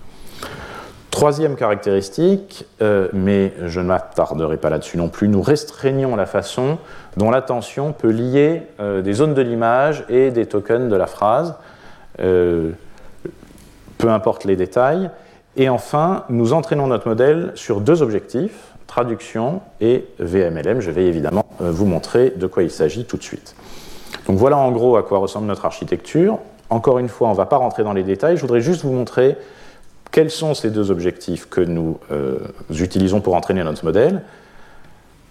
Troisième 1.10 1.56
caractéristique, 1.56 2.66
mais 3.12 3.52
je 3.64 3.80
ne 3.80 3.86
m'attarderai 3.86 4.56
pas 4.56 4.70
là-dessus 4.70 4.98
non 4.98 5.08
plus, 5.08 5.28
nous 5.28 5.42
restreignons 5.42 6.14
la 6.14 6.26
façon 6.26 6.78
dont 7.16 7.30
l'attention 7.30 7.92
peut 7.92 8.10
lier 8.10 8.62
des 8.78 9.12
zones 9.14 9.34
de 9.34 9.42
l'image 9.42 10.04
et 10.08 10.30
des 10.30 10.46
tokens 10.46 10.88
de 10.88 10.96
la 10.96 11.06
phrase, 11.06 11.54
peu 12.16 12.74
importe 14.02 14.44
les 14.44 14.54
détails. 14.54 15.10
Et 15.58 15.68
enfin, 15.68 16.24
nous 16.28 16.52
entraînons 16.52 16.86
notre 16.86 17.08
modèle 17.08 17.50
sur 17.56 17.80
deux 17.80 18.00
objectifs, 18.00 18.72
traduction 18.86 19.60
et 19.80 20.06
VMLM. 20.20 20.80
Je 20.80 20.90
vais 20.90 21.06
évidemment 21.06 21.44
euh, 21.60 21.72
vous 21.72 21.84
montrer 21.84 22.30
de 22.30 22.46
quoi 22.46 22.62
il 22.62 22.70
s'agit 22.70 23.04
tout 23.04 23.16
de 23.16 23.22
suite. 23.22 23.56
Donc 24.26 24.38
voilà 24.38 24.56
en 24.56 24.70
gros 24.70 24.96
à 24.96 25.02
quoi 25.02 25.18
ressemble 25.18 25.46
notre 25.46 25.64
architecture. 25.64 26.38
Encore 26.70 26.98
une 26.98 27.08
fois, 27.08 27.28
on 27.28 27.32
ne 27.32 27.36
va 27.36 27.46
pas 27.46 27.56
rentrer 27.56 27.82
dans 27.82 27.92
les 27.92 28.04
détails, 28.04 28.36
je 28.36 28.42
voudrais 28.42 28.60
juste 28.60 28.84
vous 28.84 28.92
montrer 28.92 29.36
quels 30.18 30.32
sont 30.32 30.52
ces 30.54 30.70
deux 30.70 30.90
objectifs 30.90 31.48
que 31.48 31.60
nous 31.60 32.00
euh, 32.10 32.38
utilisons 32.76 33.20
pour 33.20 33.36
entraîner 33.36 33.62
notre 33.62 33.84
modèle? 33.84 34.22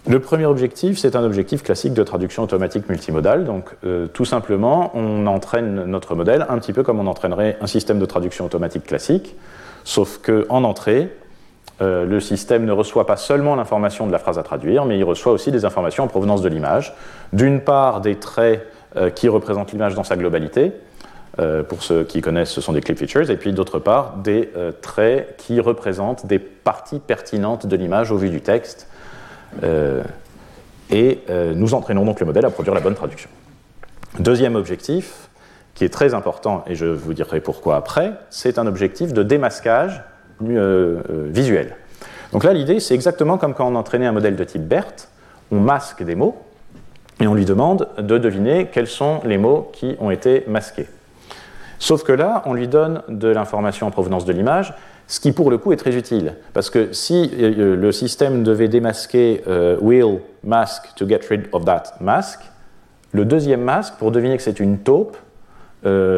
Le 0.08 0.22
premier 0.22 0.46
objectif, 0.46 0.98
c'est 0.98 1.18
un 1.18 1.26
objectif 1.26 1.62
classique 1.62 1.94
de 1.94 2.04
traduction 2.04 2.44
automatique 2.44 2.88
multimodale. 2.88 3.44
Donc, 3.44 3.66
euh, 3.84 4.08
tout 4.08 4.24
simplement, 4.24 4.92
on 4.94 5.28
entraîne 5.28 5.84
notre 5.84 6.16
modèle 6.16 6.46
un 6.48 6.58
petit 6.58 6.72
peu 6.72 6.84
comme 6.84 7.02
on 7.02 7.08
entraînerait 7.08 7.58
un 7.60 7.68
système 7.68 8.00
de 8.00 8.06
traduction 8.06 8.46
automatique 8.46 8.86
classique, 8.86 9.36
sauf 9.84 10.20
qu'en 10.20 10.64
entrée, 10.64 11.14
euh, 11.82 12.06
le 12.06 12.22
système 12.22 12.64
ne 12.64 12.72
reçoit 12.72 13.06
pas 13.06 13.18
seulement 13.18 13.58
l'information 13.58 14.08
de 14.08 14.14
la 14.14 14.20
phrase 14.20 14.40
à 14.40 14.44
traduire, 14.44 14.86
mais 14.86 14.98
il 14.98 15.04
reçoit 15.04 15.34
aussi 15.34 15.52
des 15.52 15.66
informations 15.66 16.06
en 16.06 16.08
provenance 16.08 16.42
de 16.42 16.48
l'image. 16.48 16.96
D'une 17.34 17.60
part, 17.60 18.00
des 18.00 18.16
traits 18.16 18.66
qui 19.16 19.28
représentent 19.28 19.74
l'image 19.74 19.96
dans 19.96 20.06
sa 20.06 20.16
globalité. 20.16 20.72
Euh, 21.40 21.64
pour 21.64 21.84
ceux 21.84 22.04
qui 22.04 22.22
connaissent, 22.22 22.50
ce 22.50 22.62
sont 22.62 22.74
des 22.74 22.82
clip 22.82 22.98
features. 22.98 23.30
Et 23.30 23.38
puis 23.38 23.54
d'autre 23.54 23.80
part, 23.80 24.18
des 24.18 24.50
traits 24.82 25.36
qui 25.38 25.60
représentent 25.60 26.26
des 26.26 26.40
parties 26.40 27.00
pertinentes 27.00 27.68
de 27.68 27.76
l'image 27.76 28.12
au 28.12 28.18
vu 28.18 28.30
du 28.30 28.42
texte. 28.42 28.88
et 30.90 31.20
nous 31.56 31.74
entraînons 31.74 32.06
donc 32.06 32.20
le 32.20 32.26
modèle 32.26 32.46
à 32.46 32.50
produire 32.50 32.74
la 32.74 32.82
bonne 32.82 32.96
traduction. 32.96 33.30
Deuxième 34.20 34.56
objectif, 34.56 35.28
qui 35.78 35.84
est 35.84 35.90
très 35.90 36.16
important, 36.16 36.64
et 36.66 36.74
je 36.74 36.88
vous 36.88 37.14
dirai 37.14 37.40
pourquoi 37.40 37.76
après, 37.76 38.14
c'est 38.32 38.58
un 38.58 38.66
objectif 38.66 39.14
de 39.14 39.22
démasquage 39.22 40.02
euh, 40.42 41.02
euh, 41.10 41.28
visuel. 41.30 41.76
Donc 42.32 42.44
là, 42.44 42.52
l'idée, 42.52 42.80
c'est 42.80 42.96
exactement 42.96 43.38
comme 43.38 43.54
quand 43.54 43.68
on 43.72 43.76
entraînait 43.76 44.08
un 44.08 44.12
modèle 44.12 44.36
de 44.36 44.44
type 44.44 44.64
BERT, 44.64 45.08
on 45.52 45.60
masque 45.60 46.02
des 46.02 46.16
mots 46.16 46.36
et 47.22 47.28
on 47.28 47.36
lui 47.36 47.46
demande 47.46 47.90
de 48.00 48.18
deviner 48.18 48.70
quels 48.72 48.88
sont 48.88 49.22
les 49.24 49.38
mots 49.38 49.70
qui 49.72 49.96
ont 50.00 50.10
été 50.10 50.44
masqués. 50.48 50.88
Sauf 51.80 52.04
que 52.04 52.12
là, 52.12 52.42
on 52.46 52.54
lui 52.54 52.68
donne 52.68 53.02
de 53.08 53.28
l'information 53.28 53.88
en 53.88 53.92
provenance 53.92 54.26
de 54.26 54.34
l'image, 54.34 54.74
ce 55.08 55.20
qui 55.20 55.32
pour 55.32 55.52
le 55.52 55.58
coup 55.58 55.72
est 55.72 55.78
très 55.78 55.96
utile. 55.96 56.36
Parce 56.54 56.70
que 56.70 56.92
si 56.92 57.32
euh, 57.40 57.76
le 57.76 57.92
système 57.92 58.44
devait 58.44 58.68
démasquer 58.68 59.42
will 59.82 60.20
mask 60.44 60.96
to 60.96 61.08
get 61.08 61.22
rid 61.30 61.48
of 61.54 61.66
that 61.66 61.84
mask, 62.02 62.40
le 63.12 63.26
deuxième 63.26 63.62
masque, 63.62 63.94
pour 64.00 64.12
deviner 64.12 64.38
que 64.38 64.44
c'est 64.44 64.60
une 64.60 64.80
taupe, 64.80 65.18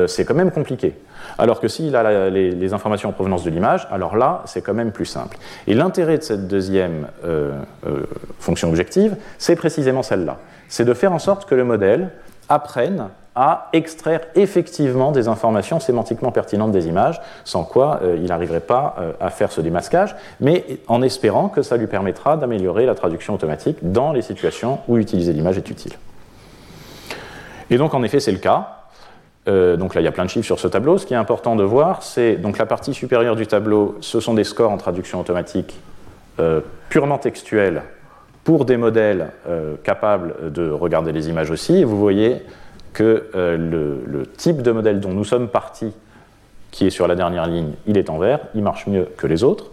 c'est 0.07 0.26
quand 0.26 0.34
même 0.34 0.49
compliqué. 0.49 0.95
Alors 1.38 1.60
que 1.60 1.68
s'il 1.68 1.95
a 1.95 2.30
les, 2.30 2.74
informations 2.74 3.10
en 3.10 3.14
provenance 3.14 3.43
de 3.43 3.49
l'image, 3.49 3.88
alors 3.91 4.18
là, 4.18 4.41
c'est 4.45 4.62
quand 4.62 4.74
même 4.74 4.91
plus 4.91 5.05
simple. 5.05 5.38
Et 5.68 5.74
l'intérêt 5.74 6.18
de 6.18 6.24
cette 6.24 6.47
deuxième 6.47 7.07
euh, 7.26 7.51
euh, 7.88 8.03
fonction 8.39 8.70
objective, 8.70 9.16
c'est 9.38 9.55
précisément 9.55 10.03
celle-là. 10.03 10.38
C'est 10.68 10.86
de 10.86 10.93
faire 10.93 11.14
en 11.14 11.20
sorte 11.20 11.47
que 11.47 11.55
le 11.55 11.64
modèle 11.64 12.12
apprenne 12.49 13.09
à 13.35 13.69
extraire 13.71 14.21
effectivement 14.35 15.11
des 15.11 15.27
informations 15.27 15.79
sémantiquement 15.79 16.31
pertinentes 16.31 16.71
des 16.71 16.87
images, 16.87 17.21
sans 17.45 17.63
quoi 17.63 17.99
euh, 18.03 18.17
il 18.17 18.25
n'arriverait 18.25 18.59
pas 18.59 18.95
à 19.19 19.29
faire 19.29 19.51
ce 19.51 19.61
démasquage, 19.61 20.15
mais 20.41 20.65
en 20.87 21.01
espérant 21.01 21.47
que 21.47 21.61
ça 21.61 21.77
lui 21.77 21.87
permettra 21.87 22.35
d'améliorer 22.35 22.85
la 22.85 22.95
traduction 22.95 23.35
automatique 23.35 23.77
dans 23.81 24.11
les 24.11 24.21
situations 24.21 24.79
où 24.87 24.97
utiliser 24.97 25.31
l'image 25.31 25.57
est 25.57 25.69
utile. 25.69 25.93
Et 27.69 27.77
donc 27.77 27.93
en 27.93 28.03
effet 28.03 28.19
c'est 28.19 28.31
le 28.31 28.39
cas. 28.39 28.79
Euh, 29.47 29.77
donc 29.77 29.95
là, 29.95 30.01
il 30.01 30.03
y 30.03 30.07
a 30.07 30.11
plein 30.11 30.25
de 30.25 30.29
chiffres 30.29 30.45
sur 30.45 30.59
ce 30.59 30.67
tableau. 30.67 30.97
Ce 30.97 31.05
qui 31.05 31.13
est 31.13 31.17
important 31.17 31.55
de 31.55 31.63
voir, 31.63 32.03
c'est 32.03 32.35
donc 32.35 32.57
la 32.57 32.65
partie 32.65 32.93
supérieure 32.93 33.35
du 33.35 33.47
tableau, 33.47 33.97
ce 34.01 34.19
sont 34.19 34.33
des 34.33 34.43
scores 34.43 34.71
en 34.71 34.77
traduction 34.77 35.19
automatique 35.19 35.79
euh, 36.39 36.61
purement 36.89 37.17
textuels 37.17 37.83
pour 38.49 38.65
des 38.65 38.77
modèles 38.77 39.29
euh, 39.47 39.75
capables 39.83 40.51
de 40.51 40.71
regarder 40.71 41.11
les 41.11 41.29
images 41.29 41.51
aussi. 41.51 41.83
Vous 41.83 41.99
voyez 41.99 42.41
que 42.93 43.25
le, 43.35 44.25
type 44.37 44.63
de 44.63 44.71
modèle 44.71 44.99
dont 44.99 45.13
nous 45.13 45.23
sommes 45.23 45.49
partis, 45.49 45.93
qui 46.71 46.87
est 46.87 46.89
sur 46.89 47.07
la 47.07 47.13
dernière 47.13 47.45
ligne, 47.45 47.73
il 47.85 47.95
est 47.95 48.09
en 48.09 48.17
vert, 48.17 48.39
il 48.55 48.63
marche 48.63 48.87
mieux 48.87 49.07
que 49.17 49.27
les 49.27 49.43
autres. 49.43 49.67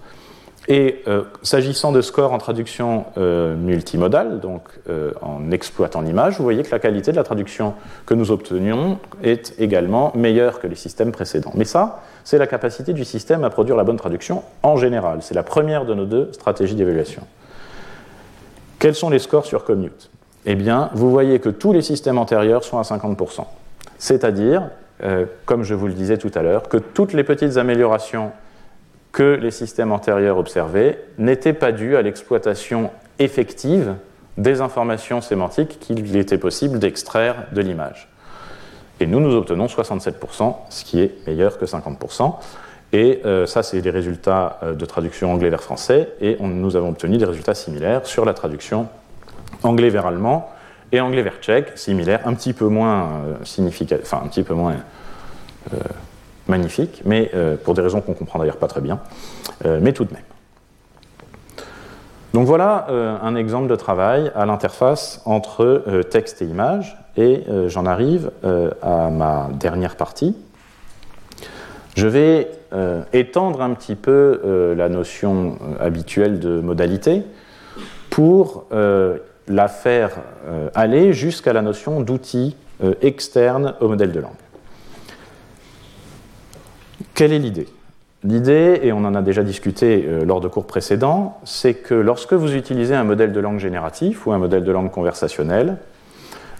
Et 0.68 1.02
euh, 1.08 1.22
s'agissant 1.42 1.90
de 1.90 2.02
scores 2.02 2.34
en 2.34 2.38
traduction 2.38 3.06
euh, 3.16 3.56
multimodale, 3.56 4.40
donc 4.40 4.62
euh, 4.90 5.12
en 5.22 5.50
exploitant 5.52 6.02
l'image, 6.02 6.36
vous 6.36 6.44
voyez 6.44 6.62
que 6.62 6.70
la 6.70 6.78
qualité 6.78 7.12
de 7.12 7.16
la 7.16 7.24
traduction 7.24 7.72
que 8.04 8.12
nous 8.12 8.30
obtenions 8.30 8.98
est 9.22 9.54
également 9.58 10.12
meilleure 10.14 10.58
que 10.58 10.66
les 10.66 10.74
systèmes 10.74 11.12
précédents. 11.12 11.52
Mais 11.54 11.64
ça, 11.64 12.02
c'est 12.24 12.36
la 12.36 12.46
capacité 12.46 12.92
du 12.92 13.06
système 13.06 13.42
à 13.42 13.48
produire 13.48 13.76
la 13.76 13.84
bonne 13.84 13.96
traduction 13.96 14.42
en 14.62 14.76
général. 14.76 15.20
C'est 15.22 15.34
la 15.34 15.44
première 15.44 15.86
de 15.86 15.94
nos 15.94 16.04
deux 16.04 16.30
stratégies 16.32 16.74
d'évaluation. 16.74 17.22
Quels 18.78 18.94
sont 18.94 19.10
les 19.10 19.18
scores 19.18 19.46
sur 19.46 19.64
commute? 19.64 20.10
Eh 20.44 20.54
bien, 20.54 20.90
vous 20.94 21.10
voyez 21.10 21.40
que 21.40 21.48
tous 21.48 21.72
les 21.72 21.82
systèmes 21.82 22.18
antérieurs 22.18 22.62
sont 22.62 22.78
à 22.78 22.82
50%. 22.82 23.44
C'est-à-dire, 23.98 24.70
comme 25.44 25.64
je 25.64 25.74
vous 25.74 25.86
le 25.86 25.92
disais 25.92 26.18
tout 26.18 26.30
à 26.34 26.42
l'heure, 26.42 26.68
que 26.68 26.76
toutes 26.76 27.12
les 27.12 27.24
petites 27.24 27.56
améliorations 27.56 28.32
que 29.12 29.34
les 29.40 29.50
systèmes 29.50 29.92
antérieurs 29.92 30.36
observés 30.36 30.98
n'étaient 31.18 31.54
pas 31.54 31.72
dus 31.72 31.96
à 31.96 32.02
l'exploitation 32.02 32.90
effective 33.18 33.94
des 34.36 34.60
informations 34.60 35.22
sémantiques 35.22 35.78
qu'il 35.80 36.16
était 36.16 36.36
possible 36.36 36.78
d'extraire 36.78 37.46
de 37.52 37.62
l'image. 37.62 38.08
Et 39.00 39.06
nous, 39.06 39.20
nous 39.20 39.34
obtenons 39.34 39.66
67%, 39.66 40.54
ce 40.68 40.84
qui 40.84 41.00
est 41.00 41.26
meilleur 41.26 41.58
que 41.58 41.64
50%. 41.64 42.34
Et 42.93 43.20
euh, 43.24 43.47
ça, 43.47 43.62
c'est 43.62 43.80
les 43.80 43.91
résultats 43.91 44.59
euh, 44.62 44.74
de 44.74 44.84
traduction 44.84 45.32
anglais 45.32 45.51
vers 45.51 45.62
français. 45.62 46.12
Et 46.20 46.37
nous 46.41 46.76
avons 46.76 46.91
obtenu 46.91 47.18
des 47.18 47.24
résultats 47.24 47.55
similaires 47.55 48.07
sur 48.07 48.24
la 48.24 48.34
traduction 48.34 48.89
anglais 49.62 49.91
vers 49.91 50.07
allemand 50.07 50.51
et 50.93 51.01
anglais 51.01 51.22
vers 51.22 51.39
tchèque, 51.41 51.72
similaires, 51.74 52.20
un 52.26 52.34
petit 52.34 52.53
peu 52.53 52.66
moins 52.66 53.03
euh, 53.03 53.34
significatifs, 53.43 54.14
mais 57.05 57.32
pour 57.64 57.74
des 57.74 57.82
raisons 57.82 58.01
qu'on 58.01 58.14
comprend 58.14 58.39
d'ailleurs 58.39 58.59
pas 58.59 58.68
très 58.68 58.80
bien, 58.80 59.01
mais 59.64 59.93
tout 59.93 60.05
de 60.05 60.12
même. 60.12 60.22
Donc 62.34 62.47
voilà 62.47 62.87
un 63.20 63.34
exemple 63.34 63.66
de 63.66 63.74
travail 63.74 64.30
à 64.37 64.47
l'interface 64.47 65.22
entre 65.24 65.82
texte 66.09 66.41
et 66.43 66.45
image, 66.45 66.97
et 67.16 67.43
j'en 67.66 67.84
arrive 67.84 68.30
à 68.80 69.11
ma 69.11 69.49
dernière 69.55 69.97
partie. 69.97 70.37
Je 71.97 72.07
vais 72.07 72.49
étendre 73.12 73.62
un 73.62 73.74
petit 73.74 73.94
peu 73.94 74.74
la 74.76 74.88
notion 74.88 75.58
habituelle 75.80 76.38
de 76.38 76.60
modalité 76.60 77.22
pour 78.10 78.66
la 78.70 79.68
faire 79.68 80.18
aller 80.74 81.12
jusqu'à 81.12 81.52
la 81.52 81.62
notion 81.62 82.00
d'outil 82.00 82.56
externe 83.00 83.74
au 83.80 83.88
modèle 83.88 84.12
de 84.12 84.20
langue. 84.20 84.32
Quelle 87.14 87.32
est 87.32 87.38
l'idée? 87.38 87.66
L'idée, 88.24 88.80
et 88.82 88.92
on 88.92 89.04
en 89.04 89.14
a 89.14 89.22
déjà 89.22 89.42
discuté 89.42 90.04
euh, 90.06 90.24
lors 90.24 90.40
de 90.40 90.48
cours 90.48 90.66
précédents, 90.66 91.38
c'est 91.44 91.74
que 91.74 91.94
lorsque 91.94 92.32
vous 92.32 92.54
utilisez 92.54 92.94
un 92.94 93.04
modèle 93.04 93.32
de 93.32 93.40
langue 93.40 93.58
génératif 93.58 94.26
ou 94.26 94.32
un 94.32 94.38
modèle 94.38 94.64
de 94.64 94.72
langue 94.72 94.90
conversationnelle, 94.90 95.76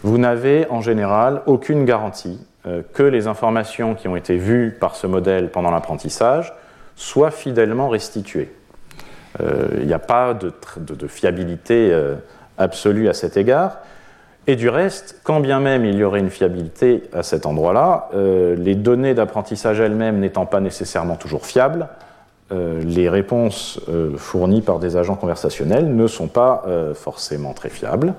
vous 0.03 0.17
n'avez 0.17 0.67
en 0.71 0.81
général 0.81 1.43
aucune 1.47 1.85
garantie 1.85 2.39
euh, 2.39 2.56
que 2.93 3.03
les 3.03 3.27
informations 3.27 3.95
qui 3.95 4.09
ont 4.09 4.17
été 4.17 4.37
vues 4.37 4.77
par 4.79 4.97
ce 4.97 5.07
modèle 5.07 5.51
pendant 5.51 5.71
l'apprentissage 5.71 6.53
soient 6.97 7.31
fidèlement 7.31 7.89
restituées. 7.89 8.53
Euh, 9.41 9.69
il 9.81 9.87
n'y 9.87 9.93
a 9.93 9.99
pas 9.99 10.35
de, 10.35 11.07
fiabilité 11.07 11.97
absolue 12.59 13.09
à 13.09 13.15
cet 13.15 13.37
égard. 13.37 13.79
Et 14.49 14.55
du 14.55 14.69
reste, 14.69 15.21
quand 15.25 15.41
bien 15.41 15.59
même 15.59 15.85
il 15.85 15.97
y 15.97 16.05
aurait 16.05 16.21
une 16.21 16.31
fiabilité 16.31 17.03
à 17.13 17.23
cet 17.23 17.47
endroit-là, 17.47 18.09
euh, 18.15 18.55
les 18.55 18.77
données 18.77 19.15
d'apprentissage 19.15 19.81
elles-mêmes 19.81 20.21
n'étant 20.21 20.47
pas 20.47 20.61
nécessairement 20.61 21.17
toujours 21.17 21.47
fiables, 21.47 21.89
euh, 22.53 22.81
les 22.85 23.09
réponses 23.09 23.81
euh, 23.89 24.17
fournies 24.17 24.63
par 24.63 24.79
des 24.79 24.97
agents 24.97 25.17
conversationnels 25.17 25.95
ne 25.95 26.07
sont 26.07 26.29
pas 26.29 26.65
forcément 26.95 27.55
très 27.55 27.71
fiables. 27.71 28.15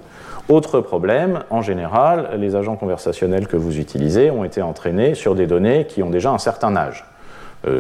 Autre 0.50 0.80
problème, 0.80 1.44
en 1.50 1.62
général, 1.62 2.30
les 2.38 2.56
agents 2.56 2.78
conversationnels 2.78 3.48
que 3.48 3.58
vous 3.58 3.80
utilisez 3.80 4.32
ont 4.32 4.44
été 4.44 4.62
entraînés 4.62 5.14
sur 5.14 5.36
des 5.36 5.46
données 5.46 5.86
qui 5.86 6.02
ont 6.04 6.10
déjà 6.10 6.32
un 6.32 6.38
certain 6.38 6.76
âge, 6.76 7.06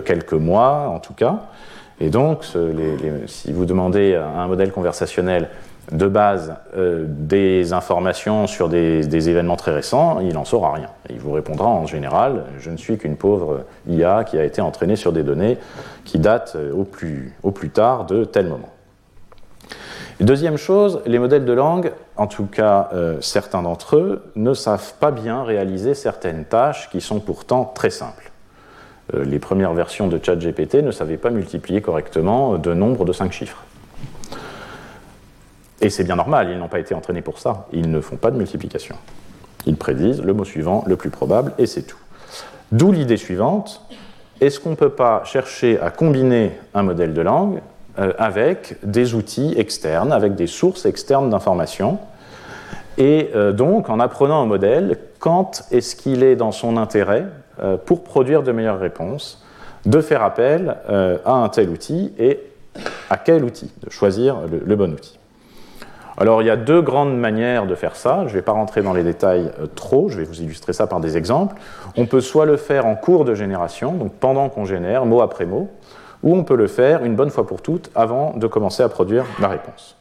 quelques 0.03 0.33
mois 0.33 0.89
en 0.89 0.99
tout 0.99 1.13
cas. 1.13 1.43
Et 2.01 2.09
donc, 2.09 2.43
si 3.25 3.53
vous 3.53 3.65
demandez 3.65 4.15
à 4.15 4.27
un 4.27 4.47
modèle 4.47 4.71
conversationnel 4.71 5.47
de 5.91 6.07
base 6.07 6.55
euh, 6.75 7.05
des 7.07 7.73
informations 7.73 8.47
sur 8.47 8.69
des, 8.69 9.29
événements 9.29 9.55
très 9.55 9.73
récents, 9.73 10.19
il 10.19 10.33
n'en 10.33 10.45
saura 10.45 10.73
rien. 10.73 10.89
Il 11.09 11.19
vous 11.19 11.31
répondra 11.31 11.67
en 11.67 11.85
général, 11.85 12.43
je 12.59 12.69
ne 12.69 12.77
suis 12.77 12.97
qu'une 12.97 13.15
pauvre 13.15 13.63
IA 13.87 14.23
qui 14.23 14.37
a 14.37 14.43
été 14.43 14.61
entraînée 14.61 14.95
sur 14.95 15.13
des 15.13 15.23
données 15.23 15.57
qui 16.03 16.19
datent 16.19 16.55
euh, 16.55 16.73
au 16.73 17.51
plus 17.51 17.69
tard 17.69 18.05
de 18.05 18.25
tel 18.25 18.47
moment. 18.47 18.69
Deuxième 20.19 20.57
chose, 20.57 21.01
les 21.05 21.19
modèles 21.19 21.45
de 21.45 21.53
langue, 21.53 21.91
en 22.15 22.25
tout 22.25 22.45
cas 22.45 22.89
euh, 22.93 23.17
certains 23.21 23.61
d'entre 23.61 23.97
eux, 23.97 24.23
ne 24.35 24.53
savent 24.53 24.93
pas 24.99 25.11
bien 25.11 25.43
réaliser 25.43 25.93
certaines 25.93 26.45
tâches 26.45 26.89
qui 26.89 27.01
sont 27.01 27.19
pourtant 27.19 27.71
très 27.75 27.91
simples. 27.91 28.31
les 29.13 29.39
premières 29.39 29.73
versions 29.73 30.07
de 30.07 30.19
ChatGPT 30.21 30.83
ne 30.83 30.91
savaient 30.91 31.17
pas 31.17 31.29
multiplier 31.29 31.81
correctement 31.81 32.57
de 32.57 32.73
nombres 32.73 33.05
de 33.05 33.13
5 33.13 33.31
chiffres. 33.31 33.63
Et 35.81 35.89
c'est 35.89 36.03
bien 36.03 36.15
normal, 36.15 36.49
ils 36.51 36.57
n'ont 36.57 36.67
pas 36.67 36.79
été 36.79 36.95
entraînés 36.95 37.21
pour 37.21 37.39
ça. 37.39 37.67
Ils 37.71 37.89
ne 37.89 38.01
font 38.01 38.17
pas 38.17 38.31
de 38.31 38.37
multiplication. 38.37 38.95
Ils 39.65 39.77
prédisent 39.77 40.21
le 40.21 40.33
mot 40.33 40.43
suivant, 40.43 40.83
le 40.87 40.95
plus 40.95 41.09
probable, 41.09 41.53
et 41.57 41.65
c'est 41.65 41.83
tout. 41.83 41.97
D'où 42.71 42.91
l'idée 42.91 43.17
suivante, 43.17 43.81
est-ce 44.41 44.59
qu'on 44.59 44.71
ne 44.71 44.75
peut 44.75 44.89
pas 44.89 45.23
chercher 45.23 45.79
à 45.79 45.89
combiner 45.91 46.53
un 46.73 46.83
modèle 46.83 47.13
de 47.13 47.21
langue 47.21 47.57
euh, 47.57 47.76
avec 47.97 48.77
des 48.83 49.15
outils 49.15 49.53
externes, 49.57 50.11
avec 50.11 50.35
des 50.35 50.47
sources 50.47 50.85
externes 50.85 51.29
d'informations 51.29 51.99
Et 52.97 53.31
euh, 53.35 53.51
donc, 53.51 53.89
en 53.89 53.99
apprenant 53.99 54.41
un 54.41 54.45
modèle, 54.45 54.97
quand 55.19 55.63
est-ce 55.71 55.95
qu'il 55.95 56.23
est 56.23 56.35
dans 56.35 56.51
son 56.51 56.77
intérêt, 56.77 57.25
euh, 57.61 57.77
pour 57.77 58.03
produire 58.03 58.43
de 58.43 58.51
meilleures 58.51 58.79
réponses, 58.79 59.43
de 59.85 60.01
faire 60.01 60.23
appel 60.23 60.75
à 61.25 61.31
un 61.31 61.47
tel 61.49 61.69
outil 61.69 62.11
et 62.19 62.41
à 63.09 63.17
quel 63.17 63.45
outil, 63.45 63.71
de 63.85 63.89
choisir 63.89 64.37
le 64.65 64.75
bon 64.75 64.91
outil 64.91 65.17
alors 66.19 66.41
il 66.41 66.45
y 66.45 66.49
a 66.49 66.57
deux 66.57 66.81
grandes 66.81 67.15
manières 67.15 67.67
de 67.67 67.75
faire 67.75 67.95
ça. 67.95 68.23
Je 68.23 68.29
ne 68.29 68.33
vais 68.33 68.41
pas 68.41 68.51
rentrer 68.51 68.81
dans 68.81 68.93
les 68.93 69.03
détails 69.03 69.51
euh, 69.59 69.67
trop, 69.67 70.09
je 70.09 70.17
vais 70.17 70.23
vous 70.23 70.41
illustrer 70.41 70.73
ça 70.73 70.87
par 70.87 70.99
des 70.99 71.15
exemples. 71.15 71.55
On 71.95 72.07
peut 72.07 72.21
soit 72.21 72.45
le 72.45 72.57
faire 72.57 72.87
en 72.87 72.95
cours 72.95 73.23
de 73.23 73.35
génération, 73.35 73.93
donc 73.93 74.13
pendant 74.13 74.49
qu'on 74.49 74.65
génère, 74.65 75.05
mot 75.05 75.21
après 75.21 75.45
mot, 75.45 75.69
ou 76.23 76.35
on 76.35 76.43
peut 76.43 76.55
le 76.55 76.67
faire 76.67 77.03
une 77.03 77.15
bonne 77.15 77.29
fois 77.29 77.45
pour 77.45 77.61
toutes 77.61 77.91
avant 77.95 78.33
de 78.35 78.47
commencer 78.47 78.83
à 78.83 78.89
produire 78.89 79.25
la 79.39 79.47
réponse. 79.47 79.97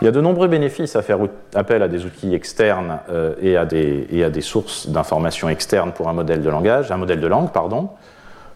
Il 0.00 0.06
y 0.06 0.08
a 0.08 0.12
de 0.12 0.20
nombreux 0.20 0.48
bénéfices 0.48 0.96
à 0.96 1.02
faire 1.02 1.18
appel 1.54 1.82
à 1.82 1.88
des 1.88 2.06
outils 2.06 2.34
externes 2.34 3.00
euh, 3.10 3.34
et, 3.42 3.56
à 3.56 3.66
des, 3.66 4.40
sources 4.40 4.88
d'informations 4.88 5.50
externes 5.50 5.92
pour 5.92 6.08
un 6.08 6.14
modèle 6.14 6.40
de 6.40 6.48
langage, 6.48 6.90
un 6.90 6.96
modèle 6.96 7.20
de 7.20 7.26
langue, 7.26 7.50
pardon. 7.52 7.90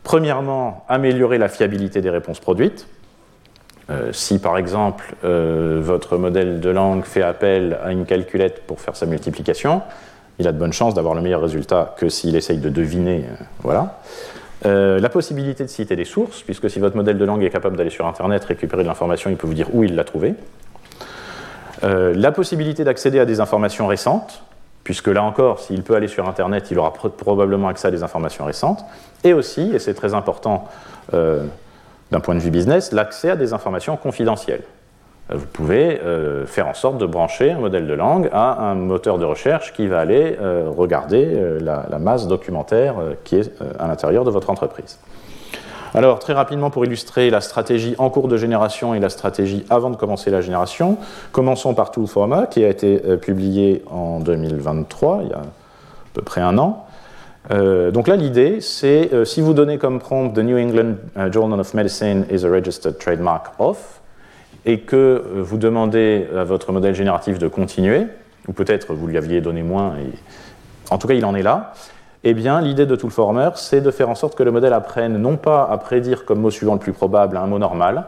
Premièrement, 0.05 0.85
améliorer 0.89 1.37
la 1.37 1.49
fiabilité 1.49 2.01
des 2.01 2.11
réponses 2.11 2.41
produites. 2.41 2.89
Euh, 3.91 4.13
si 4.13 4.39
par 4.39 4.57
exemple 4.57 5.15
euh, 5.25 5.79
votre 5.83 6.17
modèle 6.17 6.61
de 6.61 6.71
langue 6.71 7.05
fait 7.05 7.23
appel 7.23 7.79
à 7.85 7.93
une 7.93 8.07
calculette 8.07 8.63
pour 8.67 8.81
faire 8.81 8.97
sa 8.97 9.05
multiplication, 9.05 9.83
il 10.39 10.49
a 10.49 10.53
de 10.53 10.59
bonnes 10.59 10.73
chances 10.73 10.95
d'avoir 10.95 11.15
le 11.15 11.21
meilleur 11.21 11.43
résultat 11.43 11.95
que 11.99 12.09
s'il 12.09 12.35
essaye 12.37 12.57
de 12.57 12.71
deviner. 12.71 13.27
Euh, 14.67 14.99
la 14.99 15.09
possibilité 15.09 15.65
de 15.65 15.69
citer 15.69 15.97
des 15.97 16.05
sources, 16.05 16.43
puisque 16.43 16.71
si 16.71 16.79
votre 16.79 16.97
modèle 16.97 17.19
de 17.19 17.25
langue 17.25 17.43
est 17.43 17.51
capable 17.51 17.77
d'aller 17.77 17.91
sur 17.91 18.07
Internet 18.07 18.45
récupérer 18.45 18.83
de 18.83 18.89
l'information, 18.89 19.31
il 19.31 19.37
peut 19.37 19.47
vous 19.47 19.55
dire 19.55 19.75
où 19.75 19.85
il 19.85 19.95
l'a 19.95 20.05
trouvé. 20.05 20.35
la 21.83 22.33
possibilité 22.33 22.83
d'accéder 22.83 23.21
à 23.21 23.27
des 23.27 23.41
informations 23.41 23.87
récentes, 23.87 24.43
puisque 24.85 25.09
là 25.09 25.23
encore, 25.23 25.61
s'il 25.61 25.83
peut 25.83 25.95
aller 25.95 26.09
sur 26.09 26.27
Internet, 26.27 26.71
il 26.71 26.79
aura 26.79 26.95
probablement 26.95 27.69
accès 27.69 27.89
à 27.89 27.91
des 27.91 28.03
informations 28.03 28.47
récentes. 28.47 28.85
Et 29.23 29.35
aussi, 29.35 29.71
et 29.75 29.79
c'est 29.79 29.93
très 29.93 30.15
important 30.15 30.67
d'un 31.13 32.21
point 32.21 32.35
de 32.35 32.41
vue 32.41 32.51
business, 32.51 32.93
l'accès 32.93 33.31
à 33.31 33.37
des 33.37 33.53
informations 33.53 33.99
confidentielles. 33.99 34.63
Euh, 35.31 35.37
vous 35.37 35.47
pouvez 35.47 36.01
euh, 36.01 36.47
faire 36.47 36.69
en 36.69 36.75
sorte 36.75 36.99
de 36.99 37.07
brancher 37.07 37.53
un 37.53 37.59
modèle 37.59 37.87
de 37.87 37.95
langue 37.95 38.29
à 38.33 38.63
un 38.71 38.75
moteur 38.75 39.19
de 39.19 39.25
recherche 39.25 39.73
qui 39.73 39.87
va 39.87 40.01
aller 40.01 40.37
euh, 40.41 40.69
regarder 40.69 41.59
la, 41.61 41.87
masse 41.99 42.29
documentaire 42.29 42.97
qui 43.25 43.37
est 43.37 43.53
à 43.79 43.87
l'intérieur 43.87 44.25
de 44.25 44.31
votre 44.31 44.51
entreprise. 44.51 44.99
Alors, 45.95 46.19
très 46.19 46.33
rapidement, 46.33 46.71
pour 46.71 46.85
illustrer 46.85 47.31
la 47.31 47.41
stratégie 47.41 47.95
en 47.99 48.11
cours 48.11 48.27
de 48.27 48.37
génération 48.37 48.95
et 48.95 49.01
la 49.01 49.09
stratégie 49.09 49.65
avant 49.71 49.91
de 49.91 49.97
commencer 49.97 50.29
la 50.29 50.41
génération, 50.41 50.99
commençons 51.31 51.73
par 51.73 51.93
Toolforma, 51.93 52.47
qui 52.47 52.65
a 52.65 52.69
été 52.69 52.99
publié 53.19 53.85
en 53.89 54.19
2023, 54.19 55.21
il 55.23 55.29
y 55.31 55.33
a 55.33 55.39
à 55.39 55.43
peu 56.13 56.23
près 56.23 56.41
un 56.41 56.59
an. 56.59 56.85
Donc 57.51 58.09
là, 58.09 58.17
l'idée, 58.17 58.61
c'est 58.61 59.25
si 59.25 59.41
vous 59.41 59.55
donnez 59.55 59.79
comme 59.79 60.01
prompt 60.01 60.31
The 60.35 60.39
New 60.39 60.59
England 60.59 60.97
Journal 61.31 61.61
of 61.61 61.73
Medicine 61.75 62.27
is 62.29 62.45
a 62.45 62.51
registered 62.51 62.99
trademark 62.99 63.53
of, 63.61 64.01
et 64.67 64.81
que 64.81 65.23
vous 65.37 65.57
demandez 65.57 66.27
à 66.37 66.45
votre 66.45 66.73
modèle 66.73 66.95
génératif 66.95 67.39
de 67.39 67.49
continuer, 67.49 68.07
ou 68.49 68.53
peut-être 68.53 68.95
vous 68.95 69.07
lui 69.07 69.19
aviez 69.19 69.41
donné 69.41 69.63
moins, 69.63 69.95
en 70.91 70.99
tout 70.99 71.07
cas 71.07 71.15
il 71.15 71.25
en 71.25 71.35
est 71.35 71.43
là, 71.43 71.73
eh 72.25 72.35
bien 72.35 72.61
l'idée 72.61 72.87
de 72.87 72.97
Toolformer, 72.97 73.51
c'est 73.57 73.81
de 73.81 73.91
faire 73.91 74.09
en 74.09 74.15
sorte 74.15 74.35
que 74.35 74.43
le 74.43 74.51
modèle 74.51 74.73
apprenne 74.73 75.19
non 75.19 75.37
pas 75.37 75.69
à 75.71 75.77
prédire 75.79 76.25
comme 76.25 76.41
mot 76.41 76.51
suivant 76.51 76.75
le 76.75 76.81
plus 76.81 76.93
probable 76.93 77.37
un 77.37 77.47
mot 77.47 77.59
normal, 77.59 78.07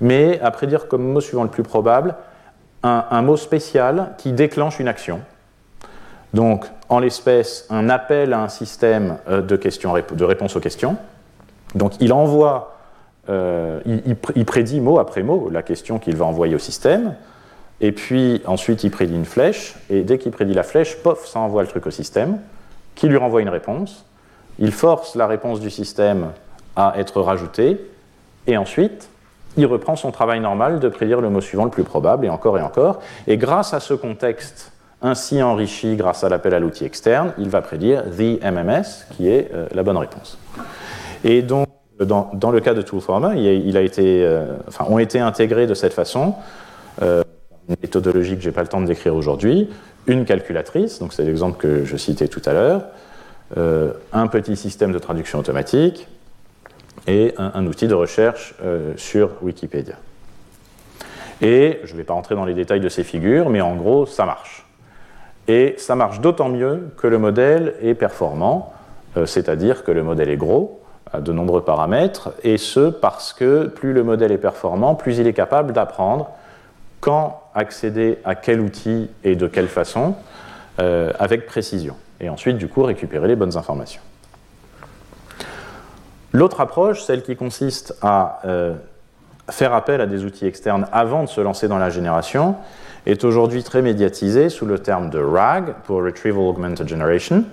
mais 0.00 0.40
à 0.40 0.50
prédire 0.50 0.88
comme 0.88 1.02
mot 1.02 1.20
suivant 1.20 1.42
le 1.42 1.50
plus 1.50 1.64
probable 1.64 2.14
un 2.84 3.22
mot 3.22 3.36
spécial 3.36 4.14
qui 4.18 4.32
déclenche 4.32 4.80
une 4.80 4.88
action. 4.88 5.20
Donc, 6.34 6.64
en 6.88 6.98
l'espèce, 6.98 7.66
un 7.68 7.88
appel 7.90 8.32
à 8.32 8.40
un 8.40 8.48
système 8.48 9.18
euh, 9.28 9.42
de, 9.42 9.56
questions, 9.56 9.92
de 9.92 10.24
réponse 10.24 10.56
aux 10.56 10.60
questions. 10.60 10.96
Donc, 11.74 11.92
il 12.00 12.12
envoie, 12.12 12.71
euh, 13.28 13.80
il, 14.34 14.44
prédit 14.44 14.80
mot 14.80 14.98
après 14.98 15.22
mot 15.22 15.48
la 15.50 15.62
question 15.62 15.98
qu'il 15.98 16.16
va 16.16 16.24
envoyer 16.24 16.54
au 16.54 16.58
système. 16.58 17.14
Et 17.80 17.92
puis, 17.92 18.42
ensuite, 18.46 18.84
il 18.84 18.90
prédit 18.90 19.14
une 19.14 19.24
flèche. 19.24 19.74
Et 19.90 20.02
dès 20.02 20.18
qu'il 20.18 20.32
prédit 20.32 20.54
la 20.54 20.62
flèche, 20.62 20.96
pof, 21.02 21.26
ça 21.26 21.40
envoie 21.40 21.62
le 21.62 21.68
truc 21.68 21.86
au 21.86 21.90
système, 21.90 22.38
qui 22.94 23.08
lui 23.08 23.16
renvoie 23.16 23.42
une 23.42 23.48
réponse. 23.48 24.04
Il 24.58 24.72
force 24.72 25.14
la 25.16 25.26
réponse 25.26 25.60
du 25.60 25.70
système 25.70 26.30
à 26.76 26.94
être 26.98 27.20
rajoutée. 27.20 27.80
Et 28.46 28.56
ensuite, 28.56 29.08
il 29.56 29.66
reprend 29.66 29.96
son 29.96 30.10
travail 30.10 30.40
normal 30.40 30.80
de 30.80 30.88
prédire 30.88 31.20
le 31.20 31.30
mot 31.30 31.40
suivant 31.40 31.64
le 31.64 31.70
plus 31.70 31.84
probable, 31.84 32.26
et 32.26 32.28
encore 32.28 32.58
et 32.58 32.62
encore. 32.62 33.00
Et 33.26 33.36
grâce 33.36 33.74
à 33.74 33.80
ce 33.80 33.94
contexte 33.94 34.72
ainsi 35.02 35.42
enrichi 35.42 35.96
grâce 35.96 36.22
à 36.22 36.28
l'appel 36.28 36.54
à 36.54 36.60
l'outil 36.60 36.84
externe, 36.84 37.32
il 37.36 37.48
va 37.48 37.60
prédire 37.60 38.04
the 38.04 38.40
MMS, 38.42 39.06
qui 39.10 39.28
est 39.28 39.50
euh, 39.52 39.66
la 39.72 39.82
bonne 39.82 39.96
réponse. 39.96 40.38
Et 41.24 41.42
donc, 41.42 41.66
dans, 42.04 42.50
le 42.50 42.60
cas 42.60 42.74
de 42.74 42.82
Toolformer, 42.82 43.34
euh, 43.38 44.56
ont 44.88 44.98
été 44.98 45.20
intégrés 45.20 45.66
de 45.66 45.74
cette 45.74 45.92
façon 45.92 46.34
euh, 47.02 47.22
une 47.68 47.76
méthodologie 47.82 48.36
que 48.36 48.42
je 48.42 48.48
n'ai 48.48 48.54
pas 48.54 48.62
le 48.62 48.68
temps 48.68 48.80
de 48.80 48.86
décrire 48.86 49.14
aujourd'hui, 49.14 49.70
une 50.06 50.24
calculatrice, 50.24 50.98
donc 50.98 51.12
c'est 51.12 51.24
l'exemple 51.24 51.58
que 51.58 51.84
je 51.84 51.96
citais 51.96 52.28
tout 52.28 52.42
à 52.44 52.52
l'heure, 52.52 52.82
un 54.12 54.26
petit 54.28 54.56
système 54.56 54.92
de 54.92 54.98
traduction 54.98 55.38
automatique 55.38 56.08
et 57.06 57.34
un, 57.36 57.52
un 57.54 57.66
outil 57.66 57.86
de 57.86 57.94
recherche 57.94 58.54
sur 58.96 59.30
Wikipédia. 59.42 59.94
Et 61.42 61.80
je 61.84 61.92
ne 61.92 61.98
vais 61.98 62.04
pas 62.04 62.14
rentrer 62.14 62.34
dans 62.34 62.44
les 62.44 62.54
détails 62.54 62.80
de 62.80 62.88
ces 62.88 63.04
figures, 63.04 63.50
mais 63.50 63.60
en 63.60 63.76
gros, 63.76 64.06
ça 64.06 64.24
marche. 64.24 64.64
Et 65.48 65.74
ça 65.76 65.96
marche 65.96 66.20
d'autant 66.20 66.48
mieux 66.48 66.90
que 66.96 67.08
le 67.08 67.18
modèle 67.18 67.74
est 67.82 67.94
performant, 67.94 68.72
euh, 69.16 69.26
c'est-à-dire 69.26 69.82
que 69.82 69.90
le 69.90 70.04
modèle 70.04 70.30
est 70.30 70.36
gros, 70.36 70.80
de 71.20 71.32
nombreux 71.32 71.62
paramètres, 71.62 72.32
et 72.42 72.56
ce 72.56 72.90
parce 72.90 73.32
que 73.32 73.66
plus 73.66 73.92
le 73.92 74.02
modèle 74.02 74.32
est 74.32 74.38
performant, 74.38 74.94
plus 74.94 75.18
il 75.18 75.26
est 75.26 75.32
capable 75.32 75.72
d'apprendre 75.72 76.30
quand 77.00 77.42
accéder 77.54 78.18
à 78.24 78.34
quel 78.34 78.60
outil 78.60 79.10
et 79.24 79.36
de 79.36 79.46
quelle 79.46 79.68
façon, 79.68 80.14
euh, 80.80 81.12
avec 81.18 81.46
précision. 81.46 81.96
Et 82.20 82.28
ensuite, 82.28 82.56
du 82.56 82.68
coup, 82.68 82.82
récupérer 82.82 83.28
les 83.28 83.36
bonnes 83.36 83.56
informations. 83.56 84.00
L'autre 86.32 86.60
approche, 86.60 87.02
celle 87.02 87.22
qui 87.22 87.36
consiste 87.36 87.94
à 88.00 88.40
euh, 88.46 88.74
faire 89.50 89.74
appel 89.74 90.00
à 90.00 90.06
des 90.06 90.24
outils 90.24 90.46
externes 90.46 90.86
avant 90.92 91.24
de 91.24 91.28
se 91.28 91.40
lancer 91.40 91.68
dans 91.68 91.78
la 91.78 91.90
génération, 91.90 92.56
est 93.04 93.24
aujourd'hui 93.24 93.62
très 93.64 93.82
médiatisé 93.82 94.48
sous 94.48 94.64
le 94.64 94.78
terme 94.78 95.10
de 95.10 95.18
RAG, 95.18 95.74
pour 95.84 96.02
Retrieval 96.02 96.42
Augmented 96.42 96.88
Generation. 96.88 97.44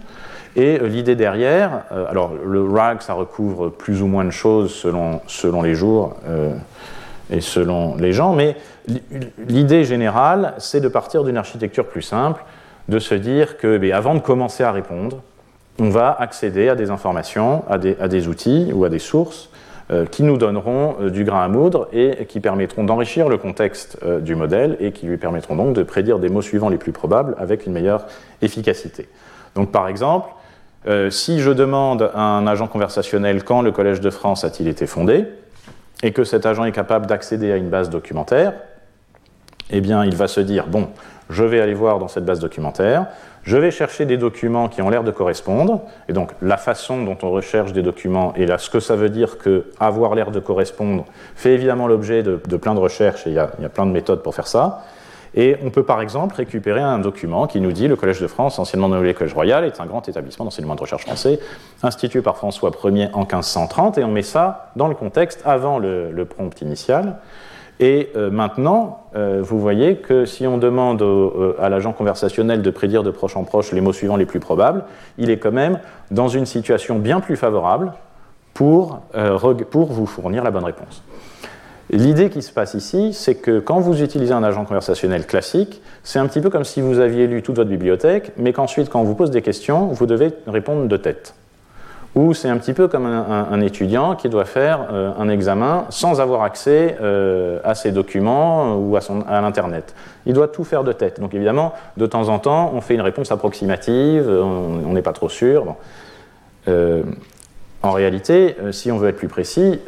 Et 0.56 0.80
euh, 0.80 0.88
l'idée 0.88 1.16
derrière, 1.16 1.84
euh, 1.92 2.06
alors 2.10 2.32
le 2.44 2.64
RAG, 2.64 3.02
ça 3.02 3.14
recouvre 3.14 3.70
plus 3.70 4.02
ou 4.02 4.08
moins 4.08 4.26
de 4.26 4.32
choses 4.32 4.74
selon, 4.74 5.22
selon 5.28 5.62
les 5.62 5.76
jours 5.76 6.16
euh, 6.28 6.54
et 7.32 7.42
selon 7.42 7.96
les 7.96 8.12
gens, 8.12 8.34
mais 8.34 8.56
l'idée 9.48 9.84
générale, 9.84 10.56
c'est 10.58 10.82
de 10.82 10.88
partir 10.88 11.24
d'une 11.24 11.38
architecture 11.38 11.86
plus 11.86 12.02
simple, 12.02 12.44
de 12.88 12.98
se 12.98 13.14
dire 13.14 13.58
que 13.58 13.78
ben, 13.78 13.92
avant 13.92 14.16
de 14.16 14.20
commencer 14.20 14.64
à 14.64 14.72
répondre, 14.72 15.22
on 15.80 15.90
va 15.90 16.16
accéder 16.20 16.70
à 16.70 16.76
des 16.76 16.90
informations, 16.90 17.64
à 17.70 17.78
des, 17.78 17.96
à 18.02 18.08
des 18.08 18.28
outils 18.28 18.72
ou 18.74 18.84
à 18.84 18.90
des 18.90 19.00
sources 19.00 19.50
qui 20.12 20.22
nous 20.22 20.38
donneront 20.38 21.10
du 21.10 21.24
grain 21.24 21.44
à 21.44 21.48
moudre 21.48 21.88
et 21.94 22.28
qui 22.28 22.40
permettront 22.40 22.84
d'enrichir 22.84 23.28
le 23.28 23.40
contexte 23.40 23.98
du 24.22 24.36
modèle 24.36 24.78
et 24.80 24.92
qui 24.92 25.08
lui 25.08 25.18
permettront 25.18 25.56
donc 25.56 25.74
de 25.74 25.82
prédire 25.82 26.20
des 26.20 26.30
mots 26.30 26.44
suivants 26.44 26.70
les 26.70 26.78
plus 26.78 26.92
probables 26.92 27.36
avec 27.40 27.66
une 27.66 27.74
meilleure 27.74 28.06
efficacité. 28.44 29.10
Donc 29.56 29.72
par 29.72 29.88
exemple, 29.88 30.30
si 31.10 31.40
je 31.40 31.52
demande 31.52 32.12
à 32.14 32.22
un 32.22 32.48
agent 32.48 32.68
conversationnel 32.68 33.44
quand 33.44 33.62
le 33.62 33.72
Collège 33.72 34.02
de 34.02 34.10
France 34.10 34.44
a-t-il 34.44 34.68
été 34.68 34.88
fondé, 34.88 35.28
et 36.04 36.12
que 36.12 36.24
cet 36.24 36.46
agent 36.46 36.66
est 36.66 36.72
capable 36.72 37.06
d'accéder 37.06 37.52
à 37.52 37.58
une 37.58 37.70
base 37.70 37.90
documentaire, 37.90 38.54
eh 39.70 39.82
bien, 39.82 40.06
il 40.06 40.16
va 40.16 40.28
se 40.28 40.40
dire, 40.40 40.68
bon, 40.68 40.90
je 41.30 41.44
vais 41.44 41.62
aller 41.62 41.74
voir 41.74 42.00
dans 42.00 42.08
cette 42.08 42.26
base 42.26 42.40
documentaire, 42.40 43.08
je 43.44 43.58
vais 43.58 43.72
chercher 43.72 44.06
des 44.06 44.18
documents 44.18 44.68
qui 44.68 44.82
ont 44.82 44.90
l'air 44.90 45.04
de 45.04 45.12
correspondre, 45.12 45.82
et 46.08 46.14
donc 46.14 46.32
la 46.42 46.58
façon 46.58 47.04
dont 47.04 47.18
on 47.22 47.30
recherche 47.30 47.72
des 47.72 47.84
documents, 47.84 48.34
et 48.36 48.48
ce 48.58 48.70
que 48.70 48.80
ça 48.80 48.96
veut 48.96 49.10
dire 49.10 49.38
que 49.38 49.66
avoir 49.80 50.16
l'air 50.16 50.32
de 50.32 50.40
correspondre 50.40 51.06
fait 51.36 51.54
évidemment 51.54 51.88
l'objet 51.88 52.24
de, 52.24 52.36
plein 52.36 52.74
de 52.74 52.80
recherches, 52.80 53.28
et 53.28 53.32
il 53.32 53.34
y, 53.34 53.36
y, 53.36 53.66
a, 53.66 53.70
plein 53.70 53.86
de 53.86 53.92
méthodes 53.92 54.24
pour 54.24 54.36
faire 54.36 54.48
ça. 54.48 54.84
Et 55.36 55.58
on 55.64 55.70
peut 55.70 55.84
par 55.84 56.02
exemple 56.02 56.36
récupérer 56.36 56.82
un 56.82 57.00
document 57.00 57.48
qui 57.48 57.62
nous 57.62 57.72
dit 57.72 57.88
le 57.88 57.96
Collège 57.96 58.22
de 58.22 58.28
France, 58.28 58.60
anciennement 58.60 58.90
nommé 58.90 59.14
Collège 59.14 59.34
Royal, 59.34 59.64
est 59.64 59.80
un 59.80 59.86
grand 59.86 60.08
établissement 60.08 60.46
d'enseignement 60.46 60.76
de 60.76 60.82
recherche 60.82 61.04
français, 61.04 61.40
institué 61.84 62.22
par 62.22 62.38
François 62.38 62.72
Ier 62.84 63.10
en 63.14 63.20
1530, 63.20 63.98
et 63.98 64.04
on 64.04 64.12
met 64.12 64.24
ça 64.24 64.72
dans 64.76 64.88
le 64.88 64.96
contexte 64.96 65.42
avant 65.46 65.78
le, 65.78 66.26
prompt 66.26 66.62
initial. 66.62 67.18
Et 67.82 68.10
euh, 68.18 68.30
maintenant, 68.30 69.06
euh, 69.16 69.40
vous 69.42 69.60
voyez 69.60 69.98
que 69.98 70.26
si 70.26 70.46
on 70.46 70.58
demande 70.58 71.02
euh, 71.02 71.54
à 71.60 71.70
l'agent 71.70 71.94
conversationnel 71.94 72.62
de 72.62 72.70
prédire 72.72 73.04
de 73.04 73.12
proche 73.12 73.38
en 73.38 73.46
proche 73.46 73.72
les 73.72 73.80
mots 73.80 73.94
suivants 73.94 74.18
les 74.18 74.26
plus 74.26 74.42
probables, 74.42 74.84
il 75.18 75.30
est 75.30 75.38
quand 75.38 75.54
même 75.54 75.80
dans 76.12 76.28
une 76.28 76.46
situation 76.46 77.00
bien 77.00 77.22
plus 77.22 77.38
favorable 77.38 77.94
pour 78.54 79.00
vous 79.14 80.06
fournir 80.06 80.44
la 80.44 80.52
bonne 80.52 80.66
réponse. 80.66 81.02
L'idée 81.92 82.30
qui 82.30 82.42
se 82.42 82.52
passe 82.52 82.76
ici, 82.76 83.14
c'est 83.14 83.36
que 83.36 83.60
quand 83.60 83.80
vous 83.80 84.04
utilisez 84.04 84.34
un 84.34 84.44
agent 84.44 84.64
conversationnel 84.66 85.26
classique, 85.26 85.82
c'est 86.04 86.20
un 86.20 86.28
petit 86.28 86.40
peu 86.40 86.50
comme 86.50 86.64
si 86.64 86.82
vous 86.82 87.00
aviez 87.00 87.26
lu 87.26 87.42
toute 87.42 87.56
votre 87.56 87.70
bibliothèque, 87.70 88.32
mais 88.38 88.54
qu'ensuite, 88.54 88.90
quand 88.90 89.02
on 89.02 89.06
vous 89.06 89.16
pose 89.16 89.32
des 89.32 89.42
questions, 89.42 89.88
vous 89.88 90.06
devez 90.06 90.32
répondre 90.46 90.88
de 90.88 90.98
tête 90.98 91.34
ou 92.16 92.34
c'est 92.34 92.50
un 92.50 92.58
petit 92.58 92.74
peu 92.74 92.88
comme 92.88 93.06
un, 93.06 93.62
étudiant 93.62 94.16
qui 94.16 94.30
doit 94.30 94.46
faire 94.46 94.88
euh, 94.92 95.12
un 95.18 95.30
examen 95.30 95.86
sans 95.90 96.20
avoir 96.20 96.42
accès 96.44 96.98
euh, 97.02 97.60
à 97.64 97.76
ses 97.76 97.92
documents 97.92 98.76
ou 98.76 98.98
à, 98.98 99.00
à 99.28 99.42
l'Internet. 99.42 99.94
Il 100.26 100.34
doit 100.34 100.48
tout 100.48 100.64
faire 100.64 100.84
de 100.84 100.92
tête. 100.92 101.20
Donc 101.20 101.34
évidemment, 101.34 101.74
de 101.98 102.06
temps 102.08 102.30
en 102.30 102.40
temps, 102.40 102.72
on 102.74 102.82
fait 102.82 102.96
une 102.96 103.02
réponse 103.02 103.32
approximative, 103.32 104.28
on 104.28 104.92
n'est 104.94 105.02
pas 105.04 105.14
trop 105.14 105.30
sûr. 105.30 105.76
Euh, 106.68 107.04
en 107.82 107.92
réalité, 107.92 108.56
si 108.72 108.92
on 108.92 108.98
veut 108.98 109.10
être 109.10 109.18
plus 109.18 109.28
précis, 109.28 109.80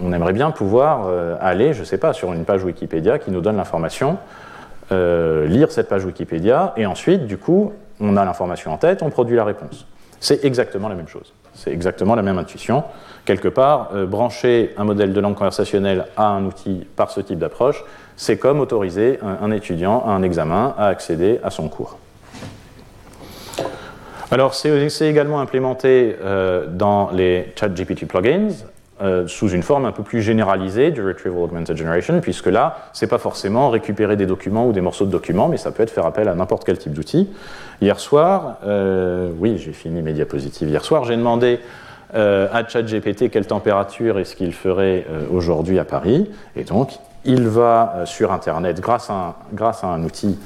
on 0.00 0.12
aimerait 0.12 0.32
bien 0.32 0.50
pouvoir 0.50 1.08
aller, 1.40 1.74
je 1.74 1.80
ne 1.80 1.84
sais 1.84 1.98
pas, 1.98 2.12
sur 2.12 2.32
une 2.32 2.44
page 2.44 2.64
Wikipédia 2.64 3.18
qui 3.18 3.30
nous 3.30 3.40
donne 3.40 3.56
l'information, 3.56 4.16
lire 4.90 5.70
cette 5.70 5.88
page 5.88 6.04
Wikipédia, 6.04 6.72
et 6.76 6.86
ensuite, 6.86 7.26
du 7.26 7.36
coup, 7.36 7.72
on 8.00 8.16
a 8.16 8.24
l'information 8.24 8.72
en 8.72 8.78
tête, 8.78 9.02
on 9.02 9.10
produit 9.10 9.36
la 9.36 9.44
réponse. 9.44 9.86
C'est 10.20 10.44
exactement 10.44 10.88
la 10.88 10.94
même 10.94 11.08
chose. 11.08 11.32
C'est 11.54 11.70
exactement 11.70 12.14
la 12.14 12.22
même 12.22 12.38
intuition. 12.38 12.84
Quelque 13.24 13.48
part, 13.48 13.90
euh, 13.94 14.06
brancher 14.06 14.74
un 14.76 14.84
modèle 14.84 15.12
de 15.12 15.20
langue 15.20 15.36
conversationnelle 15.36 16.06
à 16.16 16.28
un 16.28 16.44
outil 16.44 16.86
par 16.96 17.10
ce 17.10 17.20
type 17.20 17.38
d'approche, 17.38 17.84
c'est 18.16 18.38
comme 18.38 18.60
autoriser 18.60 19.18
un, 19.22 19.50
étudiant 19.50 20.04
à 20.06 20.10
un 20.10 20.22
examen 20.22 20.74
à 20.78 20.86
accéder 20.86 21.40
à 21.42 21.50
son 21.50 21.68
cours. 21.68 21.98
Alors, 24.30 24.54
c'est 24.54 25.08
également 25.08 25.40
implémenté 25.40 26.16
euh, 26.22 26.66
dans 26.66 27.10
les 27.12 27.52
ChatGPT 27.56 28.06
plugins. 28.06 28.48
Euh, 29.02 29.26
sous 29.26 29.48
une 29.48 29.64
forme 29.64 29.86
un 29.86 29.92
peu 29.92 30.04
plus 30.04 30.22
généralisée 30.22 30.92
du 30.92 31.04
Retrieval 31.04 31.42
Augmented 31.42 31.76
Generation, 31.76 32.20
puisque 32.20 32.46
là, 32.46 32.76
ce 32.92 33.04
n'est 33.04 33.08
pas 33.08 33.18
forcément 33.18 33.68
récupérer 33.68 34.14
des 34.14 34.24
documents 34.24 34.68
ou 34.68 34.72
des 34.72 34.80
morceaux 34.80 35.04
de 35.04 35.10
documents, 35.10 35.48
mais 35.48 35.56
ça 35.56 35.72
peut 35.72 35.82
être 35.82 35.90
faire 35.90 36.06
appel 36.06 36.28
à 36.28 36.34
n'importe 36.36 36.64
quel 36.64 36.78
type 36.78 36.92
d'outil. 36.92 37.28
Hier 37.82 37.98
soir, 37.98 38.58
euh, 38.64 39.30
oui, 39.40 39.58
j'ai 39.58 39.72
fini 39.72 40.00
mes 40.00 40.12
diapositives 40.12 40.68
hier 40.68 40.84
soir, 40.84 41.04
j'ai 41.04 41.16
demandé 41.16 41.58
à 42.12 42.62
ChatGPT 42.68 43.28
quelle 43.28 43.46
température 43.46 44.20
est-ce 44.20 44.36
qu'il 44.36 44.52
ferait 44.54 45.04
aujourd'hui 45.32 45.80
à 45.80 45.84
Paris, 45.84 46.30
et 46.54 46.62
donc 46.62 46.92
il 47.24 47.48
va 47.48 48.04
sur 48.04 48.30
Internet 48.30 48.80
grâce 48.80 49.10
à 49.10 49.14
un, 49.14 49.34
grâce 49.52 49.82
à 49.82 49.88
un 49.88 50.04
outil 50.04 50.38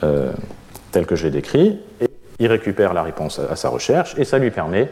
tel 0.00 1.04
que 1.04 1.16
je 1.16 1.24
l'ai 1.24 1.30
décrit, 1.30 1.78
et 2.00 2.09
il 2.40 2.48
récupère 2.48 2.92
la 2.94 3.04
réponse 3.04 3.38
à 3.38 3.54
sa 3.54 3.68
recherche, 3.68 4.14
et 4.18 4.24
ça 4.24 4.38
lui 4.38 4.50
permet 4.50 4.90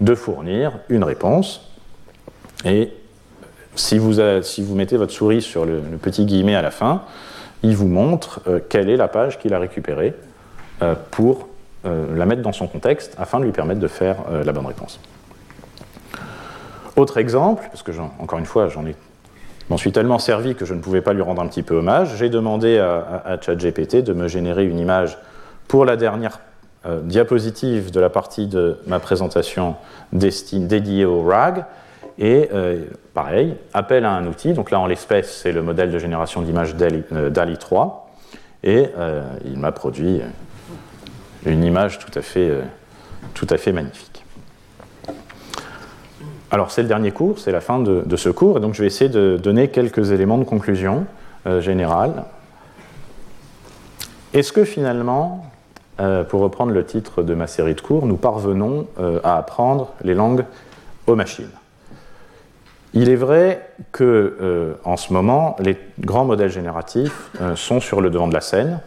de 0.00 0.14
fournir 0.14 0.78
une 0.88 1.02
réponse 1.02 1.70
et 2.64 2.92
si 3.74 3.98
vous, 3.98 4.74
mettez 4.74 4.96
votre 4.96 5.12
souris 5.12 5.42
sur 5.42 5.64
le, 5.64 5.80
petit 6.00 6.26
guillemet 6.26 6.54
à 6.54 6.62
la 6.62 6.70
fin, 6.70 7.02
il 7.62 7.76
vous 7.76 7.88
montre 7.88 8.40
euh, 8.46 8.60
quelle 8.68 8.88
est 8.90 8.96
la 8.96 9.08
page 9.08 9.38
qu'il 9.38 9.54
a 9.54 9.58
récupérée 9.58 10.14
euh, 10.82 10.94
pour 11.10 11.48
euh, 11.86 12.16
la 12.16 12.26
mettre 12.26 12.42
dans 12.42 12.52
son 12.52 12.66
contexte 12.66 13.14
afin 13.18 13.38
de 13.38 13.44
lui 13.44 13.52
permettre 13.52 13.80
de 13.80 13.88
faire 13.88 14.16
la 14.44 14.52
bonne 14.52 14.66
réponse. 14.66 15.00
Autre 16.96 17.18
exemple, 17.18 17.64
parce 17.70 17.82
que 17.82 17.92
encore 18.18 18.38
une 18.38 18.46
fois, 18.46 18.68
j'en 18.68 18.86
ai 18.86 18.94
m'en 19.70 19.76
suis 19.76 19.92
tellement 19.92 20.18
servi 20.18 20.56
que 20.56 20.64
je 20.64 20.74
ne 20.74 20.80
pouvais 20.80 21.00
pas 21.00 21.12
lui 21.12 21.22
rendre 21.22 21.40
un 21.40 21.46
petit 21.46 21.62
peu 21.62 21.76
hommage. 21.76 22.16
J'ai 22.16 22.28
demandé 22.28 22.78
à, 22.78 23.22
à, 23.24 23.40
ChatGPT 23.40 24.02
de 24.02 24.12
me 24.12 24.26
générer 24.26 24.64
une 24.64 24.80
image 24.80 25.16
pour 25.68 25.84
la 25.84 25.96
dernière 25.96 26.40
diapositive 27.02 27.90
de 27.90 28.00
la 28.00 28.08
partie 28.08 28.46
de 28.46 28.78
ma 28.86 29.00
présentation 29.00 29.76
dédiée 30.12 31.04
au 31.04 31.22
RAG. 31.22 31.64
Et 32.20 32.50
euh, 32.52 32.84
pareil, 33.14 33.56
appel 33.72 34.04
à 34.04 34.12
un 34.12 34.26
outil, 34.26 34.52
donc 34.52 34.70
là 34.70 34.78
en 34.78 34.86
l'espèce 34.86 35.40
c'est 35.42 35.52
le 35.52 35.62
modèle 35.62 35.90
de 35.90 35.98
génération 35.98 36.42
d'images 36.42 36.76
DALI, 36.76 37.56
3, 37.58 38.10
euh, 38.66 38.68
et 38.68 38.90
euh, 38.98 39.22
il 39.46 39.58
m'a 39.58 39.72
produit 39.72 40.20
une 41.46 41.64
image 41.64 41.98
tout 41.98 42.10
à 42.14 42.20
fait, 42.20 42.50
tout 43.32 43.46
à 43.48 43.56
fait 43.56 43.72
magnifique. 43.72 44.22
Alors 46.50 46.70
c'est 46.70 46.82
le 46.82 46.88
dernier 46.88 47.10
cours, 47.10 47.38
c'est 47.38 47.52
la 47.52 47.62
fin 47.62 47.78
de, 47.78 48.16
ce 48.16 48.28
cours, 48.28 48.58
et 48.58 48.60
donc 48.60 48.74
je 48.74 48.82
vais 48.82 48.86
essayer 48.86 49.08
de 49.08 49.38
donner 49.42 49.68
quelques 49.68 50.10
éléments 50.10 50.36
de 50.36 50.44
conclusion 50.44 51.06
générale. 51.60 52.24
Est-ce 54.34 54.52
que 54.52 54.64
finalement, 54.64 55.49
pour 56.28 56.40
reprendre 56.40 56.72
le 56.72 56.84
titre 56.84 57.22
de 57.22 57.34
ma 57.34 57.46
série 57.46 57.74
de 57.74 57.80
cours, 57.80 58.06
nous 58.06 58.16
parvenons 58.16 58.86
à 59.22 59.36
apprendre 59.36 59.92
les 60.02 60.14
langues 60.14 60.44
aux 61.06 61.14
machines 61.14 61.50
il 62.92 63.08
est 63.08 63.16
vrai 63.16 63.68
que, 63.92 64.36
euh, 64.40 64.74
en 64.84 64.96
ce 64.96 65.12
moment, 65.12 65.56
les 65.60 65.76
grands 66.00 66.24
modèles 66.24 66.50
génératifs 66.50 67.30
euh, 67.40 67.54
sont 67.54 67.80
sur 67.80 68.00
le 68.00 68.10
devant 68.10 68.28
de 68.28 68.34
la 68.34 68.40
scène, 68.40 68.80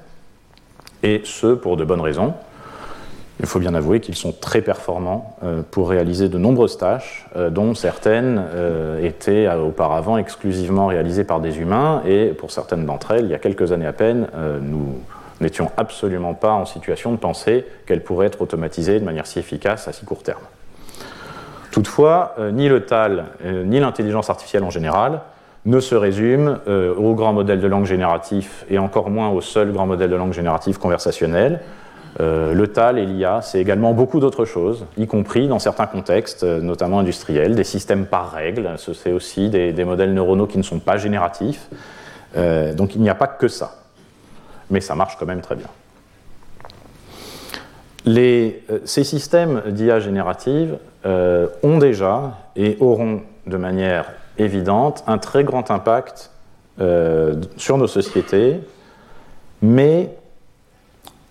et 1.04 1.22
ce 1.24 1.54
pour 1.54 1.78
de 1.78 1.86
bonnes 1.86 2.02
raisons. 2.02 2.34
Il 3.40 3.46
faut 3.46 3.60
bien 3.60 3.74
avouer 3.74 4.00
qu'ils 4.00 4.16
sont 4.16 4.32
très 4.32 4.62
performants 4.62 5.38
euh, 5.44 5.64
pour 5.70 5.90
réaliser 5.90 6.30
de 6.30 6.38
nombreuses 6.38 6.78
tâches, 6.78 7.28
dont 7.52 7.74
certaines 7.74 8.44
étaient 9.02 9.50
auparavant 9.54 10.18
exclusivement 10.18 10.88
réalisées 10.88 11.24
par 11.24 11.40
des 11.40 11.60
humains, 11.60 12.02
et 12.06 12.28
pour 12.28 12.52
certaines 12.52 12.86
d'entre 12.86 13.12
elles, 13.12 13.26
il 13.26 13.32
y 13.32 13.36
a 13.36 13.40
quelques 13.40 13.72
années 13.72 13.88
à 13.88 13.94
peine, 13.94 14.28
nous 14.62 15.00
n'étions 15.44 15.72
absolument 15.78 16.34
pas 16.34 16.52
en 16.52 16.66
situation 16.66 17.12
de 17.12 17.18
penser 17.18 17.66
qu'elles 17.86 18.04
pourraient 18.04 18.28
être 18.28 18.42
automatisées 18.42 19.00
de 19.00 19.06
manière 19.06 19.28
si 19.28 19.40
efficace 19.40 19.88
à 19.88 19.94
si 19.94 20.06
court 20.06 20.24
terme. 20.24 20.42
Toutefois, 21.74 22.36
euh, 22.38 22.52
ni 22.52 22.70
le 22.70 22.86
TAL, 22.86 23.26
euh, 23.44 23.64
ni 23.64 23.80
l'intelligence 23.80 24.30
artificielle 24.30 24.64
en 24.64 24.70
général 24.70 25.22
ne 25.66 25.80
se 25.80 25.96
résument 25.96 26.58
euh, 26.68 26.94
au 26.94 27.16
grand 27.16 27.34
modèle 27.34 27.60
de 27.60 27.68
langue 27.68 27.86
génératif 27.86 28.64
et 28.70 28.78
encore 28.78 29.10
moins 29.10 29.30
au 29.30 29.42
seul 29.42 29.72
grand 29.72 29.88
modèle 29.88 30.12
de 30.12 30.16
langue 30.16 30.34
génératif 30.34 30.78
conversationnel. 30.78 31.62
le 32.20 32.66
TAL 32.68 33.00
et 33.00 33.08
l'IA, 33.08 33.42
c'est 33.42 33.60
également 33.60 33.94
beaucoup 33.94 34.20
d'autres 34.20 34.46
choses, 34.46 34.86
y 34.98 35.08
compris 35.08 35.48
dans 35.48 35.58
certains 35.58 35.88
contextes, 35.88 36.44
notamment 36.44 37.00
industriels, 37.00 37.56
des 37.56 37.64
systèmes 37.64 38.06
par 38.06 38.32
règles, 38.32 38.70
c'est 38.78 39.12
aussi 39.12 39.50
des, 39.50 39.84
modèles 39.84 40.14
neuronaux 40.14 40.46
qui 40.46 40.60
ne 40.60 40.64
sont 40.64 40.80
pas 40.80 40.98
génératifs. 40.98 41.70
donc 42.36 42.94
il 42.94 43.02
n'y 43.02 43.10
a 43.10 43.16
pas 43.16 43.26
que 43.26 43.48
ça. 43.48 43.83
Mais 44.70 44.82
ça 44.82 44.96
marche 44.96 45.18
quand 45.18 45.26
même 45.26 45.42
très 45.42 45.56
bien. 45.56 45.68
ces 48.86 49.04
systèmes 49.04 49.62
d'IA 49.68 50.00
générative 50.00 50.78
euh, 51.06 51.48
ont 51.64 51.80
déjà 51.80 52.38
et 52.56 52.78
auront 52.80 53.24
de 53.46 53.58
manière 53.58 54.14
évidente 54.38 55.04
un 55.06 55.18
très 55.18 55.44
grand 55.44 55.70
impact 55.70 56.32
euh, 56.80 57.36
sur 57.58 57.78
nos 57.78 57.88
sociétés, 57.88 58.62
mais 59.62 60.16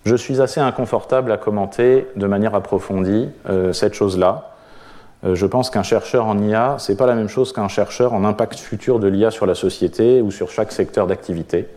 je 0.05 0.15
suis 0.15 0.41
assez 0.41 0.59
inconfortable 0.59 1.31
à 1.31 1.37
commenter 1.37 2.07
de 2.15 2.27
manière 2.27 2.53
approfondie 2.53 3.29
euh, 3.49 3.73
cette 3.73 3.95
chose-là. 3.95 4.51
je 5.23 5.45
pense 5.47 5.71
qu'un 5.71 5.81
chercheur 5.81 6.27
en 6.27 6.37
IA, 6.37 6.75
ce 6.77 6.91
n'est 6.91 6.97
pas 6.97 7.07
la 7.07 7.15
même 7.15 7.29
chose 7.29 7.51
qu'un 7.51 7.67
chercheur 7.67 8.13
en 8.13 8.23
impact 8.25 8.59
futur 8.59 8.99
de 8.99 9.07
l'IA 9.07 9.31
sur 9.31 9.47
la 9.47 9.55
société 9.55 10.21
ou 10.21 10.29
sur 10.29 10.51
chaque 10.51 10.71
secteur 10.71 11.07
d'activité. 11.07 11.67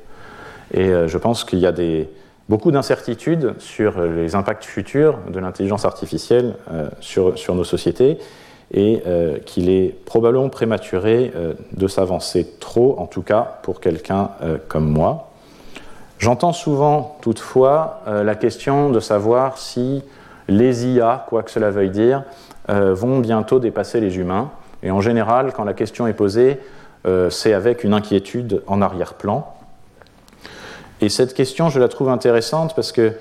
Et 0.75 0.91
je 1.07 1.19
pense 1.19 1.45
qu'il 1.45 1.61
y 1.61 1.67
a 1.67 1.73
beaucoup 2.49 2.71
d'incertitudes 2.71 3.55
sur 3.59 4.01
les 4.01 4.35
impacts 4.35 4.65
futurs 4.65 5.19
de 5.33 5.39
l'intelligence 5.39 5.85
artificielle 5.85 6.55
euh, 6.71 6.89
sur, 7.01 7.55
nos 7.55 7.65
sociétés 7.65 8.19
et 8.73 9.03
euh, 9.07 9.39
qu'il 9.39 9.69
est 9.69 9.95
probablement 10.05 10.49
prématuré 10.49 11.33
euh, 11.35 11.55
de 11.73 11.89
s'avancer 11.89 12.47
trop, 12.61 12.97
en 12.99 13.07
tout 13.07 13.23
cas 13.23 13.59
pour 13.63 13.81
quelqu'un 13.81 14.31
comme 14.69 14.89
moi. 14.89 15.31
J'entends 16.19 16.53
souvent 16.53 17.19
toutefois 17.21 18.03
la 18.07 18.35
question 18.35 18.89
de 18.89 19.01
savoir 19.01 19.59
si 19.59 20.03
les 20.49 20.87
IA, 20.87 21.27
quoi 21.29 21.43
que 21.43 21.51
cela 21.51 21.71
veuille 21.71 21.91
dire, 21.91 22.23
vont 22.69 23.19
bientôt 23.19 23.59
dépasser 23.59 24.01
les 24.01 24.17
humains. 24.17 24.51
Et 24.83 24.91
en 24.91 25.03
général, 25.03 25.53
quand 25.53 25.65
la 25.65 25.75
question 25.75 26.07
est 26.07 26.15
posée, 26.15 26.59
c'est 27.29 27.53
avec 27.53 27.85
une 27.85 27.93
inquiétude 27.93 28.63
en 28.67 28.81
arrière-plan. 28.81 29.56
Et 31.01 31.09
cette 31.09 31.35
question, 31.35 31.69
je 31.69 31.79
la 31.79 31.89
trouve 31.89 32.09
intéressante 32.09 32.75
parce 32.75 32.93
que 32.93 33.13